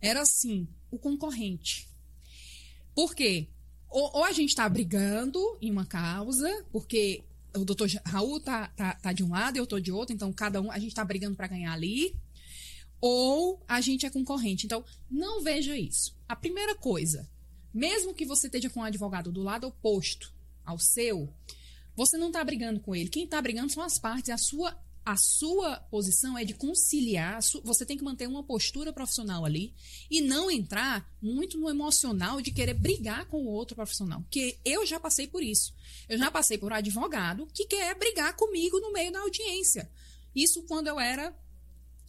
era 0.00 0.22
assim, 0.22 0.68
o 0.90 0.98
concorrente. 0.98 1.88
Por 2.94 3.14
quê? 3.14 3.48
Ou, 3.88 4.10
ou 4.14 4.24
a 4.24 4.32
gente 4.32 4.50
está 4.50 4.68
brigando 4.68 5.38
em 5.60 5.70
uma 5.70 5.84
causa, 5.84 6.48
porque 6.70 7.24
o 7.54 7.64
doutor 7.64 7.90
Raul 8.04 8.40
tá, 8.40 8.68
tá, 8.68 8.94
tá 8.94 9.12
de 9.12 9.22
um 9.22 9.30
lado 9.30 9.56
e 9.56 9.58
eu 9.58 9.66
tô 9.66 9.78
de 9.78 9.92
outro, 9.92 10.14
então 10.14 10.32
cada 10.32 10.60
um, 10.60 10.70
a 10.70 10.78
gente 10.78 10.90
está 10.90 11.04
brigando 11.04 11.36
para 11.36 11.48
ganhar 11.48 11.72
ali, 11.72 12.14
ou 13.00 13.62
a 13.66 13.80
gente 13.80 14.06
é 14.06 14.10
concorrente. 14.10 14.66
Então, 14.66 14.84
não 15.10 15.42
veja 15.42 15.76
isso. 15.76 16.16
A 16.28 16.36
primeira 16.36 16.74
coisa, 16.76 17.28
mesmo 17.74 18.14
que 18.14 18.24
você 18.24 18.46
esteja 18.46 18.70
com 18.70 18.80
um 18.80 18.84
advogado 18.84 19.32
do 19.32 19.42
lado 19.42 19.66
oposto 19.66 20.32
ao 20.64 20.78
seu, 20.78 21.32
você 21.94 22.16
não 22.16 22.28
está 22.28 22.42
brigando 22.42 22.80
com 22.80 22.94
ele. 22.94 23.08
Quem 23.08 23.24
está 23.24 23.40
brigando 23.40 23.72
são 23.72 23.82
as 23.82 23.98
partes. 23.98 24.30
A 24.30 24.38
sua 24.38 24.76
a 25.04 25.16
sua 25.16 25.80
posição 25.90 26.38
é 26.38 26.44
de 26.44 26.54
conciliar, 26.54 27.40
você 27.64 27.84
tem 27.84 27.96
que 27.96 28.04
manter 28.04 28.28
uma 28.28 28.44
postura 28.44 28.92
profissional 28.92 29.44
ali 29.44 29.74
e 30.08 30.20
não 30.20 30.48
entrar 30.48 31.12
muito 31.20 31.58
no 31.58 31.68
emocional 31.68 32.40
de 32.40 32.52
querer 32.52 32.74
brigar 32.74 33.26
com 33.26 33.42
o 33.42 33.48
outro 33.48 33.74
profissional. 33.74 34.20
Porque 34.20 34.58
eu 34.64 34.86
já 34.86 35.00
passei 35.00 35.26
por 35.26 35.42
isso. 35.42 35.74
Eu 36.08 36.18
já 36.18 36.30
passei 36.30 36.56
por 36.56 36.70
um 36.70 36.76
advogado 36.76 37.48
que 37.52 37.66
quer 37.66 37.98
brigar 37.98 38.36
comigo 38.36 38.78
no 38.78 38.92
meio 38.92 39.10
da 39.10 39.20
audiência. 39.20 39.90
Isso 40.34 40.62
quando 40.62 40.86
eu 40.86 41.00
era 41.00 41.36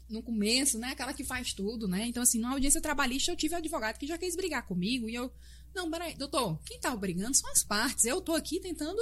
no 0.07 0.21
começo, 0.21 0.77
né? 0.77 0.89
Aquela 0.89 1.13
que 1.13 1.23
faz 1.23 1.51
tudo, 1.51 1.87
né? 1.87 2.05
Então, 2.05 2.21
assim, 2.21 2.39
na 2.39 2.51
audiência 2.51 2.79
trabalhista 2.79 3.31
eu 3.31 3.35
tive 3.35 3.55
um 3.55 3.57
advogado 3.57 3.97
que 3.97 4.05
já 4.05 4.17
quis 4.19 4.35
brigar 4.35 4.67
comigo 4.67 5.09
e 5.09 5.15
eu. 5.15 5.31
Não, 5.73 5.89
peraí, 5.89 6.15
doutor, 6.15 6.59
quem 6.65 6.79
tá 6.79 6.95
brigando 6.95 7.36
são 7.36 7.49
as 7.51 7.63
partes. 7.63 8.05
Eu 8.05 8.21
tô 8.21 8.33
aqui 8.33 8.59
tentando 8.59 9.01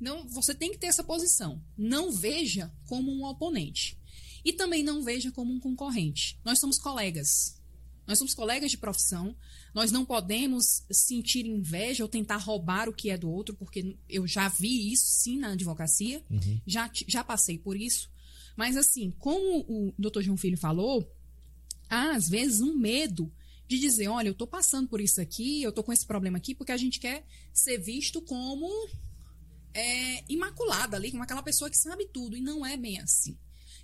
não, 0.00 0.26
você 0.26 0.54
tem 0.54 0.72
que 0.72 0.78
ter 0.78 0.86
essa 0.86 1.04
posição. 1.04 1.62
Não 1.76 2.10
veja 2.10 2.72
como 2.86 3.12
um 3.12 3.24
oponente. 3.24 3.98
E 4.42 4.52
também 4.52 4.82
não 4.82 5.04
veja 5.04 5.30
como 5.30 5.52
um 5.52 5.60
concorrente. 5.60 6.40
Nós 6.42 6.58
somos 6.58 6.78
colegas. 6.78 7.60
Nós 8.06 8.16
somos 8.16 8.32
colegas 8.32 8.70
de 8.70 8.78
profissão. 8.78 9.36
Nós 9.74 9.92
não 9.92 10.06
podemos 10.06 10.84
sentir 10.90 11.44
inveja 11.44 12.02
ou 12.02 12.08
tentar 12.08 12.38
roubar 12.38 12.88
o 12.88 12.94
que 12.94 13.10
é 13.10 13.18
do 13.18 13.30
outro, 13.30 13.54
porque 13.54 13.96
eu 14.08 14.26
já 14.26 14.48
vi 14.48 14.90
isso 14.90 15.04
sim 15.04 15.38
na 15.38 15.52
advocacia. 15.52 16.24
Uhum. 16.30 16.60
Já, 16.66 16.90
já 17.06 17.22
passei 17.22 17.58
por 17.58 17.76
isso. 17.76 18.10
Mas, 18.56 18.78
assim, 18.78 19.10
como 19.18 19.60
o 19.68 19.94
doutor 19.98 20.22
João 20.22 20.36
Filho 20.36 20.56
falou, 20.56 21.14
há 21.90 22.12
às 22.12 22.28
vezes 22.28 22.60
um 22.60 22.74
medo 22.74 23.30
de 23.70 23.78
dizer: 23.78 24.08
olha, 24.08 24.26
eu 24.26 24.32
estou 24.32 24.48
passando 24.48 24.88
por 24.88 25.00
isso 25.00 25.20
aqui, 25.20 25.62
eu 25.62 25.70
estou 25.70 25.84
com 25.84 25.92
esse 25.92 26.04
problema 26.04 26.38
aqui, 26.38 26.56
porque 26.56 26.72
a 26.72 26.76
gente 26.76 26.98
quer 26.98 27.24
ser 27.54 27.78
visto 27.78 28.20
como 28.20 28.68
é, 29.72 30.24
imaculada 30.28 30.96
ali, 30.96 31.12
como 31.12 31.22
aquela 31.22 31.42
pessoa 31.42 31.70
que 31.70 31.78
sabe 31.78 32.08
tudo, 32.12 32.36
e 32.36 32.40
não 32.40 32.66
é 32.66 32.76
bem 32.76 32.98
assim. 32.98 33.38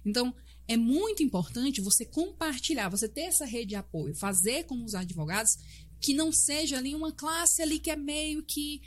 Então, 0.05 0.35
é 0.67 0.77
muito 0.77 1.23
importante 1.23 1.81
você 1.81 2.05
compartilhar, 2.05 2.89
você 2.89 3.09
ter 3.09 3.23
essa 3.23 3.45
rede 3.45 3.67
de 3.67 3.75
apoio, 3.77 4.13
fazer 4.13 4.65
como 4.65 4.85
os 4.85 4.97
advogados, 4.97 5.57
que 6.01 6.13
não 6.13 6.33
seja 6.33 6.79
ali 6.79 6.93
uma 6.93 7.13
classe 7.13 7.63
ali 7.63 7.79
que 7.79 7.91
é 7.91 7.97
meio 7.97 8.43
que 8.43 8.83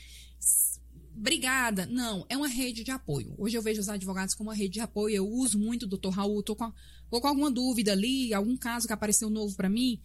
brigada. 1.15 1.86
Não, 1.86 2.26
é 2.28 2.36
uma 2.36 2.49
rede 2.49 2.84
de 2.84 2.91
apoio. 2.91 3.36
Hoje 3.38 3.57
eu 3.57 3.61
vejo 3.61 3.80
os 3.80 3.88
advogados 3.88 4.36
como 4.36 4.49
uma 4.49 4.55
rede 4.55 4.73
de 4.73 4.82
apoio. 4.82 5.15
Eu 5.15 5.30
uso 5.30 5.57
muito 5.57 5.88
doutor 5.88 6.09
Raul, 6.09 6.43
tô 6.43 6.57
com, 6.57 6.69
tô 7.09 7.21
com 7.21 7.28
alguma 7.28 7.49
dúvida 7.49 7.93
ali, 7.93 8.34
algum 8.34 8.57
caso 8.57 8.86
que 8.86 8.93
apareceu 8.93 9.30
novo 9.30 9.55
para 9.55 9.69
mim. 9.69 10.01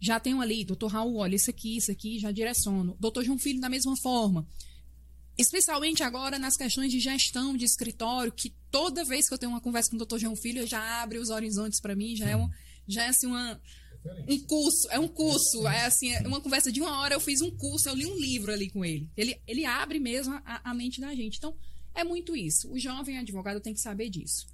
Já 0.00 0.18
tenho 0.18 0.40
ali, 0.40 0.64
doutor 0.64 0.88
Raul, 0.88 1.16
olha, 1.16 1.36
isso 1.36 1.50
aqui, 1.50 1.76
isso 1.76 1.92
aqui, 1.92 2.18
já 2.18 2.32
direciono. 2.32 2.96
Doutor 2.98 3.22
João 3.22 3.38
Filho, 3.38 3.60
da 3.60 3.68
mesma 3.68 3.94
forma. 4.02 4.46
Especialmente 5.36 6.02
agora 6.02 6.38
nas 6.38 6.56
questões 6.56 6.90
de 6.90 6.98
gestão 6.98 7.56
de 7.56 7.64
escritório, 7.64 8.32
que 8.32 8.54
toda 8.70 9.04
vez 9.04 9.28
que 9.28 9.34
eu 9.34 9.38
tenho 9.38 9.52
uma 9.52 9.60
conversa 9.60 9.90
com 9.90 9.96
o 9.96 10.04
Dr. 10.04 10.18
João 10.18 10.36
Filho, 10.36 10.66
já 10.66 11.02
abre 11.02 11.18
os 11.18 11.28
horizontes 11.28 11.80
para 11.80 11.94
mim, 11.94 12.16
já 12.16 12.28
é, 12.28 12.36
um, 12.36 12.48
já 12.88 13.04
é 13.04 13.08
assim, 13.08 13.26
uma, 13.26 13.60
um 14.28 14.38
curso, 14.40 14.88
é 14.90 14.98
um 14.98 15.08
curso, 15.08 15.66
é 15.66 15.84
assim, 15.84 16.12
é 16.12 16.26
uma 16.26 16.40
conversa 16.40 16.72
de 16.72 16.80
uma 16.80 17.00
hora, 17.00 17.14
eu 17.14 17.20
fiz 17.20 17.40
um 17.42 17.50
curso, 17.50 17.88
eu 17.88 17.94
li 17.94 18.06
um 18.06 18.16
livro 18.18 18.52
ali 18.52 18.70
com 18.70 18.84
ele. 18.84 19.10
Ele, 19.16 19.38
ele 19.46 19.64
abre 19.64 20.00
mesmo 20.00 20.34
a, 20.44 20.70
a 20.70 20.74
mente 20.74 21.00
da 21.00 21.14
gente. 21.14 21.36
Então, 21.36 21.54
é 21.94 22.04
muito 22.04 22.34
isso. 22.34 22.70
O 22.70 22.78
jovem 22.78 23.18
advogado 23.18 23.60
tem 23.60 23.74
que 23.74 23.80
saber 23.80 24.08
disso. 24.08 24.46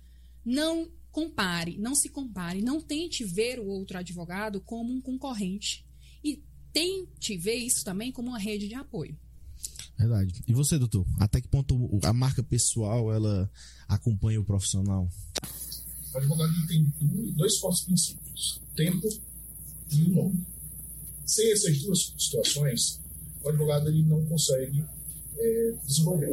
Não 0.45 0.91
compare, 1.17 1.79
não 1.79 1.95
se 1.95 2.11
compare, 2.11 2.61
não 2.61 2.79
tente 2.79 3.25
ver 3.25 3.59
o 3.59 3.65
outro 3.65 3.97
advogado 3.97 4.61
como 4.61 4.93
um 4.93 5.01
concorrente. 5.01 5.83
E 6.23 6.45
tente 6.71 7.39
ver 7.39 7.55
isso 7.55 7.83
também 7.83 8.13
como 8.13 8.29
uma 8.29 8.39
rede 8.39 8.69
de 8.69 8.75
apoio. 8.75 9.19
Verdade. 9.99 10.45
E 10.47 10.53
você, 10.53 10.79
doutor? 10.79 11.07
Até 11.19 11.41
que 11.41 11.49
ponto 11.49 11.99
a 12.03 12.13
marca 12.13 12.43
pessoal 12.43 13.11
ela 13.11 13.51
acompanha 13.89 14.39
o 14.39 14.45
profissional? 14.45 15.09
O 16.13 16.19
advogado 16.19 16.53
tem 16.67 16.85
dois 17.35 17.57
fortes 17.61 17.87
princípios: 17.87 18.61
tempo 18.75 19.09
e 19.91 20.03
o 20.03 20.09
nome. 20.11 20.47
Sem 21.25 21.51
essas 21.51 21.81
duas 21.81 22.13
situações, 22.19 23.01
o 23.43 23.49
advogado 23.49 23.89
ele 23.89 24.03
não 24.03 24.23
consegue 24.27 24.85
é, 25.39 25.73
desenvolver. 25.87 26.29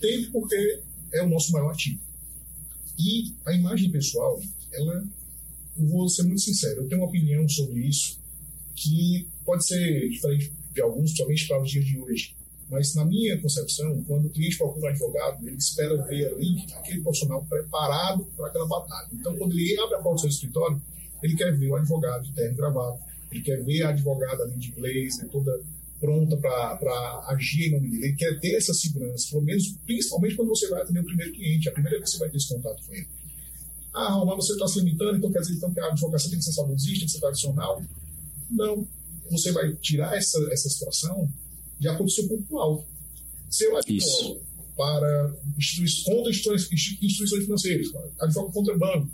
Tempo 0.00 0.40
porque 0.40 0.82
é 1.12 1.22
o 1.22 1.28
nosso 1.28 1.52
maior 1.52 1.70
ativo. 1.70 2.00
E 3.02 3.34
a 3.44 3.52
imagem 3.52 3.90
pessoal, 3.90 4.40
ela, 4.72 5.04
eu 5.76 5.86
vou 5.88 6.08
ser 6.08 6.22
muito 6.22 6.40
sincero, 6.40 6.82
eu 6.82 6.88
tenho 6.88 7.00
uma 7.00 7.08
opinião 7.08 7.48
sobre 7.48 7.80
isso 7.80 8.20
que 8.76 9.26
pode 9.44 9.66
ser 9.66 10.08
diferente 10.08 10.52
de 10.72 10.80
alguns, 10.80 11.16
somente 11.16 11.48
para 11.48 11.60
os 11.60 11.70
dias 11.70 11.84
de 11.84 11.98
hoje. 11.98 12.36
Mas, 12.70 12.94
na 12.94 13.04
minha 13.04 13.38
concepção, 13.40 14.02
quando 14.04 14.26
o 14.26 14.30
cliente 14.30 14.56
procura 14.56 14.86
um 14.86 14.90
advogado, 14.90 15.46
ele 15.46 15.56
espera 15.56 15.94
ver 16.04 16.28
ali 16.28 16.64
aquele 16.74 17.00
profissional 17.02 17.44
preparado 17.44 18.24
para 18.36 18.46
aquela 18.46 18.66
batalha. 18.66 19.08
Então, 19.12 19.36
quando 19.36 19.52
ele 19.52 19.78
abre 19.80 19.96
a 19.96 19.98
porta 19.98 20.14
do 20.14 20.20
seu 20.20 20.30
escritório, 20.30 20.80
ele 21.22 21.36
quer 21.36 21.54
ver 21.56 21.68
o 21.68 21.76
advogado 21.76 22.22
de 22.22 22.32
terno 22.32 22.56
gravado, 22.56 22.98
ele 23.30 23.42
quer 23.42 23.62
ver 23.62 23.82
a 23.82 23.90
advogada 23.90 24.44
ali 24.44 24.56
de 24.56 24.72
blazer, 24.72 25.28
toda 25.28 25.60
pronta 26.02 26.36
para 26.36 27.24
agir 27.28 27.68
em 27.68 27.70
nome 27.70 27.88
dele. 27.88 28.06
Ele 28.06 28.16
quer 28.16 28.40
ter 28.40 28.56
essa 28.56 28.74
segurança, 28.74 29.28
pelo 29.30 29.42
menos, 29.42 29.68
principalmente 29.86 30.34
quando 30.34 30.48
você 30.48 30.68
vai 30.68 30.82
atender 30.82 30.98
o 30.98 31.04
primeiro 31.04 31.32
cliente, 31.32 31.68
a 31.68 31.72
primeira 31.72 31.96
vez 31.98 32.10
que 32.10 32.16
você 32.16 32.24
vai 32.24 32.28
ter 32.28 32.36
esse 32.38 32.48
contato 32.48 32.84
com 32.84 32.92
ele. 32.92 33.06
Ah, 33.94 34.24
mas 34.24 34.36
você 34.36 34.54
está 34.54 34.66
se 34.66 34.80
limitando, 34.80 35.16
então 35.16 35.30
quer 35.30 35.40
dizer 35.40 35.54
então, 35.54 35.72
que 35.72 35.78
a 35.78 35.86
advocacia 35.86 36.28
tem 36.28 36.38
que 36.40 36.44
ser 36.44 36.52
saudosista, 36.52 36.98
tem 36.98 37.06
que 37.06 37.12
ser 37.12 37.20
tradicional? 37.20 37.82
Não. 38.50 38.88
Você 39.30 39.52
vai 39.52 39.72
tirar 39.74 40.16
essa, 40.16 40.38
essa 40.50 40.68
situação 40.68 41.32
de 41.78 41.86
acordo 41.86 42.04
com 42.04 42.06
o 42.06 42.10
seu 42.10 42.28
público-alvo. 42.28 42.84
Se 43.48 43.64
eu 43.64 43.76
advogo 43.76 44.40
para 44.76 45.34
instituições, 45.56 46.04
contra 46.04 46.30
instituições, 46.30 46.98
instituições 47.00 47.44
financeiras, 47.44 47.88
advogo 48.18 48.50
contra 48.50 48.76
banco, 48.76 49.08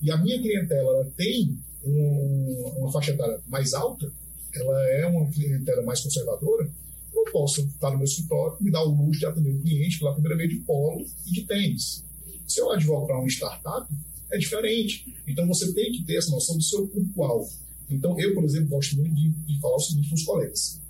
e 0.00 0.10
a 0.12 0.16
minha 0.16 0.40
clientela 0.40 1.10
tem 1.16 1.58
um, 1.84 2.74
uma 2.78 2.92
faixa 2.92 3.10
etária 3.10 3.40
mais 3.48 3.74
alta, 3.74 4.12
ela 4.54 4.88
é 4.88 5.06
uma 5.06 5.30
clientela 5.30 5.82
mais 5.82 6.00
conservadora, 6.00 6.70
eu 7.12 7.24
não 7.24 7.32
posso 7.32 7.62
estar 7.62 7.90
no 7.90 7.98
meu 7.98 8.04
escritório 8.04 8.56
me 8.60 8.70
dar 8.70 8.82
o 8.82 8.90
luxo 8.90 9.20
de 9.20 9.26
atender 9.26 9.50
o 9.50 9.60
cliente 9.60 9.98
pela 9.98 10.12
primeira 10.12 10.36
vez 10.36 10.50
de 10.50 10.56
polo 10.60 11.04
e 11.26 11.32
de 11.32 11.42
tênis. 11.42 12.04
Se 12.46 12.60
eu 12.60 12.70
advogo 12.70 13.06
para 13.06 13.18
uma 13.18 13.28
startup, 13.28 13.92
é 14.32 14.38
diferente. 14.38 15.14
Então 15.26 15.46
você 15.46 15.72
tem 15.72 15.92
que 15.92 16.04
ter 16.04 16.16
essa 16.16 16.30
noção 16.30 16.56
do 16.56 16.62
seu 16.62 16.86
público-alvo. 16.88 17.50
Então 17.88 18.18
eu, 18.18 18.34
por 18.34 18.44
exemplo, 18.44 18.68
gosto 18.68 18.96
muito 18.96 19.14
de, 19.14 19.28
de 19.28 19.60
falar 19.60 19.76
o 19.76 19.80
seguinte 19.80 20.08
para 20.08 20.14
os 20.14 20.24
colegas. 20.24 20.80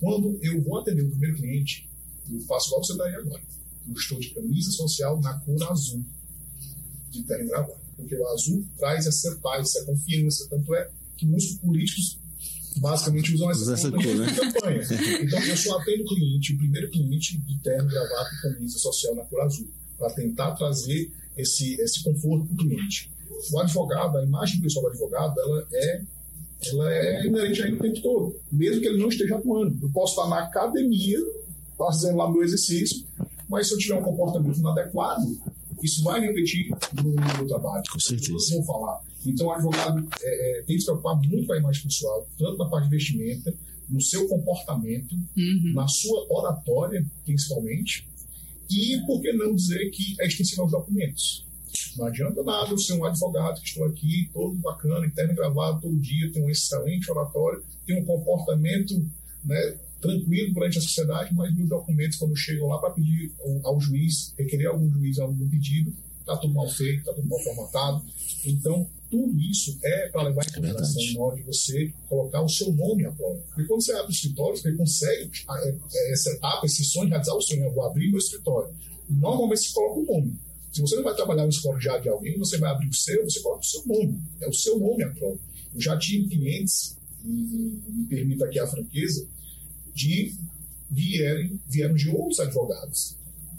Quando 0.00 0.38
eu 0.42 0.62
vou 0.62 0.78
atender 0.78 1.02
o 1.02 1.10
primeiro 1.10 1.36
cliente, 1.36 1.88
eu 2.30 2.40
faço 2.40 2.68
igual 2.68 2.84
você 2.84 2.92
está 2.92 3.04
aí 3.04 3.14
agora. 3.14 3.42
Eu 3.86 3.94
estou 3.94 4.18
de 4.18 4.30
camisa 4.30 4.70
social 4.70 5.20
na 5.20 5.38
cor 5.40 5.62
azul, 5.70 6.04
de 7.10 7.22
terno 7.24 7.48
gravata. 7.48 7.80
Porque 7.96 8.16
o 8.16 8.26
azul 8.28 8.64
traz 8.76 9.06
essa 9.06 9.36
paz, 9.36 9.68
essa 9.68 9.84
confiança. 9.84 10.48
Tanto 10.48 10.74
é 10.74 10.90
que 11.16 11.26
muitos 11.26 11.54
políticos 11.54 12.18
basicamente 12.76 13.34
usam 13.34 13.50
essa, 13.50 13.72
essa 13.72 13.90
cor, 13.90 14.02
né? 14.02 14.26
campanha. 14.34 14.82
Então, 15.22 15.40
eu 15.40 15.56
só 15.56 15.78
atendo 15.78 16.02
o 16.02 16.06
cliente, 16.06 16.54
o 16.54 16.58
primeiro 16.58 16.90
cliente 16.90 17.38
de 17.38 17.58
terno, 17.60 17.88
gravata 17.88 18.30
e 18.34 18.42
camisa 18.42 18.78
social 18.78 19.14
na 19.14 19.24
cor 19.24 19.40
azul, 19.42 19.68
para 19.98 20.12
tentar 20.14 20.52
trazer 20.52 21.12
esse, 21.36 21.74
esse 21.80 22.02
conforto 22.02 22.46
para 22.46 22.54
o 22.54 22.56
cliente. 22.56 23.10
O 23.52 23.60
advogado, 23.60 24.18
a 24.18 24.24
imagem 24.24 24.60
pessoal 24.60 24.86
do 24.86 24.90
advogado, 24.90 25.38
ela 25.38 25.66
é 25.72 26.02
ela 26.66 26.90
é 26.90 27.26
inerente 27.26 27.62
a 27.62 27.66
ele 27.66 27.76
o 27.76 27.80
tempo 27.80 28.00
todo, 28.00 28.36
mesmo 28.50 28.80
que 28.80 28.86
ele 28.86 29.00
não 29.00 29.08
esteja 29.08 29.36
atuando. 29.36 29.78
Eu 29.82 29.90
posso 29.90 30.14
estar 30.14 30.28
na 30.28 30.44
academia, 30.44 31.18
fazendo 31.76 32.16
lá 32.16 32.30
meu 32.30 32.42
exercício, 32.42 33.04
mas 33.48 33.68
se 33.68 33.74
eu 33.74 33.78
tiver 33.78 33.96
um 33.96 34.02
comportamento 34.02 34.58
inadequado, 34.58 35.38
isso 35.82 36.02
vai 36.02 36.20
refletir 36.20 36.70
no 36.94 37.10
meu 37.10 37.46
trabalho. 37.46 37.82
Com 37.90 38.00
certeza. 38.00 38.54
Vou 38.54 38.64
falar. 38.64 39.00
Então, 39.26 39.46
o 39.46 39.52
advogado 39.52 40.06
é, 40.22 40.58
é, 40.58 40.62
tem 40.62 40.76
que 40.76 40.80
se 40.80 40.86
preocupar 40.86 41.16
muito 41.16 41.46
com 41.46 41.52
a 41.52 41.58
imagem 41.58 41.82
pessoal, 41.82 42.28
tanto 42.38 42.58
na 42.58 42.68
parte 42.68 42.84
de 42.84 42.90
vestimenta, 42.90 43.54
no 43.88 44.00
seu 44.00 44.28
comportamento, 44.28 45.14
uhum. 45.36 45.72
na 45.74 45.86
sua 45.88 46.26
oratória, 46.30 47.04
principalmente, 47.24 48.06
e 48.70 49.00
por 49.06 49.20
que 49.20 49.32
não 49.32 49.54
dizer 49.54 49.90
que 49.90 50.16
é 50.20 50.26
extensivo 50.26 50.62
aos 50.62 50.72
documentos? 50.72 51.46
Não 51.96 52.06
adianta 52.06 52.42
nada 52.42 52.70
eu 52.70 52.78
ser 52.78 52.94
um 52.94 53.04
advogado 53.04 53.60
que 53.60 53.66
estou 53.66 53.84
aqui, 53.84 54.28
todo 54.32 54.54
bacana, 54.56 55.06
interno 55.06 55.34
gravado 55.34 55.80
todo 55.80 55.96
dia, 55.98 56.30
tem 56.32 56.42
um 56.42 56.50
excelente 56.50 57.10
oratório, 57.10 57.62
tem 57.86 58.00
um 58.00 58.04
comportamento 58.04 58.94
né, 59.44 59.76
tranquilo 60.00 60.54
durante 60.54 60.78
a 60.78 60.82
sociedade, 60.82 61.34
mas 61.34 61.54
meus 61.54 61.68
documentos, 61.68 62.18
quando 62.18 62.36
chegam 62.36 62.68
lá 62.68 62.78
para 62.78 62.90
pedir 62.90 63.32
ao 63.64 63.80
juiz, 63.80 64.34
requerer 64.38 64.68
algum 64.68 64.90
juiz 64.90 65.18
algum 65.18 65.48
pedido, 65.48 65.92
está 66.24 66.36
tudo 66.38 66.54
mal 66.54 66.68
feito, 66.68 67.00
está 67.00 67.12
tudo 67.12 67.28
mal 67.28 67.38
formatado. 67.40 68.04
Então, 68.46 68.90
tudo 69.10 69.38
isso 69.40 69.78
é 69.84 70.08
para 70.08 70.22
levar 70.22 70.42
em 70.42 70.48
é 70.48 70.54
consideração 70.54 71.02
é 71.02 71.12
na 71.12 71.20
hora 71.20 71.36
de 71.36 71.42
você 71.42 71.92
colocar 72.08 72.42
o 72.42 72.48
seu 72.48 72.72
nome 72.72 73.04
à 73.04 73.12
prova. 73.12 73.38
Porque 73.48 73.64
quando 73.64 73.82
você 73.82 73.92
abre 73.92 74.08
o 74.08 74.10
escritório, 74.10 74.56
você 74.56 74.72
consegue 74.72 75.30
é, 75.48 75.68
é, 75.68 76.12
essa 76.12 76.30
etapa, 76.30 76.66
esse 76.66 76.84
sonho, 76.84 77.10
realizar 77.10 77.34
o 77.34 77.40
sonho, 77.40 77.64
eu 77.64 77.72
vou 77.72 77.84
abrir 77.84 78.08
meu 78.08 78.18
escritório. 78.18 78.74
Normalmente 79.08 79.62
você 79.62 79.72
coloca 79.72 80.00
o 80.00 80.04
nome. 80.04 80.36
Se 80.72 80.80
você 80.80 80.96
não 80.96 81.04
vai 81.04 81.14
trabalhar 81.14 81.44
no 81.44 81.50
escritório 81.50 82.02
de 82.02 82.08
alguém, 82.08 82.38
você 82.38 82.58
vai 82.58 82.70
abrir 82.70 82.88
o 82.88 82.94
seu, 82.94 83.22
você 83.22 83.40
coloca 83.40 83.60
o 83.60 83.64
seu 83.64 83.86
nome. 83.86 84.20
É 84.40 84.48
o 84.48 84.52
seu 84.52 84.78
nome 84.80 85.04
à 85.04 85.10
prova. 85.10 85.38
Eu 85.72 85.80
já 85.80 85.96
tive 85.96 86.28
clientes, 86.28 86.96
e 87.24 87.28
me 87.28 88.06
permita 88.08 88.46
aqui 88.46 88.58
a 88.58 88.66
franqueza, 88.66 89.28
de 89.94 90.34
vierem, 90.90 91.60
vieram 91.68 91.94
de 91.94 92.08
outros 92.10 92.40
advogados. 92.40 93.16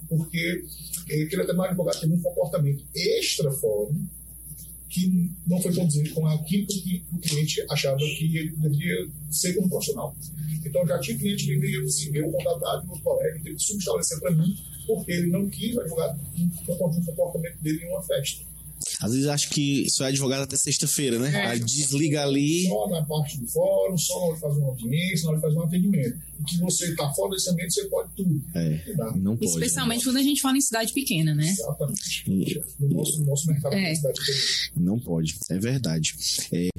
Porque 0.07 0.63
aquele 1.05 1.41
advogado 1.41 1.99
teve 1.99 2.13
um 2.13 2.21
comportamento 2.21 2.85
extra 2.95 3.51
fora 3.51 3.93
que 4.89 5.29
não 5.45 5.59
foi 5.61 5.73
conduzido 5.75 6.09
com 6.13 6.25
aquilo 6.27 6.67
que 6.67 7.03
o 7.11 7.19
cliente 7.19 7.65
achava 7.69 7.97
que 7.97 8.37
ele 8.37 8.55
deveria 8.55 9.09
ser 9.29 9.53
como 9.53 9.67
profissional. 9.67 10.15
Então, 10.65 10.87
já 10.87 10.99
tinha 10.99 11.17
cliente 11.17 11.45
que 11.45 11.57
veio 11.57 11.83
assim, 11.83 12.15
eu 12.15 12.31
contratado 12.31 12.87
meu 12.87 12.97
colega, 13.01 13.41
teve 13.43 13.55
que 13.55 13.61
subestabelecer 13.61 14.19
para 14.21 14.31
mim, 14.31 14.55
porque 14.87 15.11
ele 15.11 15.27
não 15.27 15.49
quis 15.49 15.77
advogado 15.77 16.19
com 16.65 16.73
o 16.73 16.77
comportamento 17.05 17.61
dele 17.61 17.83
em 17.83 17.89
uma 17.89 18.01
festa. 18.03 18.45
Às 18.99 19.11
vezes 19.11 19.27
acho 19.27 19.49
que 19.49 19.89
só 19.89 20.05
é 20.05 20.09
advogado 20.09 20.43
até 20.43 20.55
sexta-feira, 20.55 21.17
né? 21.19 21.31
É, 21.33 21.47
Aí 21.47 21.59
desliga 21.59 22.23
ali. 22.23 22.67
Só 22.67 22.89
na 22.89 23.03
parte 23.03 23.39
do 23.39 23.47
fórum, 23.47 23.97
só 23.97 24.19
na 24.19 24.25
hora 24.25 24.35
de 24.35 24.41
fazer 24.41 24.59
uma 24.59 24.67
audiência, 24.69 25.23
na 25.23 25.29
hora 25.29 25.37
de 25.37 25.41
fazer 25.41 25.57
um 25.57 25.63
atendimento. 25.63 26.19
O 26.39 26.43
que 26.43 26.57
você 26.59 26.89
está 26.89 27.11
fora 27.13 27.31
desse 27.31 27.49
ambiente, 27.49 27.73
você 27.73 27.85
pode 27.85 28.09
tudo. 28.15 28.43
É, 28.53 28.95
não 29.15 29.35
pode. 29.35 29.51
Especialmente 29.51 30.03
quando 30.03 30.17
a 30.17 30.23
gente 30.23 30.41
fala 30.41 30.57
em 30.57 30.61
cidade 30.61 30.93
pequena, 30.93 31.33
né? 31.33 31.47
Exatamente. 31.47 32.23
E... 32.29 32.63
No, 32.79 32.89
nosso, 32.89 33.19
no 33.19 33.25
nosso 33.25 33.47
mercado 33.47 33.75
é. 33.75 33.91
de 33.91 33.95
cidade 33.97 34.19
pequena. 34.19 34.85
Não 34.85 34.99
pode, 34.99 35.37
é 35.49 35.57
verdade. 35.57 36.15
É, 36.51 36.69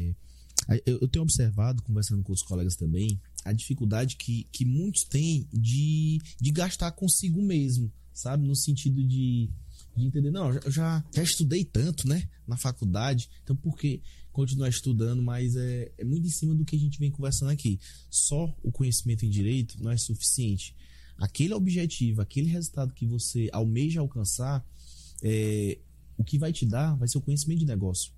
eu 0.84 1.06
tenho 1.06 1.22
observado, 1.22 1.82
conversando 1.82 2.22
com 2.22 2.32
os 2.32 2.42
colegas 2.42 2.74
também, 2.74 3.20
a 3.44 3.52
dificuldade 3.52 4.16
que, 4.16 4.46
que 4.50 4.64
muitos 4.64 5.04
têm 5.04 5.46
de, 5.52 6.20
de 6.40 6.50
gastar 6.50 6.90
consigo 6.90 7.40
mesmo, 7.40 7.92
sabe? 8.12 8.46
No 8.46 8.56
sentido 8.56 9.02
de 9.06 9.48
de 9.96 10.06
entender, 10.06 10.30
não, 10.30 10.52
eu 10.52 10.70
já, 10.70 11.04
já 11.14 11.22
estudei 11.22 11.64
tanto, 11.64 12.06
né, 12.06 12.28
na 12.46 12.56
faculdade, 12.56 13.28
então 13.42 13.56
por 13.56 13.76
que 13.76 14.02
continuar 14.36 14.68
estudando? 14.68 15.22
Mas 15.22 15.56
é, 15.56 15.90
é 15.96 16.04
muito 16.04 16.26
em 16.26 16.30
cima 16.30 16.54
do 16.54 16.64
que 16.64 16.76
a 16.76 16.78
gente 16.78 16.98
vem 16.98 17.10
conversando 17.10 17.50
aqui. 17.50 17.80
Só 18.10 18.54
o 18.62 18.70
conhecimento 18.70 19.24
em 19.24 19.30
direito 19.30 19.82
não 19.82 19.90
é 19.90 19.96
suficiente. 19.96 20.76
Aquele 21.16 21.54
objetivo, 21.54 22.20
aquele 22.20 22.48
resultado 22.48 22.92
que 22.92 23.06
você 23.06 23.48
almeja 23.50 24.00
alcançar, 24.00 24.62
é, 25.22 25.78
o 26.18 26.22
que 26.22 26.38
vai 26.38 26.52
te 26.52 26.66
dar 26.66 26.94
vai 26.96 27.08
ser 27.08 27.16
o 27.16 27.22
conhecimento 27.22 27.60
de 27.60 27.66
negócio. 27.66 28.12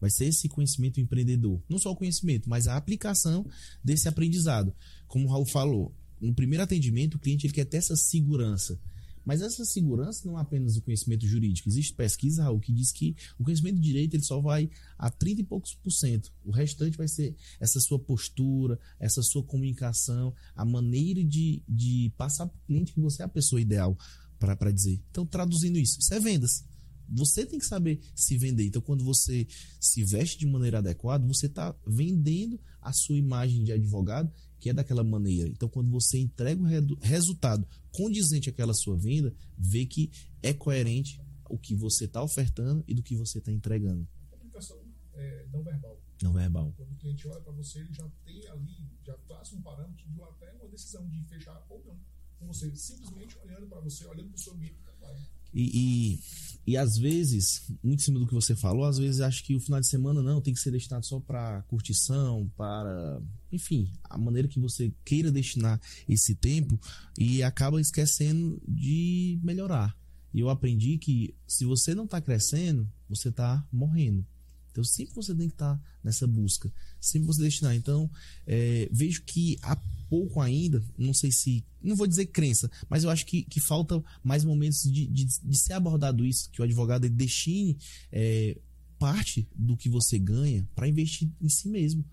Vai 0.00 0.10
ser 0.10 0.24
esse 0.24 0.48
conhecimento 0.48 1.00
empreendedor. 1.00 1.62
Não 1.68 1.78
só 1.78 1.92
o 1.92 1.96
conhecimento, 1.96 2.50
mas 2.50 2.66
a 2.66 2.76
aplicação 2.76 3.46
desse 3.84 4.08
aprendizado. 4.08 4.74
Como 5.06 5.28
o 5.28 5.30
Raul 5.30 5.46
falou, 5.46 5.94
no 6.20 6.34
primeiro 6.34 6.64
atendimento, 6.64 7.14
o 7.14 7.18
cliente 7.20 7.46
ele 7.46 7.54
quer 7.54 7.66
ter 7.66 7.76
essa 7.76 7.94
segurança 7.94 8.80
mas 9.24 9.40
essa 9.40 9.64
segurança 9.64 10.26
não 10.26 10.38
é 10.38 10.42
apenas 10.42 10.76
o 10.76 10.82
conhecimento 10.82 11.26
jurídico. 11.26 11.68
Existe 11.68 11.94
pesquisa, 11.94 12.42
Raul, 12.42 12.60
que 12.60 12.72
diz 12.72 12.90
que 12.90 13.14
o 13.38 13.44
conhecimento 13.44 13.76
de 13.76 13.82
direito 13.82 14.14
ele 14.14 14.22
só 14.22 14.40
vai 14.40 14.70
a 14.98 15.10
30 15.10 15.40
e 15.40 15.44
poucos 15.44 15.74
por 15.74 15.90
cento. 15.90 16.32
O 16.44 16.50
restante 16.50 16.96
vai 16.96 17.08
ser 17.08 17.36
essa 17.60 17.80
sua 17.80 17.98
postura, 17.98 18.78
essa 18.98 19.22
sua 19.22 19.42
comunicação, 19.42 20.34
a 20.54 20.64
maneira 20.64 21.22
de, 21.24 21.62
de 21.68 22.12
passar 22.16 22.46
para 22.46 22.56
o 22.56 22.66
cliente 22.66 22.92
que 22.92 23.00
você 23.00 23.22
é 23.22 23.24
a 23.24 23.28
pessoa 23.28 23.60
ideal 23.60 23.96
para 24.38 24.72
dizer. 24.72 25.00
Então, 25.10 25.24
traduzindo 25.24 25.78
isso, 25.78 26.00
isso 26.00 26.12
é 26.12 26.18
vendas. 26.18 26.64
você 27.08 27.46
tem 27.46 27.58
que 27.58 27.66
saber 27.66 28.00
se 28.14 28.36
vender. 28.36 28.66
Então, 28.66 28.82
quando 28.82 29.04
você 29.04 29.46
se 29.80 30.02
veste 30.02 30.38
de 30.38 30.46
maneira 30.46 30.78
adequada, 30.78 31.26
você 31.26 31.46
está 31.46 31.74
vendendo 31.86 32.58
a 32.80 32.92
sua 32.92 33.16
imagem 33.16 33.62
de 33.62 33.72
advogado, 33.72 34.32
que 34.58 34.70
é 34.70 34.72
daquela 34.72 35.04
maneira. 35.04 35.48
Então, 35.48 35.68
quando 35.68 35.90
você 35.90 36.18
entrega 36.18 36.60
o 36.60 36.98
resultado 37.00 37.66
condizente 37.92 38.50
àquela 38.50 38.74
sua 38.74 38.96
venda, 38.96 39.32
vê 39.56 39.86
que 39.86 40.10
é 40.42 40.52
coerente 40.52 41.20
o 41.48 41.58
que 41.58 41.74
você 41.74 42.06
está 42.06 42.22
ofertando 42.22 42.82
e 42.88 42.94
do 42.94 43.02
que 43.02 43.14
você 43.14 43.38
está 43.38 43.52
entregando. 43.52 44.08
Comunicação 44.30 44.82
é, 45.14 45.46
não 45.52 45.62
verbal. 45.62 46.00
Não 46.22 46.32
verbal. 46.32 46.72
Quando 46.76 46.92
o 46.92 46.96
cliente 46.96 47.28
olha 47.28 47.40
para 47.40 47.52
você, 47.52 47.80
ele 47.80 47.92
já 47.92 48.08
tem 48.24 48.48
ali, 48.48 48.90
já 49.04 49.14
traz 49.28 49.52
um 49.52 49.60
parâmetro 49.60 50.08
de 50.08 50.22
até 50.22 50.52
uma 50.52 50.68
decisão 50.68 51.08
de 51.08 51.22
fechar 51.24 51.64
ou 51.68 51.84
não. 51.84 51.98
Com 52.38 52.46
você 52.46 52.74
simplesmente 52.74 53.38
olhando 53.38 53.66
para 53.66 53.80
você, 53.80 54.06
olhando 54.06 54.30
para 54.30 54.36
o 54.36 54.40
seu 54.40 54.54
ambiente 54.54 54.76
de 54.76 54.82
trabalho. 54.82 55.20
E, 55.54 56.18
e, 56.64 56.72
e, 56.72 56.76
às 56.76 56.96
vezes, 56.96 57.62
muito 57.82 58.00
em 58.00 58.04
cima 58.04 58.18
do 58.18 58.26
que 58.26 58.34
você 58.34 58.54
falou, 58.54 58.84
às 58.84 58.98
vezes 58.98 59.20
acho 59.20 59.44
que 59.44 59.54
o 59.54 59.60
final 59.60 59.80
de 59.80 59.88
semana 59.88 60.22
não 60.22 60.40
tem 60.40 60.54
que 60.54 60.60
ser 60.60 60.70
destinado 60.70 61.04
só 61.04 61.20
para 61.20 61.62
curtição, 61.62 62.50
para. 62.56 63.20
Enfim, 63.50 63.90
a 64.04 64.16
maneira 64.16 64.48
que 64.48 64.60
você 64.60 64.92
queira 65.04 65.30
destinar 65.30 65.80
esse 66.08 66.34
tempo 66.34 66.78
e 67.18 67.42
acaba 67.42 67.80
esquecendo 67.80 68.60
de 68.66 69.38
melhorar. 69.42 69.96
E 70.32 70.40
eu 70.40 70.48
aprendi 70.48 70.96
que 70.96 71.34
se 71.46 71.64
você 71.64 71.94
não 71.94 72.04
está 72.04 72.20
crescendo, 72.20 72.90
você 73.08 73.28
está 73.28 73.66
morrendo. 73.70 74.24
Então 74.72 74.82
sempre 74.82 75.14
você 75.14 75.34
tem 75.34 75.48
que 75.48 75.54
estar 75.54 75.80
nessa 76.02 76.26
busca, 76.26 76.72
sempre 76.98 77.26
você 77.26 77.42
destinar. 77.42 77.76
Então 77.76 78.10
é, 78.46 78.88
vejo 78.90 79.22
que 79.22 79.58
há 79.62 79.76
pouco 80.08 80.40
ainda, 80.40 80.82
não 80.98 81.14
sei 81.14 81.30
se, 81.30 81.64
não 81.82 81.94
vou 81.94 82.06
dizer 82.06 82.26
crença, 82.26 82.70
mas 82.88 83.04
eu 83.04 83.10
acho 83.10 83.24
que, 83.24 83.42
que 83.42 83.60
falta 83.60 84.02
mais 84.22 84.44
momentos 84.44 84.82
de, 84.82 85.06
de, 85.06 85.24
de 85.24 85.58
ser 85.58 85.74
abordado 85.74 86.24
isso, 86.26 86.50
que 86.50 86.60
o 86.60 86.64
advogado 86.64 87.08
destine 87.08 87.78
é, 88.10 88.58
parte 88.98 89.48
do 89.54 89.76
que 89.76 89.88
você 89.88 90.18
ganha 90.18 90.68
para 90.74 90.88
investir 90.88 91.30
em 91.40 91.48
si 91.48 91.68
mesmo. 91.68 92.04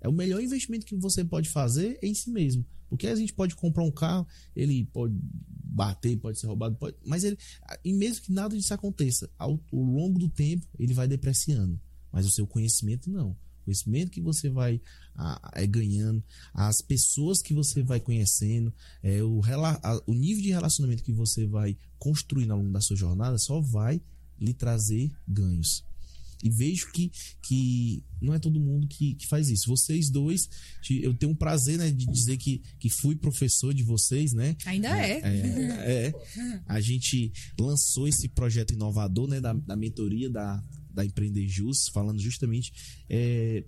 É 0.00 0.08
o 0.08 0.12
melhor 0.12 0.40
investimento 0.40 0.86
que 0.86 0.96
você 0.96 1.24
pode 1.24 1.48
fazer 1.48 1.98
em 2.02 2.14
si 2.14 2.30
mesmo. 2.30 2.64
Porque 2.88 3.06
a 3.06 3.14
gente 3.14 3.34
pode 3.34 3.54
comprar 3.54 3.82
um 3.82 3.90
carro, 3.90 4.26
ele 4.56 4.84
pode 4.86 5.14
bater, 5.78 6.16
pode 6.16 6.38
ser 6.38 6.46
roubado, 6.46 6.76
pode, 6.76 6.96
mas 7.04 7.22
ele, 7.22 7.36
e 7.84 7.92
mesmo 7.92 8.24
que 8.24 8.32
nada 8.32 8.56
disso 8.56 8.72
aconteça, 8.72 9.30
ao, 9.38 9.60
ao 9.72 9.80
longo 9.80 10.18
do 10.18 10.28
tempo 10.28 10.66
ele 10.78 10.94
vai 10.94 11.06
depreciando. 11.06 11.78
Mas 12.12 12.26
o 12.26 12.30
seu 12.30 12.46
conhecimento 12.46 13.10
não. 13.10 13.30
O 13.30 13.64
conhecimento 13.64 14.10
que 14.10 14.20
você 14.20 14.48
vai 14.48 14.80
a, 15.14 15.50
é 15.54 15.66
ganhando, 15.66 16.22
as 16.54 16.80
pessoas 16.80 17.42
que 17.42 17.52
você 17.52 17.82
vai 17.82 18.00
conhecendo, 18.00 18.72
é, 19.02 19.22
o, 19.22 19.40
a, 19.42 20.02
o 20.06 20.14
nível 20.14 20.42
de 20.42 20.50
relacionamento 20.50 21.02
que 21.02 21.12
você 21.12 21.46
vai 21.46 21.76
construindo 21.98 22.52
ao 22.52 22.58
longo 22.58 22.72
da 22.72 22.80
sua 22.80 22.96
jornada 22.96 23.36
só 23.38 23.60
vai 23.60 24.00
lhe 24.40 24.54
trazer 24.54 25.10
ganhos. 25.26 25.84
E 26.42 26.50
vejo 26.50 26.90
que, 26.92 27.10
que 27.42 28.04
não 28.20 28.32
é 28.32 28.38
todo 28.38 28.60
mundo 28.60 28.86
que, 28.86 29.14
que 29.14 29.26
faz 29.26 29.48
isso. 29.48 29.68
Vocês 29.68 30.08
dois, 30.08 30.48
eu 30.88 31.12
tenho 31.14 31.32
um 31.32 31.34
prazer 31.34 31.78
né, 31.78 31.90
de 31.90 32.06
dizer 32.06 32.36
que, 32.36 32.62
que 32.78 32.88
fui 32.88 33.16
professor 33.16 33.74
de 33.74 33.82
vocês, 33.82 34.32
né? 34.32 34.56
Ainda 34.64 34.88
é. 34.88 35.20
É, 35.20 35.26
é, 35.26 36.06
é. 36.06 36.62
A 36.66 36.80
gente 36.80 37.32
lançou 37.58 38.06
esse 38.06 38.28
projeto 38.28 38.72
inovador 38.72 39.28
né, 39.28 39.40
da, 39.40 39.52
da 39.52 39.74
mentoria 39.74 40.30
da, 40.30 40.62
da 40.98 41.04
Empreender 41.04 41.46
Jus, 41.46 41.88
falando 41.88 42.20
justamente 42.20 42.72
é, 43.08 43.64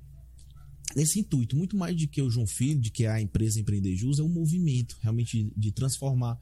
nesse 0.97 1.21
intuito, 1.21 1.57
muito 1.57 1.77
mais 1.77 1.97
de 1.97 2.09
que 2.09 2.21
o 2.21 2.29
João 2.29 2.47
Filho, 2.47 2.81
de 2.81 2.91
que 2.91 3.07
a 3.07 3.21
empresa 3.21 3.61
Empreender 3.61 3.95
Jus, 3.95 4.19
é 4.19 4.23
um 4.23 4.29
movimento 4.29 4.99
realmente 5.01 5.53
de, 5.57 5.71
transformar 5.71 6.39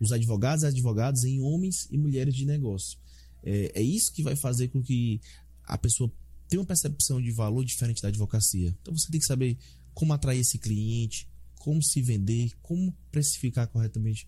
os 0.00 0.10
advogados 0.10 0.64
e 0.64 0.66
advogados 0.66 1.24
em 1.24 1.40
homens 1.40 1.86
e 1.90 1.96
mulheres 1.96 2.34
de 2.34 2.44
negócio. 2.44 2.98
É, 3.42 3.80
é 3.80 3.82
isso 3.82 4.12
que 4.12 4.22
vai 4.22 4.34
fazer 4.34 4.68
com 4.68 4.82
que 4.82 5.20
a 5.62 5.78
pessoa 5.78 6.12
tem 6.48 6.58
uma 6.58 6.66
percepção 6.66 7.22
de 7.22 7.30
valor 7.30 7.64
diferente 7.64 8.02
da 8.02 8.08
advocacia. 8.08 8.76
Então 8.82 8.96
você 8.96 9.10
tem 9.10 9.20
que 9.20 9.26
saber 9.26 9.56
como 9.94 10.12
atrair 10.12 10.40
esse 10.40 10.58
cliente, 10.58 11.28
como 11.60 11.80
se 11.82 12.02
vender, 12.02 12.50
como 12.60 12.92
precificar 13.12 13.68
corretamente. 13.68 14.26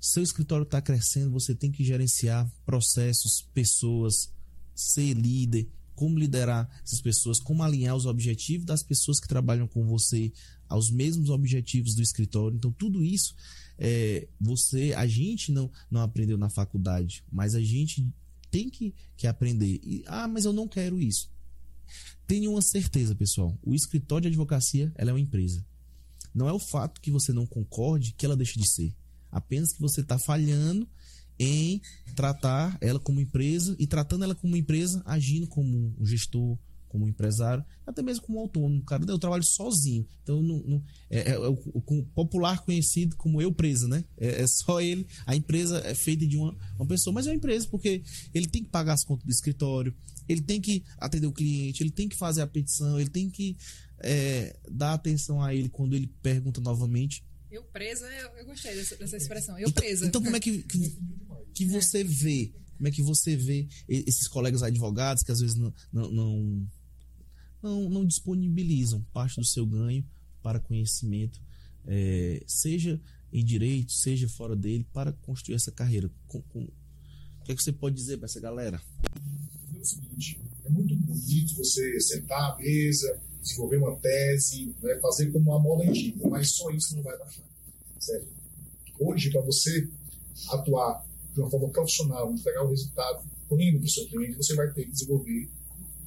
Seu 0.00 0.22
escritório 0.22 0.64
está 0.64 0.80
crescendo, 0.80 1.30
você 1.30 1.54
tem 1.54 1.70
que 1.70 1.84
gerenciar 1.84 2.50
processos, 2.64 3.46
pessoas, 3.54 4.32
ser 4.74 5.14
líder, 5.14 5.68
como 5.94 6.18
liderar 6.18 6.68
essas 6.82 7.00
pessoas, 7.00 7.38
como 7.38 7.62
alinhar 7.62 7.94
os 7.94 8.06
objetivos 8.06 8.66
das 8.66 8.82
pessoas 8.82 9.20
que 9.20 9.28
trabalham 9.28 9.68
com 9.68 9.86
você 9.86 10.32
aos 10.68 10.90
mesmos 10.90 11.30
objetivos 11.30 11.94
do 11.94 12.02
escritório. 12.02 12.56
Então 12.56 12.72
tudo 12.72 13.04
isso 13.04 13.34
é, 13.78 14.28
você, 14.40 14.92
a 14.96 15.06
gente 15.06 15.52
não 15.52 15.70
não 15.90 16.00
aprendeu 16.00 16.38
na 16.38 16.48
faculdade, 16.48 17.24
mas 17.30 17.54
a 17.54 17.60
gente 17.60 18.06
tem 18.50 18.68
que, 18.68 18.94
que 19.16 19.26
aprender. 19.26 19.80
E, 19.82 20.04
ah, 20.06 20.28
mas 20.28 20.44
eu 20.44 20.52
não 20.52 20.68
quero 20.68 21.00
isso. 21.00 21.30
Tenha 22.26 22.50
uma 22.50 22.62
certeza, 22.62 23.14
pessoal. 23.14 23.58
O 23.62 23.74
escritório 23.74 24.22
de 24.22 24.28
advocacia 24.28 24.92
ela 24.94 25.10
é 25.10 25.12
uma 25.12 25.20
empresa. 25.20 25.64
Não 26.34 26.48
é 26.48 26.52
o 26.52 26.58
fato 26.58 27.00
que 27.00 27.10
você 27.10 27.32
não 27.32 27.46
concorde 27.46 28.12
que 28.12 28.24
ela 28.24 28.36
deixa 28.36 28.58
de 28.58 28.68
ser. 28.68 28.94
Apenas 29.30 29.72
que 29.72 29.80
você 29.80 30.00
está 30.00 30.18
falhando 30.18 30.88
em 31.42 31.80
tratar 32.14 32.76
ela 32.80 33.00
como 33.00 33.20
empresa 33.20 33.74
e 33.78 33.86
tratando 33.86 34.24
ela 34.24 34.34
como 34.34 34.56
empresa, 34.56 35.02
agindo 35.04 35.46
como 35.46 35.94
um 35.98 36.06
gestor, 36.06 36.58
como 36.92 37.08
empresário, 37.08 37.64
até 37.86 38.02
mesmo 38.02 38.22
como 38.22 38.38
autônomo. 38.38 38.84
Cara, 38.84 39.02
eu 39.08 39.18
trabalho 39.18 39.42
sozinho. 39.42 40.06
Então, 40.22 40.42
não, 40.42 40.58
não 40.58 40.82
é, 41.08 41.20
é, 41.20 41.30
é, 41.30 41.38
o, 41.38 41.58
o, 41.72 41.80
popular 42.14 42.62
conhecido 42.62 43.16
como 43.16 43.40
eu 43.40 43.50
presa, 43.50 43.88
né? 43.88 44.04
É, 44.18 44.42
é, 44.42 44.46
só 44.46 44.78
ele. 44.78 45.06
A 45.24 45.34
empresa 45.34 45.78
é 45.86 45.94
feita 45.94 46.26
de 46.26 46.36
uma, 46.36 46.54
uma 46.76 46.86
pessoa, 46.86 47.14
mas 47.14 47.26
é 47.26 47.30
uma 47.30 47.36
empresa 47.36 47.66
porque 47.68 48.02
ele 48.34 48.46
tem 48.46 48.62
que 48.62 48.68
pagar 48.68 48.92
as 48.92 49.04
contas 49.04 49.24
do 49.24 49.30
escritório, 49.30 49.94
ele 50.28 50.42
tem 50.42 50.60
que 50.60 50.84
atender 50.98 51.26
o 51.26 51.32
cliente, 51.32 51.82
ele 51.82 51.90
tem 51.90 52.08
que 52.08 52.16
fazer 52.16 52.42
a 52.42 52.46
petição, 52.46 53.00
ele 53.00 53.10
tem 53.10 53.30
que 53.30 53.56
é, 54.00 54.54
dar 54.70 54.92
atenção 54.92 55.42
a 55.42 55.54
ele 55.54 55.70
quando 55.70 55.96
ele 55.96 56.12
pergunta 56.22 56.60
novamente. 56.60 57.24
Eu 57.50 57.62
presa, 57.64 58.06
eu, 58.14 58.30
eu 58.38 58.46
gostei 58.46 58.74
dessa, 58.74 58.96
dessa, 58.96 59.16
expressão. 59.16 59.58
Eu 59.58 59.68
então, 59.68 59.82
presa. 59.82 60.06
Então, 60.06 60.22
como 60.22 60.34
é 60.34 60.40
que, 60.40 60.62
que, 60.62 60.98
que 61.52 61.66
você 61.66 62.02
vê? 62.02 62.52
Como 62.76 62.88
é 62.88 62.90
que 62.90 63.02
você 63.02 63.36
vê 63.36 63.68
esses 63.88 64.26
colegas 64.26 64.62
advogados 64.62 65.22
que 65.22 65.30
às 65.30 65.40
vezes 65.40 65.56
não, 65.56 65.72
não, 65.92 66.10
não 66.10 66.68
não, 67.62 68.04
disponibilizam 68.04 69.04
parte 69.12 69.36
do 69.36 69.46
seu 69.46 69.64
ganho 69.64 70.04
para 70.42 70.58
conhecimento, 70.58 71.40
é, 71.86 72.42
seja 72.46 73.00
em 73.32 73.44
direito, 73.44 73.92
seja 73.92 74.28
fora 74.28 74.56
dele, 74.56 74.86
para 74.92 75.12
construir 75.12 75.54
essa 75.54 75.70
carreira. 75.70 76.10
Com, 76.26 76.42
com... 76.42 76.64
O 76.64 77.44
que, 77.44 77.52
é 77.52 77.54
que 77.54 77.62
você 77.62 77.72
pode 77.72 77.96
dizer 77.96 78.16
para 78.18 78.26
essa 78.26 78.40
galera? 78.40 78.80
É 79.74 79.78
o 79.78 79.84
seguinte, 79.84 80.40
é 80.64 80.70
muito 80.70 80.94
bonito 80.96 81.56
você 81.56 82.00
sentar 82.00 82.52
à 82.52 82.56
mesa, 82.56 83.20
desenvolver 83.40 83.78
uma 83.78 83.96
tese, 83.96 84.74
né, 84.82 84.98
fazer 85.00 85.30
como 85.30 85.50
uma 85.50 85.58
moda 85.58 85.88
antiga, 85.88 86.28
mas 86.28 86.50
só 86.50 86.70
isso 86.70 86.96
não 86.96 87.02
vai 87.02 87.16
baixar. 87.18 87.44
Certo? 87.98 88.28
Hoje, 88.98 89.30
para 89.30 89.40
você 89.42 89.88
atuar 90.50 91.04
de 91.32 91.40
uma 91.40 91.50
forma 91.50 91.68
profissional, 91.70 92.32
entregar 92.32 92.64
o 92.64 92.68
resultado 92.68 93.24
pleno 93.48 93.78
para 93.78 93.86
o 93.86 93.90
seu 93.90 94.06
cliente, 94.06 94.36
você 94.36 94.54
vai 94.54 94.70
ter 94.72 94.84
que 94.84 94.90
desenvolver 94.90 95.48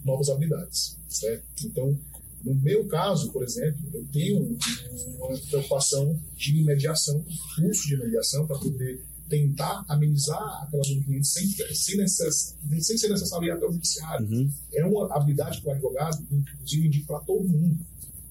novas 0.04 0.30
habilidades, 0.30 0.98
certo? 1.10 1.44
Então, 1.66 1.98
no 2.44 2.54
meu 2.56 2.88
caso, 2.88 3.32
por 3.32 3.44
exemplo, 3.44 3.82
eu 3.92 4.06
tenho 4.14 4.58
uma 5.18 5.38
preocupação 5.50 6.20
de 6.36 6.64
mediação, 6.64 7.26
curso 7.56 7.88
de 7.88 7.98
mediação, 7.98 8.46
para 8.46 8.60
poder 8.60 9.04
tentar 9.28 9.84
amenizar 9.88 10.40
aquela 10.64 10.84
dor 10.84 10.96
do 10.96 11.04
cliente 11.04 11.28
sem, 11.28 11.48
sem, 11.74 11.98
necess, 11.98 12.56
sem 12.80 12.98
ser 12.98 13.10
necessário 13.10 13.48
ir 13.48 13.52
até 13.52 13.66
o 13.66 13.72
judiciário. 13.72 14.28
Uhum. 14.28 14.52
É 14.74 14.86
uma 14.86 15.16
habilidade 15.16 15.60
que 15.60 15.68
o 15.68 15.72
advogado, 15.72 16.24
inclusive, 16.32 16.88
indica 16.88 17.08
para 17.08 17.20
todo 17.22 17.48
mundo. 17.48 17.84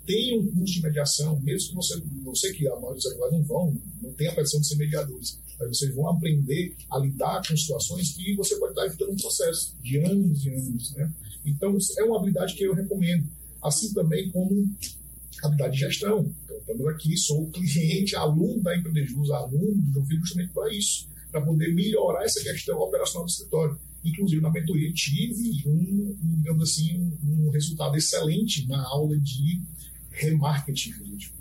Tem 0.07 0.39
um 0.39 0.47
curso 0.53 0.75
de 0.75 0.83
mediação, 0.83 1.41
mesmo 1.41 1.71
que 1.71 1.75
você, 1.77 2.03
sei 2.35 2.53
que 2.53 2.69
a 2.69 2.75
maioria 2.75 2.97
dos 2.97 3.07
advogados 3.07 3.39
não 3.39 3.45
vão, 3.45 3.83
não 4.03 4.13
tem 4.13 4.29
a 4.29 4.35
pressão 4.35 4.61
de 4.61 4.69
ser 4.69 4.77
mediadores, 4.77 5.41
mas 5.59 5.69
vocês 5.69 5.95
vão 5.95 6.09
aprender 6.09 6.77
a 6.91 6.99
lidar 6.99 7.43
com 7.47 7.57
situações 7.57 8.13
que 8.13 8.35
você 8.37 8.57
pode 8.57 8.73
estar 8.73 8.87
evitando 8.87 9.13
um 9.13 9.17
processo 9.17 9.75
de 9.83 9.99
anos 9.99 10.45
e 10.45 10.51
anos, 10.51 10.93
né? 10.93 11.13
Então, 11.45 11.77
é 11.99 12.05
uma 12.05 12.19
habilidade 12.19 12.55
que 12.55 12.65
eu 12.65 12.75
recomendo. 12.75 13.27
Assim 13.63 13.93
também 13.95 14.31
como 14.31 14.69
habilidade 15.43 15.75
de 15.75 15.81
gestão. 15.81 16.31
Então, 16.45 16.59
estamos 16.59 16.87
aqui, 16.89 17.17
sou 17.17 17.51
cliente, 17.51 18.17
aluno 18.17 18.63
da 18.63 18.77
Empreendejus, 18.77 19.31
aluno 19.31 19.83
do 19.93 20.05
Filho, 20.05 20.21
justamente 20.21 20.53
para 20.53 20.73
isso, 20.75 21.09
para 21.31 21.41
poder 21.41 21.75
melhorar 21.75 22.25
essa 22.25 22.43
questão 22.43 22.79
operacional 22.79 23.27
do 23.27 23.31
escritório. 23.31 23.79
Inclusive, 24.05 24.43
na 24.43 24.51
mentoria, 24.51 24.93
tive 24.93 25.63
um, 25.67 26.15
digamos 26.37 26.71
assim, 26.71 27.11
um 27.23 27.49
resultado 27.51 27.97
excelente 27.97 28.67
na 28.69 28.83
aula 28.83 29.19
de 29.19 29.63
remarketing 30.15 30.93
jurídico. 30.93 31.37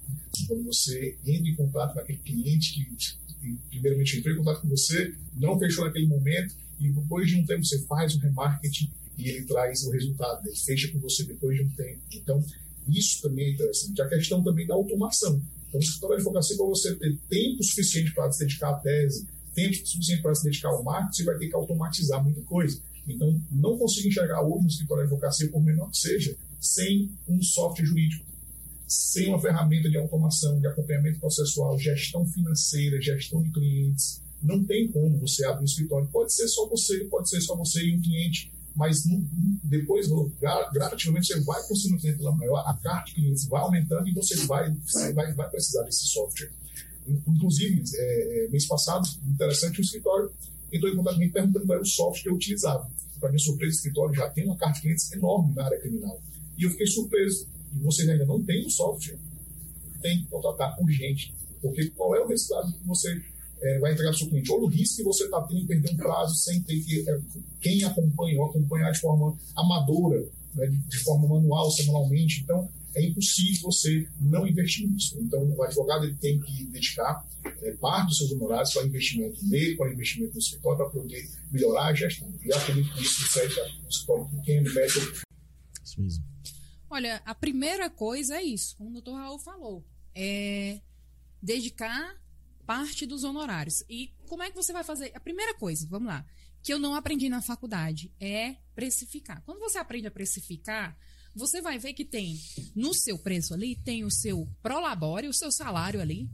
Quando 0.48 0.64
você 0.66 1.18
entra 1.26 1.50
em 1.50 1.56
contato 1.56 1.94
com 1.94 2.00
aquele 2.00 2.20
cliente 2.20 2.74
que, 2.74 3.58
primeiramente, 3.70 4.18
entrou 4.18 4.34
em 4.34 4.38
contato 4.38 4.62
com 4.62 4.70
você, 4.70 5.14
não 5.36 5.60
fechou 5.60 5.86
naquele 5.86 6.08
momento, 6.08 6.56
e 6.80 6.90
depois 6.90 7.30
de 7.30 7.36
um 7.36 7.46
tempo 7.46 7.64
você 7.64 7.80
faz 7.86 8.16
um 8.16 8.20
remarketing 8.20 8.92
e 9.18 9.30
ele 9.30 9.46
traz 9.46 9.84
o 9.84 9.92
resultado, 9.92 10.48
ele 10.48 10.56
fecha 10.56 10.92
com 10.92 11.00
você 11.00 11.24
depois 11.24 11.56
de 11.58 11.64
um 11.64 11.70
tempo. 11.70 12.02
Então, 12.12 12.44
isso 12.90 13.22
também 13.22 13.46
é 13.46 13.52
interessante. 13.52 14.02
A 14.02 14.10
questão 14.10 14.44
também 14.44 14.66
da 14.66 14.74
automação. 14.74 15.42
Então, 15.68 15.80
o 15.80 15.84
escritório 15.84 16.18
de 16.18 16.22
advocacia, 16.22 16.58
para 16.58 16.66
você 16.66 16.96
ter 16.96 17.18
tempo 17.30 17.64
suficiente 17.64 18.14
para 18.14 18.32
se 18.32 18.40
dedicar 18.40 18.70
à 18.72 18.74
tese, 18.74 19.28
tempo 19.54 19.76
suficiente 19.88 20.22
para 20.22 20.36
se 20.36 20.44
dedicar 20.44 20.70
ao 20.70 20.84
marketing, 20.84 21.16
você 21.16 21.24
vai 21.24 21.38
ter 21.38 21.48
que 21.48 21.56
automatizar 21.56 22.24
muita 22.24 22.42
coisa. 22.42 22.82
Então, 23.08 23.40
não 23.52 23.78
consigo 23.78 24.08
enxergar 24.08 24.42
hoje 24.42 24.62
no 24.62 24.68
escritório 24.68 25.04
de 25.04 25.14
advocacia, 25.14 25.50
por 25.50 25.64
menor 25.64 25.92
que 25.92 25.98
seja, 25.98 26.36
sem 26.60 27.12
um 27.28 27.42
software 27.42 27.86
jurídico, 27.86 28.26
sem 28.94 29.30
uma 29.30 29.40
ferramenta 29.40 29.90
de 29.90 29.98
automação, 29.98 30.60
de 30.60 30.68
acompanhamento 30.68 31.20
processual, 31.20 31.78
gestão 31.80 32.26
financeira, 32.26 33.02
gestão 33.02 33.42
de 33.42 33.52
clientes. 33.52 34.22
Não 34.42 34.64
tem 34.64 34.88
como 34.92 35.18
você 35.20 35.46
abrir 35.46 35.64
um 35.64 35.66
escritório. 35.66 36.08
Pode 36.12 36.34
ser 36.34 36.48
só 36.48 36.68
você, 36.68 37.06
pode 37.06 37.30
ser 37.30 37.42
só 37.42 37.56
você 37.56 37.84
e 37.84 37.96
um 37.96 38.02
cliente, 38.02 38.52
mas 38.76 39.04
depois, 39.64 40.08
gradativamente, 40.72 41.28
você 41.28 41.40
vai 41.42 41.62
conseguindo 41.68 42.02
cliente 42.02 42.24
maior, 42.24 42.64
a 42.68 42.74
carta 42.74 43.06
de 43.08 43.16
clientes 43.16 43.46
vai 43.46 43.62
aumentando 43.62 44.08
e 44.08 44.14
você 44.14 44.36
vai, 44.46 44.76
vai, 45.14 45.34
vai 45.34 45.50
precisar 45.50 45.84
desse 45.84 46.08
software. 46.08 46.52
Inclusive, 47.08 47.84
é, 47.96 48.46
é, 48.46 48.50
mês 48.50 48.66
passado, 48.66 49.08
interessante, 49.28 49.80
um 49.80 49.84
escritório 49.84 50.32
entrou 50.72 50.92
em 50.92 50.96
contato 50.96 51.14
comigo 51.16 51.34
perguntando 51.34 51.66
qual 51.66 51.76
era 51.76 51.84
o 51.84 51.88
software 51.88 52.24
que 52.24 52.30
eu 52.30 52.36
utilizava. 52.36 52.90
Para 53.20 53.30
minha 53.30 53.40
surpresa, 53.40 53.72
o 53.72 53.76
escritório 53.76 54.16
já 54.16 54.30
tem 54.30 54.46
uma 54.46 54.58
carta 54.58 54.76
de 54.76 54.82
clientes 54.82 55.12
enorme 55.12 55.54
na 55.54 55.66
área 55.66 55.80
criminal. 55.80 56.20
E 56.58 56.64
eu 56.64 56.72
fiquei 56.72 56.88
surpreso. 56.88 57.48
E 57.76 57.80
vocês 57.80 58.08
ainda 58.10 58.26
não 58.26 58.44
têm 58.44 58.66
o 58.66 58.70
software? 58.70 59.18
Tem 60.02 60.20
que 60.20 60.28
contratar 60.28 60.80
urgente. 60.80 61.34
Porque 61.62 61.90
qual 61.92 62.16
é 62.16 62.20
o 62.20 62.28
resultado 62.28 62.72
que 62.74 62.86
você 62.86 63.22
é, 63.62 63.80
vai 63.80 63.94
entregar 63.94 64.10
para 64.12 64.18
o 64.18 64.20
seu 64.20 64.30
cliente? 64.30 64.52
Ou 64.52 64.64
o 64.64 64.68
risco 64.68 64.98
que 64.98 65.04
você 65.04 65.24
está 65.26 65.42
tendo 65.44 65.66
perder 65.66 65.94
um 65.94 65.98
prazo 65.98 66.36
sem 66.36 66.62
ter 66.62 66.80
que. 66.82 67.10
É, 67.10 67.20
quem 67.62 67.84
acompanha, 67.84 68.40
ou 68.40 68.46
acompanhar 68.46 68.92
de 68.92 69.00
forma 69.00 69.38
amadora, 69.56 70.30
né, 70.56 70.68
de, 70.68 70.78
de 70.78 70.98
forma 71.00 71.28
manual, 71.28 71.72
semanalmente. 71.72 72.42
Então, 72.42 72.70
é 72.96 73.06
impossível 73.06 73.72
você 73.72 74.08
não 74.20 74.48
investir 74.48 74.88
nisso. 74.88 75.18
Então, 75.20 75.44
o 75.44 75.64
advogado 75.64 76.06
ele 76.06 76.16
tem 76.16 76.40
que 76.40 76.66
dedicar 76.66 77.26
é, 77.62 77.72
parte 77.72 78.08
dos 78.08 78.18
seus 78.18 78.32
honorários 78.34 78.74
para 78.74 78.86
investimento 78.86 79.40
nele, 79.48 79.76
para 79.76 79.92
investimento 79.92 80.34
no 80.34 80.40
escritório, 80.40 80.78
para 80.78 80.90
poder 80.90 81.30
melhorar 81.52 81.88
a 81.88 81.94
gestão. 81.94 82.32
E 82.44 82.54
acredito 82.54 82.94
que 82.94 83.02
isso 83.02 83.32
serve 83.32 83.56
para 83.56 83.64
o 83.64 83.90
escritório 83.90 84.26
pequeno, 84.30 84.74
médio. 84.74 85.14
Isso 85.84 86.02
mesmo. 86.02 86.24
Olha, 86.94 87.24
a 87.26 87.34
primeira 87.34 87.90
coisa 87.90 88.36
é 88.36 88.44
isso, 88.44 88.78
como 88.78 88.92
o 88.92 88.94
doutor 88.94 89.16
Raul 89.16 89.40
falou, 89.40 89.84
é 90.14 90.80
dedicar 91.42 92.22
parte 92.68 93.08
dos 93.08 93.24
honorários. 93.24 93.84
E 93.90 94.14
como 94.28 94.44
é 94.44 94.52
que 94.52 94.56
você 94.56 94.72
vai 94.72 94.84
fazer? 94.84 95.12
A 95.16 95.20
primeira 95.20 95.56
coisa, 95.56 95.88
vamos 95.88 96.10
lá, 96.10 96.24
que 96.62 96.72
eu 96.72 96.78
não 96.78 96.94
aprendi 96.94 97.30
na 97.30 97.42
faculdade 97.42 98.14
é 98.20 98.58
precificar. 98.76 99.42
Quando 99.42 99.58
você 99.58 99.80
aprende 99.80 100.06
a 100.06 100.12
precificar, 100.12 100.96
você 101.34 101.64
vai 101.64 101.80
ver 101.80 101.96
que 101.96 102.06
tem 102.06 102.40
no 102.76 102.94
seu 102.94 103.18
preço 103.18 103.56
ali, 103.56 103.76
tem 103.76 104.04
o 104.04 104.12
seu 104.12 104.48
prolabore, 104.62 105.28
o 105.28 105.34
seu 105.34 105.52
salário 105.52 106.00
ali, 106.00 106.30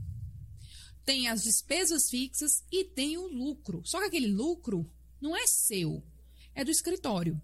tem 1.06 1.26
as 1.26 1.42
despesas 1.42 2.10
fixas 2.10 2.66
e 2.70 2.84
tem 2.84 3.16
o 3.16 3.26
lucro. 3.28 3.80
Só 3.86 3.98
que 4.00 4.08
aquele 4.08 4.28
lucro 4.28 4.86
não 5.22 5.34
é 5.34 5.46
seu, 5.46 6.04
é 6.54 6.62
do 6.62 6.70
escritório. 6.70 7.40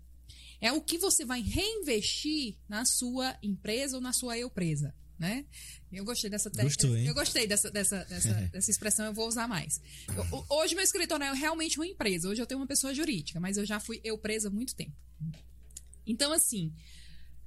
É 0.61 0.72
o 0.72 0.80
que 0.80 0.98
você 0.98 1.24
vai 1.24 1.40
reinvestir 1.40 2.57
na 2.68 2.84
sua 2.84 3.36
empresa 3.42 3.96
ou 3.96 4.02
na 4.02 4.12
sua 4.12 4.38
empresa, 4.38 4.94
né? 5.18 5.44
Eu 5.92 6.04
gostei 6.04 6.28
dessa 6.28 6.50
Gostou, 6.50 6.96
Eu 6.96 7.14
gostei 7.14 7.46
dessa, 7.46 7.70
dessa, 7.70 8.04
dessa, 8.04 8.32
dessa 8.52 8.70
expressão, 8.70 9.07
eu 9.07 9.12
vou 9.12 9.28
usar 9.28 9.48
mais. 9.48 9.80
Eu, 10.14 10.46
hoje 10.50 10.74
meu 10.74 10.84
escritório 10.84 11.24
é 11.24 11.32
realmente 11.34 11.78
uma 11.78 11.86
empresa. 11.86 12.28
Hoje 12.28 12.40
eu 12.40 12.46
tenho 12.46 12.61
uma 12.61 12.66
pessoa 12.66 12.94
jurídica, 12.94 13.40
mas 13.40 13.57
eu 13.57 13.64
já 13.64 13.80
fui 13.80 14.00
eu 14.04 14.18
presa 14.18 14.48
há 14.48 14.50
muito 14.50 14.74
tempo. 14.74 14.96
Então, 16.07 16.32
assim, 16.32 16.72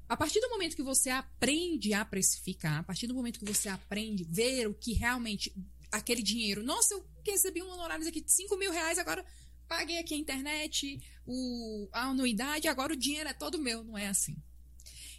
a 0.08 0.18
partir 0.18 0.42
do 0.42 0.50
momento 0.50 0.76
que 0.76 0.84
você 0.84 1.10
aprende 1.10 1.94
a 1.94 2.04
precificar, 2.04 2.80
a 2.80 2.84
partir 2.84 3.08
do 3.08 3.14
momento 3.14 3.40
que 3.40 3.46
você 3.46 3.70
aprende 3.70 4.24
a 4.24 4.34
ver 4.34 4.68
o 4.68 4.74
que 4.74 4.94
realmente 4.94 5.54
aquele 5.92 6.22
dinheiro. 6.22 6.64
Nossa, 6.64 6.94
eu 6.94 7.06
recebi 7.26 7.62
um 7.62 7.70
honorário 7.70 8.08
aqui 8.08 8.22
de 8.22 8.32
5 8.32 8.58
mil 8.58 8.72
reais, 8.72 8.98
agora 8.98 9.26
paguei 9.70 10.00
aqui 10.00 10.16
a 10.16 10.18
internet, 10.18 11.00
o, 11.26 11.88
a 11.94 12.08
anuidade, 12.08 12.68
agora 12.68 12.92
o 12.92 12.98
dinheiro 12.98 13.30
é 13.30 13.34
todo 13.34 13.62
meu. 13.62 13.84
Não 13.84 13.98
é 13.98 14.08
assim. 14.08 14.36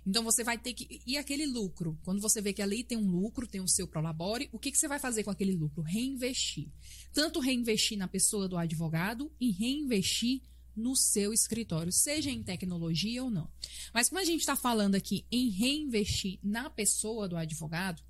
Então 0.05 0.25
você 0.25 0.43
vai 0.43 0.59
ter 0.59 0.75
que. 0.75 1.01
E 1.07 1.17
aquele 1.17 1.47
lucro? 1.47 1.99
Quando 2.03 2.21
você 2.21 2.43
vê 2.43 2.53
que 2.53 2.61
ali 2.61 2.83
tem 2.83 2.99
um 2.99 3.11
lucro, 3.11 3.47
tem 3.47 3.61
o 3.61 3.69
seu 3.69 3.87
prolabore, 3.87 4.49
o 4.53 4.59
que, 4.59 4.73
que 4.73 4.79
você 4.79 4.89
vai 4.89 4.99
fazer 4.99 5.23
com 5.23 5.31
aquele 5.31 5.55
lucro? 5.55 5.83
Reinvestir. 5.83 6.69
Tanto 7.13 7.39
reinvestir 7.39 7.97
na 7.97 8.09
pessoa 8.09 8.49
do 8.49 8.57
advogado 8.57 9.31
e 9.41 9.53
reinvestir 9.53 10.43
no 10.75 10.97
seu 10.97 11.33
escritório, 11.33 11.93
seja 11.93 12.31
em 12.31 12.43
tecnologia 12.43 13.23
ou 13.23 13.31
não. 13.31 13.51
Mas 13.93 14.09
como 14.09 14.21
a 14.21 14.25
gente 14.25 14.41
está 14.41 14.57
falando 14.57 14.95
aqui 14.95 15.27
em 15.31 15.51
reinvestir 15.51 16.39
na 16.43 16.71
pessoa 16.71 17.29
do 17.29 17.37
advogado, 17.37 18.03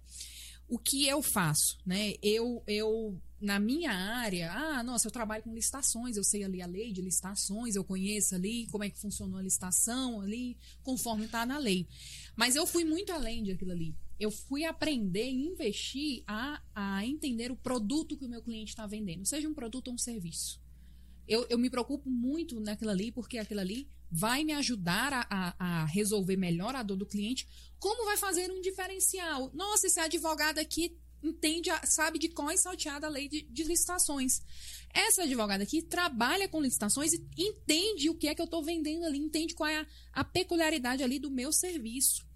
o 0.68 0.78
que 0.78 1.06
eu 1.06 1.20
faço, 1.20 1.78
né? 1.84 2.14
Eu, 2.22 2.62
eu 2.66 3.20
na 3.40 3.58
minha 3.58 3.92
área, 3.92 4.52
ah, 4.52 4.82
nossa, 4.82 5.08
eu 5.08 5.10
trabalho 5.10 5.42
com 5.42 5.54
licitações, 5.54 6.16
eu 6.16 6.24
sei 6.24 6.44
ali 6.44 6.60
a 6.60 6.66
lei 6.66 6.92
de 6.92 7.00
licitações, 7.00 7.74
eu 7.74 7.82
conheço 7.82 8.34
ali 8.34 8.66
como 8.66 8.84
é 8.84 8.90
que 8.90 8.98
funciona 8.98 9.38
a 9.38 9.42
licitação 9.42 10.20
ali, 10.20 10.58
conforme 10.82 11.24
está 11.24 11.46
na 11.46 11.58
lei. 11.58 11.88
Mas 12.36 12.54
eu 12.54 12.66
fui 12.66 12.84
muito 12.84 13.12
além 13.12 13.44
daquilo 13.44 13.72
ali. 13.72 13.94
Eu 14.18 14.30
fui 14.30 14.64
aprender 14.64 15.30
e 15.30 15.46
investir 15.46 16.22
a, 16.26 16.62
a 16.74 17.06
entender 17.06 17.50
o 17.50 17.56
produto 17.56 18.16
que 18.16 18.26
o 18.26 18.28
meu 18.28 18.42
cliente 18.42 18.70
está 18.70 18.86
vendendo, 18.86 19.24
seja 19.24 19.48
um 19.48 19.54
produto 19.54 19.88
ou 19.88 19.94
um 19.94 19.98
serviço 19.98 20.60
eu, 21.30 21.46
eu 21.48 21.56
me 21.56 21.70
preocupo 21.70 22.10
muito 22.10 22.58
naquilo 22.58 22.90
ali, 22.90 23.12
porque 23.12 23.38
aquilo 23.38 23.60
ali 23.60 23.88
vai 24.10 24.42
me 24.42 24.52
ajudar 24.54 25.12
a, 25.12 25.26
a, 25.30 25.54
a, 25.58 25.84
resolver 25.84 26.36
melhor 26.36 26.74
a 26.74 26.82
dor 26.82 26.96
do 26.96 27.06
cliente. 27.06 27.46
Como 27.78 28.04
vai 28.04 28.16
fazer 28.16 28.50
um 28.50 28.60
diferencial? 28.60 29.48
Nossa, 29.54 29.86
esse 29.86 30.00
advogado 30.00 30.58
aqui 30.58 30.98
entende, 31.22 31.70
sabe 31.84 32.18
de 32.18 32.28
qual 32.28 32.50
é 32.50 32.56
salteada 32.56 33.06
a 33.06 33.10
lei 33.10 33.28
de, 33.28 33.42
de, 33.42 33.64
licitações. 33.64 34.40
Essa 34.92 35.22
advogada 35.22 35.62
aqui 35.62 35.82
trabalha 35.82 36.48
com 36.48 36.60
licitações 36.60 37.12
e 37.12 37.22
entende 37.36 38.10
o 38.10 38.14
que 38.14 38.28
é 38.28 38.34
que 38.34 38.40
eu 38.40 38.46
estou 38.46 38.62
vendendo 38.62 39.04
ali, 39.04 39.18
entende 39.18 39.54
qual 39.54 39.68
é 39.68 39.80
a, 39.80 39.86
a, 40.12 40.24
peculiaridade 40.24 41.02
ali 41.02 41.18
do 41.18 41.30
meu 41.30 41.52
serviço. 41.52 42.28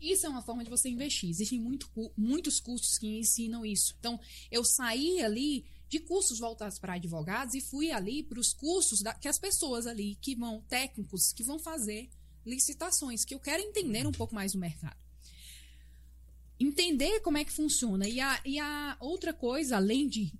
Isso 0.00 0.26
é 0.26 0.28
uma 0.28 0.42
forma 0.42 0.62
de 0.62 0.70
você 0.70 0.88
investir. 0.88 1.30
Existem 1.30 1.58
muito, 1.58 1.90
muitos 2.16 2.60
cursos 2.60 2.98
que 2.98 3.18
ensinam 3.18 3.64
isso. 3.64 3.94
Então, 3.98 4.20
eu 4.50 4.62
saí 4.62 5.22
ali 5.22 5.64
de 5.88 6.00
cursos 6.00 6.38
voltados 6.38 6.78
para 6.78 6.94
advogados 6.94 7.54
e 7.54 7.60
fui 7.60 7.90
ali 7.90 8.22
para 8.22 8.38
os 8.38 8.52
cursos 8.52 9.00
da, 9.00 9.14
que 9.14 9.28
as 9.28 9.38
pessoas 9.38 9.86
ali 9.86 10.16
que 10.16 10.34
vão, 10.34 10.60
técnicos, 10.68 11.32
que 11.32 11.42
vão 11.42 11.58
fazer 11.58 12.10
licitações, 12.44 13.24
que 13.24 13.34
eu 13.34 13.40
quero 13.40 13.62
entender 13.62 14.06
um 14.06 14.12
pouco 14.12 14.34
mais 14.34 14.52
do 14.52 14.58
mercado. 14.58 15.05
Entender 16.58 17.20
como 17.20 17.38
é 17.38 17.44
que 17.44 17.52
funciona. 17.52 18.08
E 18.08 18.20
a, 18.20 18.40
e 18.44 18.58
a 18.58 18.96
outra 19.00 19.32
coisa, 19.32 19.76
além 19.76 20.08
de 20.08 20.32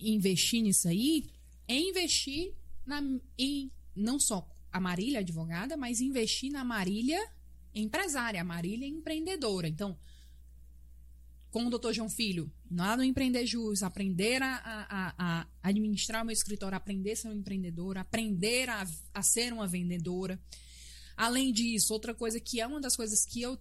investir 0.00 0.62
nisso 0.62 0.88
aí, 0.88 1.26
é 1.66 1.78
investir 1.78 2.54
na, 2.86 3.02
em 3.36 3.70
não 3.94 4.18
só 4.18 4.48
a 4.72 4.80
Marília 4.80 5.20
advogada, 5.20 5.76
mas 5.76 6.00
investir 6.00 6.50
na 6.50 6.64
Marília 6.64 7.20
empresária, 7.74 8.40
a 8.40 8.44
Marília 8.44 8.86
empreendedora. 8.86 9.68
Então, 9.68 9.98
com 11.50 11.66
o 11.66 11.70
doutor 11.70 11.92
João 11.92 12.10
Filho, 12.10 12.52
lá 12.70 12.96
no 12.96 13.02
Empreender 13.02 13.46
Jus, 13.46 13.82
aprender 13.82 14.42
a, 14.42 14.56
a, 14.56 15.14
a, 15.18 15.46
administrar 15.62 16.22
o 16.22 16.26
meu 16.26 16.32
escritório, 16.32 16.76
aprender 16.76 17.12
a 17.12 17.16
ser 17.16 17.28
um 17.28 17.32
empreendedor, 17.34 17.96
aprender 17.96 18.68
a, 18.68 18.86
a 19.14 19.22
ser 19.22 19.52
uma 19.52 19.66
vendedora. 19.66 20.40
Além 21.16 21.52
disso, 21.52 21.92
outra 21.92 22.14
coisa 22.14 22.38
que 22.38 22.60
é 22.60 22.66
uma 22.66 22.80
das 22.80 22.94
coisas 22.94 23.24
que 23.24 23.40
eu 23.42 23.58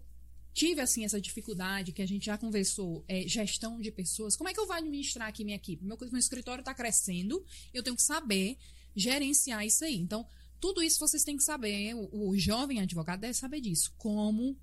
tive 0.58 0.82
assim 0.82 1.06
essa 1.06 1.22
dificuldade 1.22 1.92
que 1.92 2.02
a 2.02 2.06
gente 2.08 2.26
já 2.26 2.36
conversou 2.36 3.06
é 3.08 3.28
gestão 3.28 3.80
de 3.80 3.92
pessoas. 3.92 4.36
Como 4.36 4.50
é 4.50 4.54
que 4.54 4.60
eu 4.60 4.66
vou 4.66 4.76
administrar 4.76 5.28
aqui 5.28 5.44
minha 5.44 5.56
equipe? 5.56 5.86
Meu, 5.86 5.96
meu 6.00 6.18
escritório 6.18 6.62
está 6.62 6.74
crescendo, 6.74 7.46
eu 7.72 7.84
tenho 7.84 7.96
que 7.96 8.02
saber 8.02 8.58
gerenciar 8.96 9.64
isso 9.64 9.86
aí. 9.86 9.96
Então, 9.96 10.26
tudo 10.60 10.82
isso 10.82 11.00
vocês 11.00 11.24
têm 11.24 11.38
que 11.38 11.44
saber. 11.44 11.94
O, 11.94 12.30
o 12.30 12.38
jovem 12.40 12.82
advogado 12.82 13.20
deve 13.20 13.36
saber 13.36 13.62
disso. 13.62 13.94
Como 14.00 14.58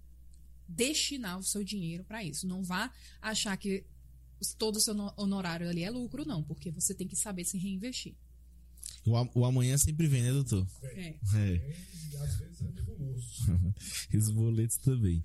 destinar 0.68 1.38
o 1.38 1.44
seu 1.44 1.62
dinheiro 1.62 2.02
para 2.02 2.24
isso. 2.24 2.44
Não 2.44 2.64
vá 2.64 2.92
achar 3.22 3.56
que 3.56 3.84
todo 4.58 4.76
o 4.76 4.80
seu 4.80 4.96
honorário 5.16 5.68
ali 5.68 5.84
é 5.84 5.90
lucro, 5.90 6.26
não, 6.26 6.42
porque 6.42 6.72
você 6.72 6.92
tem 6.92 7.06
que 7.06 7.14
saber 7.14 7.44
se 7.44 7.56
reinvestir. 7.56 8.16
O, 9.06 9.40
o 9.40 9.44
amanhã 9.44 9.76
sempre 9.76 10.06
vem, 10.06 10.22
né, 10.22 10.32
doutor? 10.32 10.66
É. 10.82 11.14
é. 11.34 11.76
E 12.12 12.16
às 12.16 12.36
vezes 12.36 12.62
é. 12.62 12.74
Os 14.16 14.30
boletos 14.30 14.76
também. 14.78 15.24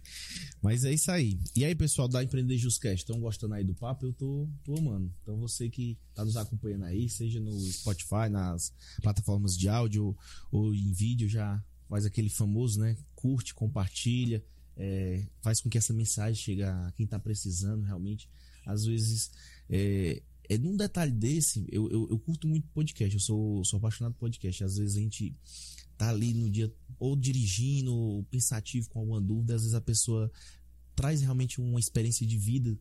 Mas 0.62 0.84
é 0.84 0.92
isso 0.92 1.10
aí. 1.12 1.40
E 1.56 1.64
aí, 1.64 1.74
pessoal 1.76 2.08
da 2.08 2.24
Empreender 2.24 2.58
Juscast, 2.58 2.98
estão 2.98 3.20
gostando 3.20 3.54
aí 3.54 3.64
do 3.64 3.74
papo? 3.74 4.08
Eu 4.08 4.14
tô, 4.14 4.50
tô 4.64 4.76
amando. 4.78 5.14
Então, 5.22 5.38
você 5.38 5.70
que 5.70 5.98
tá 6.14 6.26
nos 6.26 6.36
acompanhando 6.36 6.86
aí, 6.86 7.08
seja 7.08 7.40
no 7.40 7.58
Spotify, 7.72 8.30
nas 8.30 8.74
plataformas 9.02 9.58
de 9.58 9.70
áudio 9.70 10.18
ou 10.52 10.74
em 10.74 10.92
vídeo, 10.92 11.30
já 11.30 11.64
faz 11.88 12.06
aquele 12.06 12.30
famoso, 12.30 12.80
né? 12.80 12.98
Curte, 13.16 13.54
compartilha 13.54 14.44
é, 14.80 15.22
faz 15.42 15.60
com 15.60 15.70
que 15.70 15.78
essa 15.78 15.94
mensagem 15.94 16.42
chegue 16.42 16.64
a 16.64 16.94
quem 16.96 17.04
está 17.04 17.20
precisando 17.20 17.84
realmente. 17.84 18.30
Às 18.66 18.86
vezes, 18.86 19.30
é, 19.70 20.24
é 20.50 20.58
num 20.58 20.76
detalhe 20.76 21.12
desse, 21.12 21.64
eu, 21.72 21.88
eu, 21.92 22.08
eu, 22.10 22.20
curto 22.20 22.48
muito 22.48 22.68
podcast, 22.70 23.14
eu 23.14 23.20
sou, 23.20 23.64
sou 23.64 23.78
apaixonado 23.78 24.14
por 24.14 24.22
podcast. 24.22 24.64
Às 24.64 24.78
vezes 24.78 24.98
a 24.98 25.00
gente 25.00 25.36
tá 25.96 26.10
ali 26.10 26.34
no 26.34 26.50
dia 26.50 26.74
ou 26.98 27.16
dirigindo, 27.16 27.94
ou 27.94 28.24
pensativo 28.24 28.90
com 28.90 29.00
alguma 29.00 29.22
dúvida, 29.22 29.54
às 29.54 29.62
vezes 29.62 29.76
a 29.76 29.82
pessoa 29.82 30.32
traz 30.96 31.22
realmente 31.22 31.62
uma 31.62 31.80
experiência 31.80 32.26
de 32.26 32.38
vida 32.38 32.78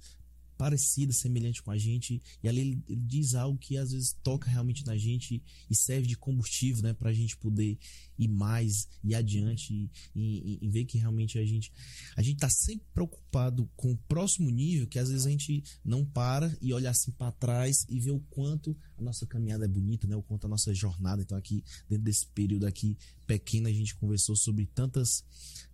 parecida, 0.58 1.12
semelhante 1.12 1.62
com 1.62 1.70
a 1.70 1.78
gente, 1.78 2.20
e 2.42 2.48
ali 2.48 2.60
ele, 2.60 2.82
ele, 2.88 3.00
diz 3.00 3.34
algo 3.34 3.56
que 3.56 3.76
às 3.76 3.92
vezes 3.92 4.12
toca 4.24 4.50
realmente 4.50 4.84
na 4.84 4.96
gente 4.96 5.40
e 5.70 5.74
serve 5.74 6.08
de 6.08 6.16
combustível, 6.16 6.82
né, 6.82 6.92
para 6.92 7.10
a 7.10 7.12
gente 7.12 7.36
poder 7.36 7.78
ir 8.18 8.28
mais, 8.28 8.88
ir 9.04 9.14
adiante 9.14 9.72
e, 9.72 9.90
e, 10.14 10.58
e, 10.60 10.68
ver 10.68 10.84
que 10.84 10.98
realmente 10.98 11.38
a 11.38 11.44
gente 11.44 11.72
a 12.16 12.22
gente 12.22 12.38
tá 12.38 12.50
sempre 12.50 12.84
preocupado 12.92 13.70
com 13.76 13.92
o 13.92 13.96
próximo 13.96 14.50
nível, 14.50 14.88
que 14.88 14.98
às 14.98 15.08
vezes 15.08 15.24
a 15.24 15.30
gente 15.30 15.62
não 15.84 16.04
para 16.04 16.54
e 16.60 16.72
olha 16.72 16.90
assim 16.90 17.12
para 17.12 17.30
trás 17.30 17.86
e 17.88 18.00
vê 18.00 18.10
o 18.10 18.18
quanto 18.18 18.76
a 18.96 19.02
nossa 19.02 19.24
caminhada 19.26 19.64
é 19.64 19.68
bonita, 19.68 20.08
né, 20.08 20.16
o 20.16 20.22
quanto 20.22 20.46
a 20.46 20.50
nossa 20.50 20.74
jornada. 20.74 21.22
Então 21.22 21.38
aqui 21.38 21.62
dentro 21.88 22.04
desse 22.04 22.26
período 22.26 22.66
aqui 22.66 22.98
pequeno 23.26 23.68
a 23.68 23.72
gente 23.72 23.94
conversou 23.94 24.34
sobre 24.34 24.66
tantas 24.66 25.24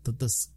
tantas 0.02 0.52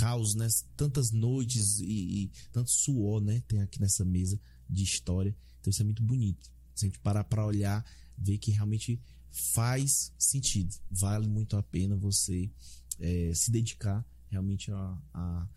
caos, 0.00 0.34
né? 0.34 0.48
Tantas 0.74 1.10
noites 1.10 1.78
e, 1.78 1.84
e, 1.84 2.30
tanto 2.50 2.70
suor, 2.70 3.20
né? 3.20 3.42
Tem 3.46 3.60
aqui 3.60 3.78
nessa 3.78 4.02
mesa 4.02 4.40
de 4.68 4.82
história. 4.82 5.36
Então 5.60 5.70
isso 5.70 5.82
é 5.82 5.84
muito 5.84 6.02
bonito. 6.02 6.50
Se 6.74 6.86
a 6.86 6.88
gente 6.88 6.98
parar 7.00 7.22
para 7.24 7.44
olhar, 7.44 7.84
ver 8.16 8.38
que 8.38 8.50
realmente 8.50 8.98
faz 9.30 10.10
sentido. 10.18 10.74
Vale 10.90 11.28
muito 11.28 11.54
a 11.54 11.62
pena 11.62 11.96
você 11.96 12.50
é, 12.98 13.32
se 13.34 13.50
dedicar 13.50 14.02
realmente 14.30 14.72
a, 14.72 14.98
a, 15.12 15.48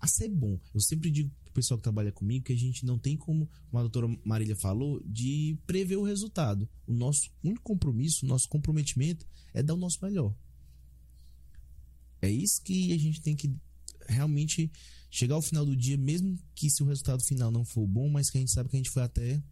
a 0.00 0.06
ser 0.08 0.28
bom. 0.28 0.58
Eu 0.74 0.80
sempre 0.80 1.08
digo 1.08 1.30
pro 1.44 1.52
pessoal 1.52 1.78
que 1.78 1.84
trabalha 1.84 2.10
comigo 2.10 2.44
que 2.44 2.52
a 2.52 2.58
gente 2.58 2.84
não 2.84 2.98
tem 2.98 3.16
como, 3.16 3.48
como 3.70 3.78
a 3.78 3.82
doutora 3.82 4.18
Marília 4.24 4.56
falou, 4.56 5.00
de 5.06 5.56
prever 5.64 5.96
o 5.96 6.02
resultado. 6.02 6.68
O 6.88 6.92
nosso 6.92 7.30
único 7.44 7.62
compromisso, 7.62 8.26
o 8.26 8.28
nosso 8.28 8.48
comprometimento 8.48 9.24
é 9.54 9.62
dar 9.62 9.74
o 9.74 9.78
nosso 9.78 10.04
melhor. 10.04 10.34
É 12.20 12.28
isso 12.28 12.60
que 12.62 12.92
a 12.92 12.98
gente 12.98 13.20
tem 13.20 13.36
que 13.36 13.54
realmente 14.12 14.70
chegar 15.10 15.34
ao 15.34 15.42
final 15.42 15.64
do 15.64 15.76
dia, 15.76 15.96
mesmo 15.96 16.38
que 16.54 16.70
se 16.70 16.82
o 16.82 16.86
resultado 16.86 17.22
final 17.22 17.50
não 17.50 17.64
for 17.64 17.86
bom, 17.86 18.08
mas 18.08 18.30
que 18.30 18.38
a 18.38 18.40
gente 18.40 18.52
sabe 18.52 18.68
que 18.68 18.76
a 18.76 18.78
gente 18.78 18.90
foi 18.90 19.02
até 19.02 19.42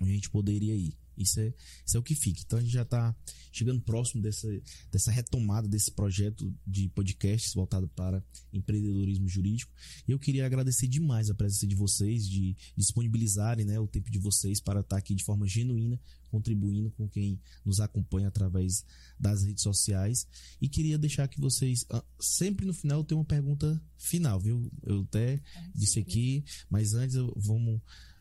onde 0.00 0.12
a 0.12 0.14
gente 0.14 0.30
poderia 0.30 0.74
ir. 0.74 0.96
Isso 1.18 1.40
é, 1.40 1.52
isso 1.84 1.96
é 1.96 2.00
o 2.00 2.02
que 2.02 2.14
fica. 2.14 2.40
Então 2.44 2.58
a 2.58 2.62
gente 2.62 2.72
já 2.72 2.82
está 2.82 3.14
chegando 3.52 3.80
próximo 3.80 4.22
dessa, 4.22 4.48
dessa 4.90 5.10
retomada 5.10 5.68
desse 5.68 5.90
projeto 5.90 6.54
de 6.66 6.88
podcasts 6.90 7.52
voltado 7.54 7.88
para 7.88 8.22
empreendedorismo 8.52 9.28
jurídico. 9.28 9.72
E 10.06 10.12
eu 10.12 10.18
queria 10.18 10.46
agradecer 10.46 10.86
demais 10.86 11.30
a 11.30 11.34
presença 11.34 11.66
de 11.66 11.74
vocês, 11.74 12.26
de 12.26 12.56
disponibilizarem 12.76 13.64
né, 13.64 13.78
o 13.80 13.86
tempo 13.86 14.10
de 14.10 14.18
vocês 14.18 14.60
para 14.60 14.80
estar 14.80 14.96
aqui 14.96 15.14
de 15.14 15.24
forma 15.24 15.46
genuína, 15.46 16.00
contribuindo 16.30 16.90
com 16.90 17.08
quem 17.08 17.40
nos 17.64 17.80
acompanha 17.80 18.28
através 18.28 18.84
das 19.18 19.44
redes 19.44 19.62
sociais. 19.62 20.26
E 20.60 20.68
queria 20.68 20.98
deixar 20.98 21.26
que 21.28 21.40
vocês, 21.40 21.84
ah, 21.90 22.04
sempre 22.20 22.66
no 22.66 22.74
final, 22.74 23.00
eu 23.00 23.04
tenho 23.04 23.20
uma 23.20 23.26
pergunta 23.26 23.80
final, 23.96 24.38
viu? 24.38 24.70
Eu 24.84 25.02
até 25.02 25.34
é, 25.34 25.42
disse 25.74 25.98
aqui, 25.98 26.44
mas 26.70 26.94
antes 26.94 27.16
vamos 27.36 27.80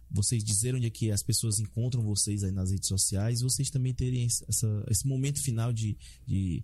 vocês 0.10 0.44
dizerem 0.44 0.78
onde 0.78 0.88
é 0.88 0.90
que 0.90 1.12
as 1.12 1.22
pessoas 1.22 1.60
encontram 1.60 2.02
vocês 2.04 2.44
aí 2.44 2.52
nas 2.52 2.72
redes 2.72 2.88
sociais, 2.88 3.42
vocês 3.42 3.70
também 3.70 3.94
terem 3.94 4.26
essa, 4.26 4.86
esse 4.90 5.08
momento 5.08 5.42
final 5.42 5.74
de, 5.74 5.98
de, 6.26 6.64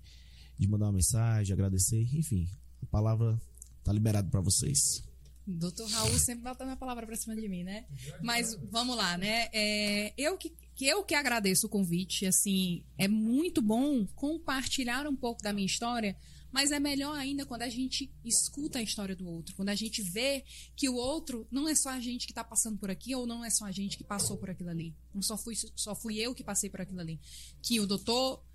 de 0.58 0.68
mandar 0.68 0.86
uma 0.86 0.94
mensagem, 0.94 1.54
agradecer, 1.54 2.02
enfim, 2.14 2.48
a 2.82 2.86
palavra 2.86 3.40
está 3.80 3.92
liberada 3.92 4.30
para 4.30 4.42
vocês. 4.42 5.04
Doutor 5.46 5.90
Raul 5.90 6.18
sempre 6.20 6.44
botando 6.44 6.70
a 6.70 6.76
palavra 6.76 7.06
para 7.06 7.18
cima 7.18 7.36
de 7.36 7.50
mim, 7.50 7.64
né? 7.64 7.86
Mas 8.22 8.58
vamos 8.72 8.96
lá, 8.96 9.18
né? 9.18 9.50
É, 9.52 10.14
eu 10.18 10.38
que, 10.38 10.54
que 10.74 10.86
eu 10.86 11.04
que 11.04 11.14
agradeço 11.14 11.68
o 11.68 11.70
convite, 11.70 12.26
assim, 12.26 12.86
é 12.98 13.10
muito 13.10 13.62
bom 13.62 14.06
compartilhar 14.16 15.06
um 15.06 15.16
pouco 15.16 15.44
da 15.44 15.52
minha 15.52 15.66
história, 15.66 16.16
mas 16.54 16.72
é 16.72 16.80
melhor 16.80 17.18
ainda 17.18 17.48
quando 17.48 17.64
a 17.64 17.70
gente 17.70 18.14
escuta 18.24 18.78
a 18.78 18.82
história 18.84 19.16
do 19.16 19.28
outro, 19.28 19.56
quando 19.56 19.70
a 19.70 19.76
gente 19.76 20.04
vê 20.04 20.46
que 20.76 20.88
o 20.88 20.94
outro 20.94 21.48
não 21.50 21.68
é 21.68 21.74
só 21.74 21.90
a 21.90 22.00
gente 22.00 22.28
que 22.28 22.32
está 22.32 22.44
passando 22.44 22.78
por 22.78 22.92
aqui 22.92 23.16
ou 23.16 23.26
não 23.26 23.44
é 23.44 23.50
só 23.50 23.66
a 23.66 23.72
gente 23.72 23.98
que 23.98 24.04
passou 24.04 24.38
por 24.38 24.52
aquilo 24.52 24.70
ali. 24.70 24.96
Não 25.12 25.24
só 25.24 25.36
fui, 25.36 25.56
só 25.76 25.96
fui 25.96 26.20
eu 26.20 26.36
que 26.36 26.44
passei 26.44 26.70
por 26.70 26.80
aquilo 26.80 27.00
ali. 27.00 27.20
Que 27.60 27.80
o 27.80 27.88
doutor 27.88 28.46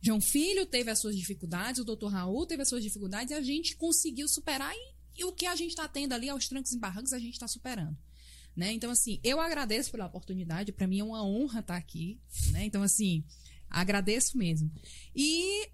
João 0.00 0.20
Filho 0.20 0.64
teve 0.64 0.92
as 0.92 1.00
suas 1.00 1.16
dificuldades, 1.16 1.80
o 1.80 1.84
doutor 1.84 2.12
Raul 2.12 2.46
teve 2.46 2.62
as 2.62 2.68
suas 2.68 2.84
dificuldades 2.84 3.32
e 3.32 3.34
a 3.34 3.42
gente 3.42 3.74
conseguiu 3.74 4.28
superar 4.28 4.72
e, 4.72 5.20
e 5.22 5.24
o 5.24 5.32
que 5.32 5.44
a 5.44 5.56
gente 5.56 5.70
está 5.70 5.88
tendo 5.88 6.12
ali 6.12 6.28
aos 6.28 6.46
trancos 6.46 6.72
e 6.72 6.78
barrancos 6.78 7.12
a 7.12 7.18
gente 7.18 7.32
está 7.32 7.48
superando. 7.48 7.98
Né? 8.54 8.72
Então, 8.72 8.92
assim, 8.92 9.18
eu 9.24 9.40
agradeço 9.40 9.90
pela 9.90 10.06
oportunidade, 10.06 10.70
para 10.70 10.86
mim 10.86 11.00
é 11.00 11.04
uma 11.04 11.24
honra 11.24 11.58
estar 11.58 11.74
tá 11.74 11.76
aqui. 11.76 12.20
Né? 12.52 12.64
Então, 12.64 12.82
assim, 12.82 13.24
agradeço 13.68 14.38
mesmo. 14.38 14.70
E 15.14 15.68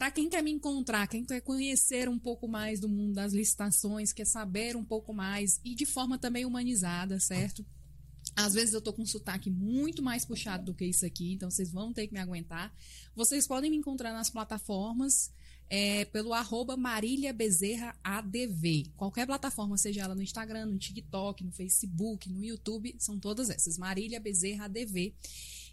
para 0.00 0.10
quem 0.10 0.30
quer 0.30 0.42
me 0.42 0.50
encontrar, 0.50 1.06
quem 1.06 1.22
quer 1.26 1.42
conhecer 1.42 2.08
um 2.08 2.18
pouco 2.18 2.48
mais 2.48 2.80
do 2.80 2.88
mundo 2.88 3.12
das 3.12 3.34
licitações, 3.34 4.14
quer 4.14 4.24
saber 4.24 4.74
um 4.74 4.82
pouco 4.82 5.12
mais 5.12 5.60
e 5.62 5.74
de 5.74 5.84
forma 5.84 6.16
também 6.16 6.46
humanizada, 6.46 7.20
certo? 7.20 7.66
Às 8.34 8.54
vezes 8.54 8.72
eu 8.72 8.80
tô 8.80 8.94
com 8.94 9.02
um 9.02 9.06
sotaque 9.06 9.50
muito 9.50 10.02
mais 10.02 10.24
puxado 10.24 10.64
do 10.64 10.74
que 10.74 10.86
isso 10.86 11.04
aqui, 11.04 11.34
então 11.34 11.50
vocês 11.50 11.70
vão 11.70 11.92
ter 11.92 12.06
que 12.06 12.14
me 12.14 12.18
aguentar. 12.18 12.74
Vocês 13.14 13.46
podem 13.46 13.70
me 13.70 13.76
encontrar 13.76 14.14
nas 14.14 14.30
plataformas 14.30 15.30
é, 15.68 16.06
pelo 16.06 16.32
arroba 16.32 16.78
Marília 16.78 17.30
Bezerra 17.30 17.94
ADV. 18.02 18.86
Qualquer 18.96 19.26
plataforma, 19.26 19.76
seja 19.76 20.00
ela 20.00 20.14
no 20.14 20.22
Instagram, 20.22 20.64
no 20.64 20.78
TikTok, 20.78 21.44
no 21.44 21.52
Facebook, 21.52 22.26
no 22.32 22.42
YouTube, 22.42 22.96
são 22.98 23.18
todas 23.18 23.50
essas. 23.50 23.76
Marília 23.76 24.18
Bezerra 24.18 24.64
ADV 24.64 25.14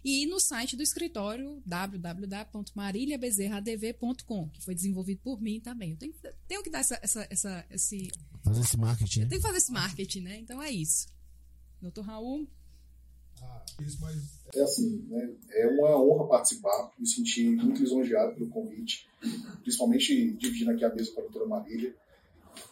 e 0.04 0.26
no 0.26 0.40
site 0.40 0.76
do 0.76 0.82
escritório 0.82 1.62
www.mariliabezerradv.com, 1.66 4.48
que 4.50 4.64
foi 4.64 4.74
desenvolvido 4.74 5.20
por 5.22 5.40
mim 5.40 5.60
também. 5.60 5.92
Eu 5.92 5.96
tenho, 5.96 6.12
tenho 6.46 6.62
que 6.62 6.68
dar 6.70 6.80
essa, 6.80 6.98
essa, 7.02 7.26
essa, 7.30 7.64
esse. 7.70 8.10
Fazer 8.44 8.60
esse 8.60 8.76
marketing. 8.76 9.26
Tem 9.28 9.38
que 9.38 9.46
fazer 9.46 9.56
esse 9.58 9.72
marketing, 9.72 10.20
né? 10.20 10.38
Então 10.38 10.62
é 10.62 10.70
isso. 10.70 11.08
Doutor 11.80 12.02
Raul. 12.02 12.46
Ah, 13.40 13.64
isso, 13.80 13.98
mas 14.00 14.16
é 14.54 14.62
assim, 14.62 15.04
né? 15.08 15.30
É 15.50 15.66
uma 15.68 16.02
honra 16.02 16.28
participar, 16.28 16.92
me 16.98 17.06
senti 17.06 17.44
muito 17.44 17.80
lisonjeado 17.80 18.34
pelo 18.34 18.48
convite, 18.48 19.08
principalmente 19.62 20.32
dividindo 20.32 20.72
aqui 20.72 20.84
a 20.84 20.94
mesa 20.94 21.12
com 21.12 21.20
a 21.20 21.24
doutora 21.24 21.46
Marília. 21.46 21.94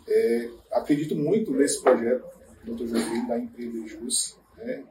É, 0.09 0.51
acredito 0.73 1.15
muito 1.15 1.53
nesse 1.53 1.81
projeto, 1.81 2.27
doutor 2.65 2.89
Joaquim, 2.89 3.27
da 3.29 3.39
empresa 3.39 3.87
Jus, 3.87 4.37
né? 4.57 4.85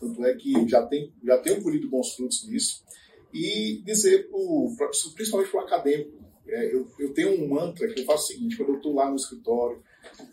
Tanto 0.00 0.24
é 0.24 0.34
que 0.34 0.68
já 0.68 0.86
tem, 0.86 1.12
já 1.24 1.38
tem 1.38 1.60
colhido 1.62 1.88
bons 1.88 2.14
frutos 2.14 2.46
nisso. 2.48 2.84
E 3.32 3.82
dizer, 3.84 4.28
pro, 4.28 4.72
principalmente 5.14 5.50
para 5.50 5.60
o 5.60 5.64
acadêmico, 5.64 6.18
é, 6.46 6.74
eu, 6.74 6.88
eu 6.98 7.12
tenho 7.12 7.42
um 7.42 7.48
mantra 7.48 7.86
que 7.88 8.00
eu 8.00 8.04
faço 8.06 8.24
o 8.24 8.26
seguinte: 8.28 8.56
quando 8.56 8.70
eu 8.70 8.76
estou 8.76 8.94
lá 8.94 9.10
no 9.10 9.16
escritório, 9.16 9.82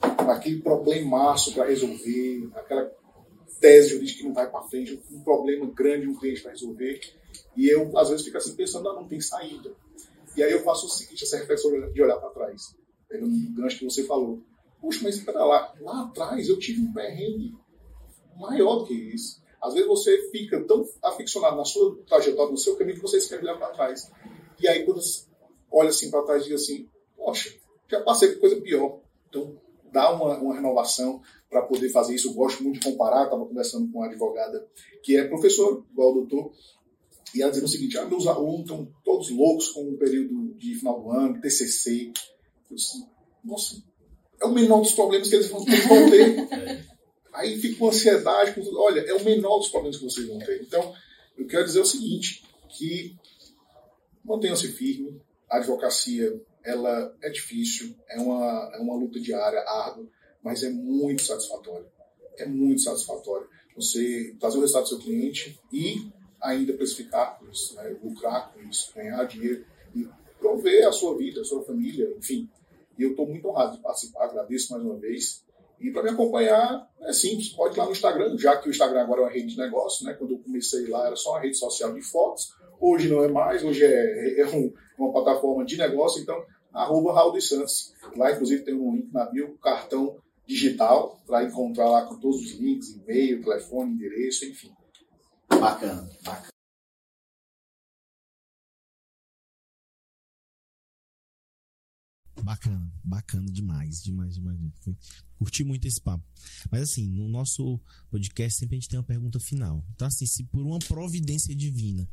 aquele 0.01 0.61
problemaço 0.61 1.53
para 1.53 1.65
resolver, 1.65 2.49
aquela 2.55 2.91
tese 3.59 3.89
jurídica 3.89 4.19
que 4.19 4.27
não 4.27 4.33
vai 4.33 4.49
para 4.49 4.63
frente, 4.63 5.01
um 5.11 5.21
problema 5.21 5.65
grande 5.73 6.07
um 6.07 6.15
cliente 6.15 6.41
para 6.41 6.51
resolver, 6.51 6.99
e 7.55 7.67
eu 7.67 7.97
às 7.97 8.09
vezes 8.09 8.25
fico 8.25 8.37
assim 8.37 8.55
pensando, 8.55 8.85
não, 8.85 9.01
não 9.01 9.07
tem 9.07 9.19
saída. 9.19 9.73
E 10.37 10.43
aí 10.43 10.51
eu 10.51 10.63
faço 10.63 10.85
o 10.85 10.89
seguinte, 10.89 11.23
essa 11.23 11.37
reflexão 11.37 11.71
de 11.91 12.01
olhar 12.01 12.17
para 12.17 12.29
trás, 12.29 12.75
pegando 13.07 13.33
o 13.33 13.53
gancho 13.53 13.79
que 13.79 13.85
você 13.85 14.03
falou. 14.03 14.41
Puxa, 14.81 14.99
mas 15.03 15.15
espera 15.15 15.43
lá, 15.43 15.73
lá 15.79 16.03
atrás 16.03 16.47
eu 16.47 16.59
tive 16.59 16.81
um 16.81 16.93
perrengue 16.93 17.55
maior 18.37 18.79
do 18.79 18.85
que 18.85 18.93
isso. 18.93 19.41
Às 19.65 19.73
vezes 19.73 19.87
você 19.87 20.29
fica 20.29 20.63
tão 20.63 20.87
aficionado 21.01 21.57
na 21.57 21.65
sua 21.65 21.97
trajetória, 22.07 22.51
no 22.51 22.57
seu 22.57 22.75
caminho, 22.75 22.97
que 22.97 23.01
você 23.01 23.17
esquece 23.17 23.41
olhar 23.41 23.57
para 23.57 23.69
trás. 23.69 24.11
E 24.59 24.67
aí, 24.67 24.85
quando 24.85 25.01
olha 25.71 25.89
assim 25.89 26.11
para 26.11 26.23
trás 26.23 26.43
diz 26.43 26.61
assim: 26.61 26.87
Poxa, 27.17 27.53
já 27.89 28.01
passei 28.01 28.29
por 28.33 28.41
coisa 28.41 28.61
pior. 28.61 28.99
Então, 29.27 29.57
dá 29.91 30.13
uma, 30.13 30.37
uma 30.37 30.55
renovação 30.55 31.21
para 31.49 31.63
poder 31.63 31.89
fazer 31.89 32.13
isso. 32.13 32.29
Eu 32.29 32.33
gosto 32.33 32.63
muito 32.63 32.79
de 32.79 32.85
comparar. 32.85 33.23
Estava 33.23 33.45
conversando 33.45 33.91
com 33.91 33.99
uma 33.99 34.07
advogada 34.07 34.67
que 35.01 35.17
é 35.17 35.27
professor, 35.27 35.83
igual 35.91 36.11
o 36.11 36.25
doutor, 36.25 36.51
e 37.33 37.41
ela 37.41 37.49
dizendo 37.49 37.65
o 37.65 37.71
seguinte: 37.71 37.97
ah, 37.97 38.05
meus 38.05 38.27
alunos 38.27 38.61
estão 38.61 38.87
todos 39.03 39.29
loucos 39.31 39.69
com 39.69 39.89
o 39.89 39.97
período 39.97 40.53
de 40.55 40.75
final 40.75 41.01
do 41.01 41.11
ano, 41.11 41.41
TCC. 41.41 42.11
Eu 42.69 42.75
disse, 42.75 43.05
Nossa, 43.43 43.83
é 44.41 44.45
o 44.45 44.53
menor 44.53 44.81
dos 44.81 44.91
problemas 44.91 45.27
que 45.27 45.35
eles 45.35 45.49
vão 45.49 45.65
ter. 45.65 46.85
Aí 47.35 47.57
fica 47.59 47.77
com 47.77 47.89
ansiedade. 47.89 48.53
Olha, 48.75 49.01
é 49.01 49.13
o 49.13 49.23
menor 49.23 49.59
dos 49.59 49.69
problemas 49.69 49.97
que 49.97 50.03
vocês 50.03 50.27
vão 50.27 50.39
ter. 50.39 50.61
Então, 50.61 50.93
eu 51.37 51.45
quero 51.45 51.65
dizer 51.65 51.81
o 51.81 51.85
seguinte, 51.85 52.43
que 52.69 53.15
mantenham-se 54.23 54.69
firme, 54.69 55.21
a 55.49 55.57
advocacia 55.57 56.41
ela 56.63 57.15
é 57.21 57.29
difícil, 57.29 57.95
é 58.09 58.19
uma, 58.19 58.71
é 58.73 58.79
uma 58.79 58.95
luta 58.95 59.19
diária, 59.19 59.59
árdua, 59.67 60.07
mas 60.43 60.63
é 60.63 60.69
muito 60.69 61.21
satisfatória. 61.21 61.85
É 62.37 62.45
muito 62.45 62.81
satisfatório 62.81 63.47
você 63.75 64.35
trazer 64.39 64.57
o 64.57 64.61
resultado 64.61 64.83
do 64.83 64.89
seu 64.89 64.99
cliente 64.99 65.59
e 65.71 66.09
ainda 66.41 66.73
precificar 66.73 67.37
com 67.37 67.49
isso, 67.49 67.75
né? 67.75 67.95
lucrar 68.03 68.53
com 68.53 68.61
isso, 68.63 68.91
ganhar 68.95 69.23
dinheiro 69.25 69.65
e 69.93 70.07
prover 70.39 70.87
a 70.87 70.91
sua 70.91 71.17
vida, 71.17 71.41
a 71.41 71.45
sua 71.45 71.63
família, 71.63 72.13
enfim. 72.17 72.49
E 72.97 73.03
eu 73.03 73.11
estou 73.11 73.27
muito 73.27 73.47
honrado 73.47 73.75
de 73.75 73.83
participar, 73.83 74.25
agradeço 74.25 74.71
mais 74.71 74.83
uma 74.83 74.95
vez 74.95 75.44
e 75.79 75.91
para 75.91 76.03
me 76.03 76.09
acompanhar 76.09 76.87
é 77.01 77.13
simples, 77.13 77.49
pode 77.49 77.75
ir 77.75 77.79
lá 77.79 77.85
no 77.85 77.91
Instagram, 77.91 78.37
já 78.37 78.57
que 78.57 78.67
o 78.67 78.71
Instagram 78.71 79.01
agora 79.01 79.21
é 79.21 79.23
uma 79.25 79.31
rede 79.31 79.47
de 79.47 79.57
negócio, 79.57 80.05
né? 80.05 80.13
Quando 80.13 80.31
eu 80.31 80.39
comecei 80.39 80.87
lá 80.87 81.07
era 81.07 81.15
só 81.15 81.31
uma 81.31 81.41
rede 81.41 81.57
social 81.57 81.93
de 81.93 82.01
fotos, 82.01 82.53
hoje 82.79 83.09
não 83.09 83.23
é 83.23 83.27
mais, 83.27 83.63
hoje 83.63 83.83
é, 83.83 84.41
é 84.41 84.47
um, 84.47 84.73
uma 84.97 85.11
plataforma 85.11 85.65
de 85.65 85.77
negócio, 85.77 86.21
então 86.21 86.43
arroba 86.73 87.13
Raul 87.13 87.31
dos 87.31 87.47
Santos. 87.47 87.93
Lá 88.15 88.31
inclusive 88.31 88.63
tem 88.63 88.73
um 88.73 88.95
link 88.95 89.11
na 89.13 89.25
bio, 89.25 89.57
cartão 89.61 90.17
digital 90.47 91.17
para 91.25 91.43
encontrar 91.43 91.89
lá 91.89 92.05
com 92.05 92.19
todos 92.19 92.41
os 92.41 92.51
links, 92.59 92.95
e-mail, 92.95 93.43
telefone, 93.43 93.91
endereço, 93.91 94.45
enfim. 94.45 94.71
Bacana, 95.49 96.09
bacana. 96.23 96.54
Bacana, 102.45 102.93
bacana 103.03 103.51
demais, 103.51 104.03
demais, 104.03 104.35
demais. 104.35 104.59
Curti 105.35 105.63
muito 105.63 105.87
esse 105.87 105.99
papo. 105.99 106.23
Mas 106.69 106.83
assim, 106.83 107.07
no 107.07 107.27
nosso 107.27 107.79
podcast 108.11 108.59
sempre 108.59 108.75
a 108.75 108.79
gente 108.79 108.87
tem 108.87 108.99
uma 108.99 109.03
pergunta 109.03 109.39
final. 109.39 109.83
Então 109.95 110.07
assim, 110.07 110.27
se 110.27 110.43
por 110.43 110.63
uma 110.63 110.77
providência 110.77 111.55
divina 111.55 112.07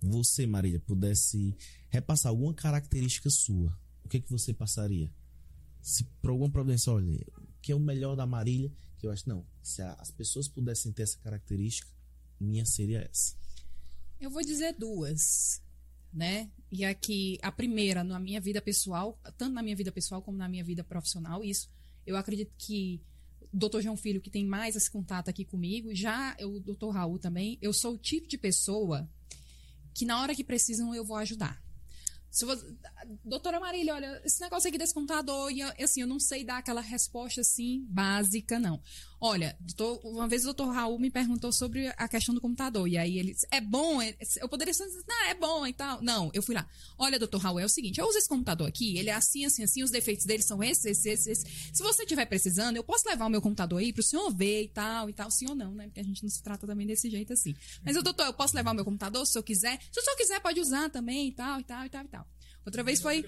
você, 0.00 0.46
Marília, 0.46 0.80
pudesse 0.80 1.54
repassar 1.90 2.30
alguma 2.30 2.54
característica 2.54 3.28
sua, 3.28 3.78
o 4.02 4.08
que 4.08 4.22
que 4.22 4.30
você 4.30 4.54
passaria? 4.54 5.12
Se 5.82 6.02
por 6.22 6.30
alguma 6.30 6.48
providência, 6.48 6.90
olha, 6.90 7.12
o 7.36 7.60
que 7.60 7.70
é 7.70 7.74
o 7.74 7.80
melhor 7.80 8.16
da 8.16 8.26
Marília, 8.26 8.72
que 8.96 9.06
eu 9.06 9.10
acho, 9.10 9.28
não, 9.28 9.44
se 9.62 9.82
as 9.82 10.10
pessoas 10.10 10.48
pudessem 10.48 10.92
ter 10.92 11.02
essa 11.02 11.18
característica, 11.18 11.90
minha 12.40 12.64
seria 12.64 13.02
essa. 13.02 13.36
Eu 14.18 14.30
vou 14.30 14.42
dizer 14.42 14.74
duas 14.78 15.62
né? 16.14 16.50
E 16.70 16.84
aqui, 16.84 17.38
a 17.42 17.50
primeira, 17.50 18.04
na 18.04 18.18
minha 18.18 18.40
vida 18.40 18.60
pessoal, 18.62 19.18
tanto 19.36 19.52
na 19.52 19.62
minha 19.62 19.76
vida 19.76 19.90
pessoal 19.90 20.22
como 20.22 20.38
na 20.38 20.48
minha 20.48 20.64
vida 20.64 20.84
profissional, 20.84 21.44
isso, 21.44 21.68
eu 22.06 22.16
acredito 22.16 22.52
que 22.56 23.00
o 23.52 23.56
doutor 23.56 23.82
João 23.82 23.96
Filho, 23.96 24.20
que 24.20 24.30
tem 24.30 24.46
mais 24.46 24.76
esse 24.76 24.90
contato 24.90 25.28
aqui 25.28 25.44
comigo, 25.44 25.94
já 25.94 26.36
o 26.42 26.60
doutor 26.60 26.90
Raul 26.90 27.18
também, 27.18 27.58
eu 27.60 27.72
sou 27.72 27.94
o 27.94 27.98
tipo 27.98 28.28
de 28.28 28.38
pessoa 28.38 29.08
que 29.94 30.04
na 30.04 30.20
hora 30.20 30.34
que 30.34 30.42
precisam 30.42 30.94
eu 30.94 31.04
vou 31.04 31.16
ajudar. 31.16 31.62
Se 32.28 32.44
você, 32.44 32.66
doutora 33.24 33.60
Marília, 33.60 33.94
olha, 33.94 34.20
esse 34.24 34.40
negócio 34.40 34.68
aqui 34.68 34.76
desse 34.76 34.92
computador, 34.92 35.52
e 35.52 35.62
assim, 35.62 36.00
eu 36.00 36.06
não 36.06 36.18
sei 36.18 36.44
dar 36.44 36.58
aquela 36.58 36.80
resposta 36.80 37.42
assim, 37.42 37.86
básica, 37.88 38.58
não. 38.58 38.82
Olha, 39.26 39.56
uma 40.02 40.28
vez 40.28 40.42
o 40.42 40.48
doutor 40.48 40.70
Raul 40.70 40.98
me 40.98 41.10
perguntou 41.10 41.50
sobre 41.50 41.88
a 41.96 42.06
questão 42.06 42.34
do 42.34 42.42
computador, 42.42 42.86
e 42.86 42.98
aí 42.98 43.18
ele 43.18 43.32
disse, 43.32 43.46
é 43.50 43.58
bom, 43.58 44.02
é, 44.02 44.14
eu 44.38 44.46
poderia 44.46 44.70
dizer, 44.70 44.84
não, 45.08 45.24
é 45.24 45.34
bom 45.34 45.66
e 45.66 45.72
tal. 45.72 46.02
Não, 46.02 46.30
eu 46.34 46.42
fui 46.42 46.54
lá. 46.54 46.68
Olha, 46.98 47.18
doutor 47.18 47.38
Raul, 47.38 47.58
é 47.58 47.64
o 47.64 47.68
seguinte, 47.70 47.98
eu 47.98 48.06
uso 48.06 48.18
esse 48.18 48.28
computador 48.28 48.68
aqui, 48.68 48.98
ele 48.98 49.08
é 49.08 49.14
assim, 49.14 49.46
assim, 49.46 49.64
assim, 49.64 49.82
os 49.82 49.90
defeitos 49.90 50.26
dele 50.26 50.42
são 50.42 50.62
esses, 50.62 51.06
esses, 51.06 51.26
esses. 51.26 51.70
Se 51.72 51.82
você 51.82 52.02
estiver 52.02 52.26
precisando, 52.26 52.76
eu 52.76 52.84
posso 52.84 53.08
levar 53.08 53.24
o 53.24 53.30
meu 53.30 53.40
computador 53.40 53.78
aí 53.78 53.94
para 53.94 54.02
o 54.02 54.04
senhor 54.04 54.30
ver 54.30 54.64
e 54.64 54.68
tal, 54.68 55.08
e 55.08 55.14
tal. 55.14 55.30
Sim 55.30 55.46
ou 55.48 55.54
não, 55.54 55.74
né? 55.74 55.86
Porque 55.86 56.00
a 56.00 56.04
gente 56.04 56.22
não 56.22 56.28
se 56.28 56.42
trata 56.42 56.66
também 56.66 56.86
desse 56.86 57.08
jeito 57.08 57.32
assim. 57.32 57.54
Mas, 57.82 57.94
doutor, 57.94 58.26
eu 58.26 58.34
posso 58.34 58.54
levar 58.54 58.72
o 58.72 58.74
meu 58.74 58.84
computador 58.84 59.24
se 59.24 59.32
senhor 59.32 59.42
quiser? 59.42 59.80
Se 59.90 60.00
o 60.00 60.02
senhor 60.02 60.16
quiser, 60.18 60.38
pode 60.40 60.60
usar 60.60 60.90
também 60.90 61.28
e 61.28 61.32
tal, 61.32 61.60
e 61.60 61.64
tal, 61.64 61.86
e 61.86 61.88
tal, 61.88 62.04
e 62.04 62.08
tal. 62.08 62.26
Outra 62.66 62.82
vez 62.82 63.00
foi. 63.00 63.24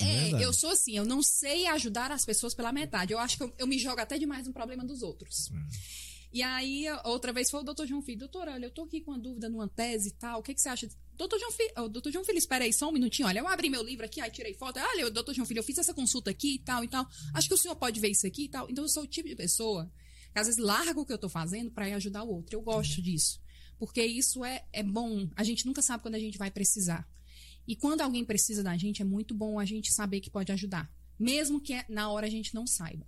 É, 0.00 0.30
é 0.30 0.44
eu 0.44 0.52
sou 0.52 0.70
assim, 0.70 0.96
eu 0.96 1.04
não 1.04 1.22
sei 1.22 1.66
ajudar 1.68 2.10
as 2.10 2.24
pessoas 2.24 2.54
pela 2.54 2.72
metade. 2.72 3.12
Eu 3.12 3.18
acho 3.18 3.36
que 3.36 3.42
eu, 3.42 3.54
eu 3.58 3.66
me 3.66 3.78
jogo 3.78 4.00
até 4.00 4.18
demais 4.18 4.46
no 4.46 4.52
problema 4.52 4.84
dos 4.84 5.02
outros. 5.02 5.50
É. 5.50 6.04
E 6.34 6.42
aí, 6.42 6.86
outra 7.04 7.32
vez 7.32 7.48
foi 7.48 7.60
o 7.60 7.62
doutor 7.62 7.86
João 7.86 8.02
Filho. 8.02 8.18
Doutor, 8.18 8.48
olha, 8.48 8.66
eu 8.66 8.70
tô 8.72 8.82
aqui 8.82 9.00
com 9.00 9.12
uma 9.12 9.18
dúvida 9.20 9.48
numa 9.48 9.68
tese 9.68 10.08
e 10.08 10.12
tal. 10.12 10.40
O 10.40 10.42
que, 10.42 10.52
que 10.52 10.60
você 10.60 10.68
acha? 10.68 10.88
Doutor 11.12 11.38
João 11.38 11.52
Filho, 11.52 11.72
oh, 11.78 11.88
doutor 11.88 12.10
João 12.10 12.24
Filho, 12.24 12.38
espera 12.38 12.64
aí 12.64 12.72
só 12.72 12.88
um 12.88 12.92
minutinho. 12.92 13.28
Olha, 13.28 13.38
eu 13.38 13.46
abri 13.46 13.70
meu 13.70 13.84
livro 13.84 14.04
aqui, 14.04 14.20
aí 14.20 14.28
tirei 14.32 14.52
foto. 14.52 14.80
Olha, 14.80 15.08
doutor 15.12 15.32
João 15.32 15.46
Filho, 15.46 15.60
eu 15.60 15.62
fiz 15.62 15.78
essa 15.78 15.94
consulta 15.94 16.32
aqui 16.32 16.56
e 16.56 16.58
tal 16.58 16.82
e 16.82 16.88
tal. 16.88 17.06
Acho 17.32 17.46
que 17.46 17.54
o 17.54 17.56
senhor 17.56 17.76
pode 17.76 18.00
ver 18.00 18.08
isso 18.08 18.26
aqui 18.26 18.46
e 18.46 18.48
tal. 18.48 18.68
Então, 18.68 18.82
eu 18.82 18.88
sou 18.88 19.04
o 19.04 19.06
tipo 19.06 19.28
de 19.28 19.36
pessoa 19.36 19.88
que 20.32 20.40
às 20.40 20.48
vezes 20.48 20.60
larga 20.60 21.00
o 21.00 21.06
que 21.06 21.12
eu 21.12 21.18
tô 21.18 21.28
fazendo 21.28 21.70
para 21.70 21.88
ir 21.88 21.92
ajudar 21.92 22.24
o 22.24 22.30
outro. 22.30 22.56
Eu 22.56 22.62
gosto 22.62 23.00
disso. 23.00 23.40
Porque 23.78 24.04
isso 24.04 24.44
é, 24.44 24.64
é 24.72 24.82
bom. 24.82 25.30
A 25.36 25.44
gente 25.44 25.64
nunca 25.64 25.82
sabe 25.82 26.02
quando 26.02 26.16
a 26.16 26.18
gente 26.18 26.36
vai 26.36 26.50
precisar. 26.50 27.08
E 27.66 27.74
quando 27.74 28.00
alguém 28.00 28.24
precisa 28.24 28.62
da 28.62 28.76
gente, 28.76 29.02
é 29.02 29.04
muito 29.04 29.34
bom 29.34 29.58
a 29.58 29.64
gente 29.64 29.92
saber 29.92 30.20
que 30.20 30.30
pode 30.30 30.52
ajudar, 30.52 30.92
mesmo 31.18 31.60
que 31.60 31.72
é, 31.72 31.84
na 31.88 32.10
hora 32.10 32.26
a 32.26 32.30
gente 32.30 32.54
não 32.54 32.66
saiba. 32.66 33.06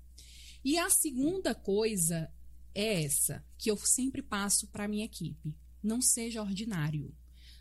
E 0.64 0.78
a 0.78 0.90
segunda 0.90 1.54
coisa 1.54 2.30
é 2.74 3.04
essa, 3.04 3.44
que 3.56 3.70
eu 3.70 3.76
sempre 3.76 4.22
passo 4.22 4.66
para 4.68 4.88
minha 4.88 5.04
equipe: 5.04 5.54
não 5.82 6.00
seja 6.00 6.42
ordinário. 6.42 7.14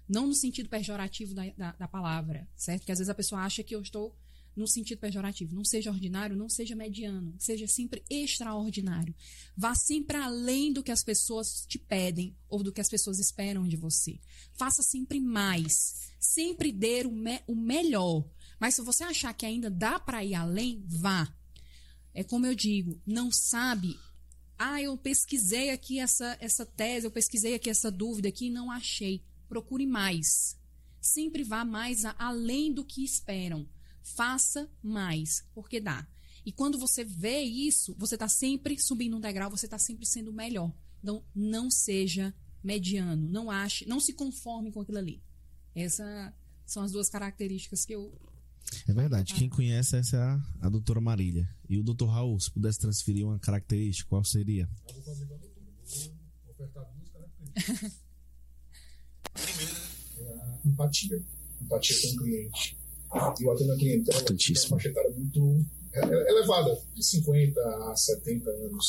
Não 0.07 0.27
no 0.27 0.35
sentido 0.35 0.69
pejorativo 0.69 1.33
da, 1.33 1.49
da, 1.57 1.71
da 1.71 1.87
palavra, 1.87 2.47
certo? 2.55 2.81
Porque 2.81 2.91
às 2.91 2.99
vezes 2.99 3.09
a 3.09 3.15
pessoa 3.15 3.41
acha 3.41 3.63
que 3.63 3.73
eu 3.73 3.81
estou 3.81 4.15
no 4.55 4.67
sentido 4.67 4.99
pejorativo. 4.99 5.55
Não 5.55 5.65
seja 5.65 5.91
ordinário, 5.91 6.35
não 6.35 6.47
seja 6.47 6.75
mediano, 6.75 7.35
seja 7.37 7.67
sempre 7.67 8.03
extraordinário. 8.09 9.13
Vá 9.55 9.75
sempre 9.75 10.17
além 10.17 10.71
do 10.71 10.81
que 10.81 10.91
as 10.91 11.03
pessoas 11.03 11.65
te 11.67 11.77
pedem 11.77 12.35
ou 12.47 12.63
do 12.63 12.71
que 12.71 12.81
as 12.81 12.89
pessoas 12.89 13.19
esperam 13.19 13.67
de 13.67 13.75
você. 13.75 14.19
Faça 14.53 14.81
sempre 14.81 15.19
mais. 15.19 16.11
Sempre 16.19 16.71
dê 16.71 17.05
o, 17.05 17.11
me 17.11 17.41
o 17.47 17.55
melhor. 17.55 18.25
Mas 18.59 18.75
se 18.75 18.81
você 18.81 19.03
achar 19.03 19.33
que 19.33 19.45
ainda 19.45 19.69
dá 19.69 19.99
para 19.99 20.23
ir 20.23 20.35
além, 20.35 20.83
vá. 20.87 21.31
É 22.13 22.23
como 22.23 22.45
eu 22.45 22.55
digo, 22.55 23.01
não 23.05 23.29
sabe. 23.31 23.99
Ah, 24.57 24.81
eu 24.81 24.97
pesquisei 24.97 25.71
aqui 25.71 25.99
essa, 25.99 26.37
essa 26.39 26.65
tese, 26.65 27.05
eu 27.05 27.11
pesquisei 27.11 27.53
aqui 27.55 27.69
essa 27.69 27.91
dúvida 27.91 28.29
aqui 28.29 28.47
e 28.47 28.49
não 28.49 28.71
achei. 28.71 29.21
Procure 29.49 29.85
mais. 29.85 30.57
Sempre 31.01 31.43
vá 31.43 31.65
mais 31.65 32.05
a, 32.05 32.15
além 32.17 32.73
do 32.73 32.85
que 32.85 33.03
esperam. 33.03 33.67
Faça 34.05 34.69
mais, 34.83 35.43
porque 35.55 35.81
dá. 35.81 36.07
E 36.45 36.51
quando 36.51 36.77
você 36.77 37.03
vê 37.03 37.41
isso, 37.41 37.95
você 37.97 38.13
está 38.13 38.27
sempre 38.27 38.77
subindo 38.79 39.17
um 39.17 39.19
degrau, 39.19 39.49
você 39.49 39.65
está 39.65 39.79
sempre 39.79 40.05
sendo 40.05 40.31
melhor. 40.31 40.71
Então, 41.01 41.25
não 41.33 41.71
seja 41.71 42.31
mediano, 42.63 43.27
não 43.27 43.49
ache, 43.49 43.83
não 43.87 43.99
se 43.99 44.13
conforme 44.13 44.71
com 44.71 44.81
aquilo 44.81 44.99
ali. 44.99 45.23
Essas 45.73 46.31
são 46.67 46.83
as 46.83 46.91
duas 46.91 47.09
características 47.09 47.83
que 47.83 47.93
eu. 47.93 48.13
É 48.87 48.93
verdade. 48.93 49.33
Quem 49.33 49.49
conhece 49.49 49.97
essa 49.97 50.17
é 50.17 50.19
a, 50.19 50.39
a 50.61 50.69
doutora 50.69 51.01
Marília. 51.01 51.49
E 51.67 51.79
o 51.79 51.83
doutor 51.83 52.05
Raul, 52.05 52.39
se 52.39 52.51
pudesse 52.51 52.79
transferir 52.79 53.25
uma 53.25 53.39
característica, 53.39 54.07
qual 54.07 54.23
seria? 54.23 54.69
Eu 54.87 54.93
vou 54.93 55.03
fazer 55.03 55.25
com 55.25 55.33
a 55.33 55.37
doutora. 55.37 55.65
vou 56.43 56.53
ofertar 56.53 56.85
duas 56.93 57.09
características. 57.09 58.01
Primeiro 59.33 59.75
é 60.19 60.41
a 60.41 60.59
empatia. 60.63 61.25
Empatia 61.59 62.01
com 62.01 62.07
o 62.07 62.17
cliente 62.17 62.84
e 63.39 63.45
o 63.45 63.77
clientela 63.77 64.21
tem 64.23 64.37
uma 64.69 64.81
etária 64.81 65.11
muito 65.11 65.65
é, 65.93 65.99
é 65.99 66.31
elevada, 66.31 66.77
de 66.93 67.03
50 67.03 67.59
a 67.61 67.95
70 67.95 68.49
anos. 68.49 68.85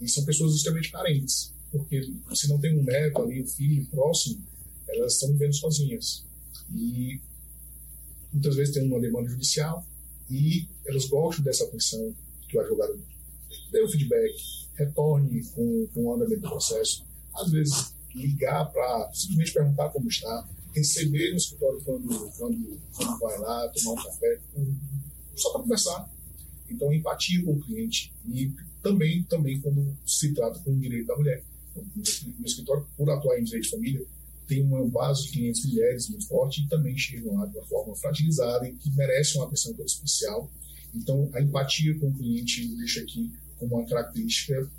E 0.00 0.08
são 0.08 0.24
pessoas 0.24 0.54
extremamente 0.54 0.90
carentes, 0.90 1.54
porque 1.70 2.02
se 2.34 2.48
não 2.48 2.60
tem 2.60 2.76
um 2.76 2.82
neto 2.82 3.22
ali, 3.22 3.42
um 3.42 3.46
filho 3.46 3.86
próximo, 3.86 4.42
elas 4.88 5.14
estão 5.14 5.30
vivendo 5.30 5.54
sozinhas. 5.54 6.24
E 6.74 7.20
muitas 8.32 8.56
vezes 8.56 8.74
tem 8.74 8.86
uma 8.86 9.00
demanda 9.00 9.28
judicial 9.28 9.86
e 10.28 10.66
elas 10.84 11.06
gostam 11.06 11.44
dessa 11.44 11.64
atenção 11.64 12.14
que 12.48 12.56
o 12.56 12.60
advogado 12.60 13.00
dê 13.70 13.80
o 13.80 13.88
feedback, 13.88 14.34
retorne 14.74 15.44
com, 15.54 15.86
com 15.94 16.04
o 16.04 16.14
andamento 16.14 16.40
do 16.40 16.48
processo. 16.48 17.04
Às 17.34 17.50
vezes, 17.50 17.94
ligar 18.14 18.64
para 18.72 19.10
simplesmente 19.14 19.52
perguntar 19.52 19.88
como 19.90 20.08
está, 20.08 20.48
receber 20.74 21.30
no 21.30 21.36
escritório 21.36 21.80
quando, 21.84 22.08
quando, 22.36 22.80
quando 22.94 23.18
vai 23.18 23.38
lá, 23.38 23.68
tomar 23.68 23.92
um 23.92 24.04
café, 24.04 24.40
só 25.36 25.52
para 25.52 25.62
conversar. 25.62 26.10
Então, 26.68 26.92
empatia 26.92 27.44
com 27.44 27.52
o 27.52 27.60
cliente 27.60 28.12
e 28.26 28.52
também, 28.82 29.22
também 29.24 29.60
quando 29.60 29.96
se 30.06 30.32
trata 30.32 30.58
com 30.60 30.72
o 30.72 30.78
direito 30.78 31.06
da 31.06 31.16
mulher. 31.16 31.44
Então, 31.70 31.84
no 31.94 32.46
escritório, 32.46 32.86
por 32.96 33.10
atuar 33.10 33.38
em 33.38 33.44
direito 33.44 33.64
de 33.64 33.70
família, 33.70 34.06
tem 34.46 34.62
uma 34.62 34.86
base 34.88 35.24
de 35.24 35.32
clientes 35.32 35.64
mulheres 35.66 36.08
muito 36.08 36.26
forte 36.26 36.62
e 36.62 36.68
também 36.68 36.96
chegam 36.96 37.36
lá 37.36 37.46
de 37.46 37.56
uma 37.56 37.66
forma 37.66 37.94
fragilizada 37.96 38.68
e 38.68 38.72
que 38.72 38.90
merecem 38.90 39.40
uma 39.40 39.46
atenção 39.46 39.72
toda 39.72 39.86
especial. 39.86 40.50
Então, 40.94 41.30
a 41.32 41.40
empatia 41.40 41.98
com 41.98 42.08
o 42.08 42.14
cliente 42.14 42.68
eu 42.68 42.76
deixo 42.76 43.00
aqui 43.00 43.30
como 43.58 43.76
uma 43.76 43.86
característica 43.86 44.70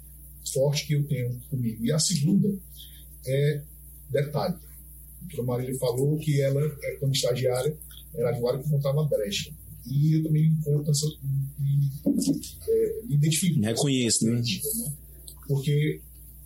forte 0.52 0.86
que 0.86 0.94
eu 0.94 1.08
tenho 1.08 1.40
comigo. 1.50 1.86
E 1.86 1.92
a 1.92 2.00
segunda 2.00 2.56
é 3.26 3.64
detalhe 4.10 4.56
a 5.24 5.36
doutora 5.36 5.44
Marília 5.44 5.80
falou 5.80 6.18
que 6.18 6.42
ela, 6.42 6.62
é, 6.84 6.96
quando 6.96 7.16
estagiária, 7.16 7.76
era 8.14 8.30
advogada 8.30 8.62
que 8.62 8.70
contava 8.70 9.04
brecha. 9.06 9.52
E 9.86 10.16
eu 10.16 10.24
também 10.24 10.46
encontro 10.46 10.92
essa. 10.92 11.08
Me, 11.60 11.92
é, 12.68 13.02
me 13.04 13.16
identifico. 13.16 13.60
Reconheço, 13.60 14.26
né? 14.26 14.34
né? 14.34 14.94
Porque 15.48 16.02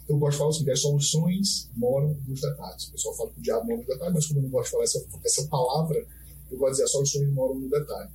eu 0.09 0.17
gosto 0.17 0.33
de 0.33 0.37
falar 0.37 0.49
assim: 0.49 0.71
as 0.71 0.81
soluções 0.81 1.69
moram 1.75 2.17
nos 2.27 2.41
detalhes. 2.41 2.87
O 2.87 2.91
pessoal 2.93 3.15
fala 3.15 3.29
que 3.31 3.39
o 3.39 3.43
diabo 3.43 3.65
mora 3.65 3.77
nos 3.77 3.87
detalhes, 3.87 4.13
mas 4.13 4.25
como 4.25 4.39
eu 4.39 4.43
não 4.43 4.49
gosto 4.49 4.65
de 4.65 4.71
falar 4.71 4.83
essa, 4.85 5.05
essa 5.23 5.47
palavra, 5.47 6.07
eu 6.49 6.57
vou 6.57 6.69
dizer: 6.71 6.83
as 6.83 6.91
soluções 6.91 7.31
moram 7.31 7.59
no 7.59 7.69
detalhe. 7.69 8.09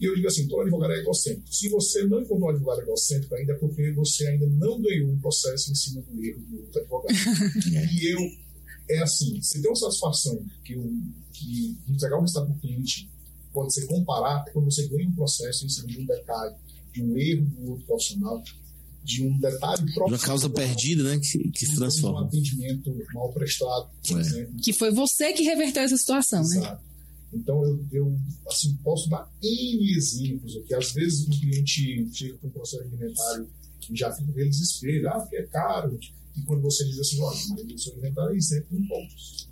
E 0.00 0.04
eu 0.06 0.14
digo 0.14 0.28
assim: 0.28 0.46
todo 0.46 0.62
advogado 0.62 0.92
é 0.92 1.00
egocêntrico. 1.00 1.52
Se 1.52 1.68
você 1.68 2.04
não 2.06 2.20
encontrou 2.20 2.48
um 2.48 2.52
advogado 2.52 2.82
egocêntrico 2.82 3.34
ainda, 3.34 3.52
é 3.52 3.56
porque 3.56 3.90
você 3.92 4.28
ainda 4.28 4.46
não 4.46 4.80
ganhou 4.80 5.10
um 5.10 5.18
processo 5.18 5.70
em 5.72 5.74
cima 5.74 6.00
do 6.02 6.24
erro 6.24 6.40
do 6.40 6.60
outro 6.60 6.80
advogado. 6.80 7.12
e 7.92 8.12
eu 8.12 8.18
é 8.90 9.02
assim, 9.02 9.40
se 9.42 9.60
tem 9.60 9.70
uma 9.70 9.76
satisfação 9.76 10.44
que, 10.64 10.76
o, 10.76 11.02
que 11.32 11.76
entregar 11.88 12.18
o 12.18 12.22
resultado 12.22 12.46
para 12.46 12.56
o 12.56 12.60
cliente 12.60 13.10
pode 13.52 13.74
ser 13.74 13.86
comparar 13.86 14.44
é 14.46 14.50
quando 14.50 14.70
você 14.70 14.86
ganha 14.88 15.08
um 15.08 15.14
processo 15.14 15.66
em 15.66 15.68
cima 15.68 15.86
de 15.88 16.00
um 16.00 16.06
detalhe, 16.06 16.54
de 16.92 17.02
um 17.02 17.16
erro 17.16 17.46
do 17.46 17.70
outro 17.70 17.86
profissional, 17.86 18.42
de 19.02 19.24
um 19.24 19.38
detalhe 19.38 19.92
próprio. 19.94 20.16
Uma 20.16 20.18
causa 20.18 20.50
perdida, 20.50 21.02
né? 21.02 21.18
Que, 21.18 21.50
que 21.50 21.66
se 21.66 21.76
transforma. 21.76 22.22
Um 22.22 22.24
atendimento 22.24 22.94
mal 23.14 23.32
prestado, 23.32 23.88
por 24.06 24.18
é. 24.18 24.20
exemplo. 24.20 24.56
Que 24.62 24.72
foi 24.72 24.90
você 24.90 25.32
que 25.32 25.42
reverteu 25.42 25.82
essa 25.82 25.96
situação, 25.96 26.42
né? 26.42 26.56
Exato. 26.56 26.82
né? 26.82 26.88
Então, 27.32 27.62
eu, 27.64 27.86
eu 27.92 28.18
assim, 28.48 28.74
posso 28.82 29.08
dar 29.08 29.30
N 29.42 29.96
exemplos 29.96 30.56
aqui. 30.56 30.74
Às 30.74 30.92
vezes, 30.92 31.26
um 31.26 31.30
cliente 31.30 32.08
chega 32.12 32.38
com 32.38 32.48
um 32.48 32.50
processo 32.50 32.82
alimentar 32.82 33.44
e 33.90 33.96
já 33.96 34.12
fica 34.12 34.32
com 34.32 34.38
desespero, 34.38 35.08
ah, 35.08 35.20
porque 35.20 35.36
é 35.36 35.46
caro. 35.46 35.98
Quando 36.46 36.62
você 36.62 36.84
diz 36.84 36.98
assim, 36.98 37.20
olha, 37.20 37.38
mas 37.50 37.72
o 37.72 37.78
seu 37.78 37.92
alimentar 37.94 38.30
é 38.32 38.36
isento 38.36 38.68
de 38.70 38.82
impostos. 38.82 39.48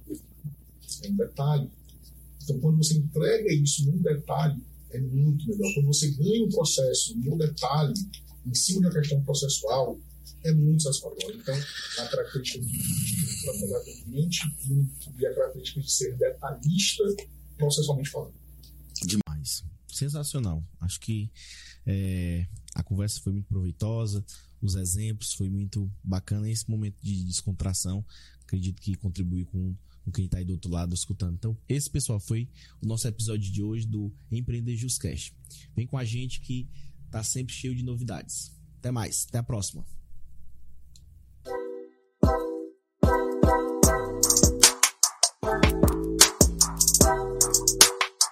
É 1.03 1.09
um 1.09 1.17
detalhe. 1.17 1.71
Então, 2.43 2.61
quando 2.61 2.77
você 2.79 2.95
entrega 2.95 3.53
isso 3.53 3.91
num 3.91 3.99
detalhe, 3.99 4.63
é 4.91 5.01
muito 5.01 5.47
melhor. 5.49 5.75
Quando 5.75 5.87
você 5.87 6.11
ganha 6.13 6.45
um 6.45 6.49
processo 6.49 7.17
num 7.19 7.37
detalhe, 7.37 7.95
em 8.47 8.55
cima 8.55 8.81
uma 8.81 8.91
questão 8.91 9.23
processual, 9.25 9.99
é 10.45 10.53
muito 10.53 10.85
satisfatório. 10.85 11.37
Então, 11.37 11.55
a 11.99 12.07
característica 12.09 12.65
de 12.65 13.43
trabalhar 13.43 13.85
com 13.85 13.91
o 13.91 14.05
cliente 14.05 14.41
e 15.19 15.27
a 15.27 15.35
característica 15.35 15.81
de 15.81 15.93
ser 15.93 16.17
detalhista 16.17 17.05
processualmente 17.59 18.11
falando. 18.11 18.35
Demais. 19.03 19.65
Sensacional. 19.89 20.63
Acho 20.81 21.01
que 21.01 21.31
é, 21.85 22.47
a 22.75 22.83
conversa 22.83 23.21
foi 23.21 23.33
muito 23.33 23.49
proveitosa, 23.49 24.25
os 24.61 24.75
exemplos 24.75 25.33
foi 25.33 25.49
muito 25.49 25.91
bacana. 26.03 26.49
Esse 26.49 26.69
momento 26.69 26.97
de 27.03 27.25
descontração, 27.25 28.05
acredito 28.43 28.81
que 28.81 28.95
contribui 28.95 29.45
com, 29.45 29.75
com 30.05 30.11
quem 30.11 30.27
está 30.27 30.39
aí 30.39 30.45
do 30.45 30.53
outro 30.53 30.71
lado 30.71 30.95
escutando. 30.95 31.35
Então, 31.35 31.57
esse 31.69 31.91
pessoal 31.91 32.21
foi 32.21 32.49
o 32.81 32.87
nosso 32.87 33.07
episódio 33.07 33.51
de 33.51 33.63
hoje 33.63 33.87
do 33.87 34.13
Empreender 34.31 34.77
Justcast. 34.77 35.35
Vem 35.75 35.87
com 35.87 35.99
a 35.99 36.05
gente 36.05 36.41
que 36.41 36.69
tá 37.11 37.23
sempre 37.23 37.55
cheio 37.55 37.75
de 37.75 37.83
novidades. 37.83 38.53
Até 38.79 38.91
mais, 38.91 39.27
até 39.29 39.39
a 39.39 39.43
próxima. 39.43 39.85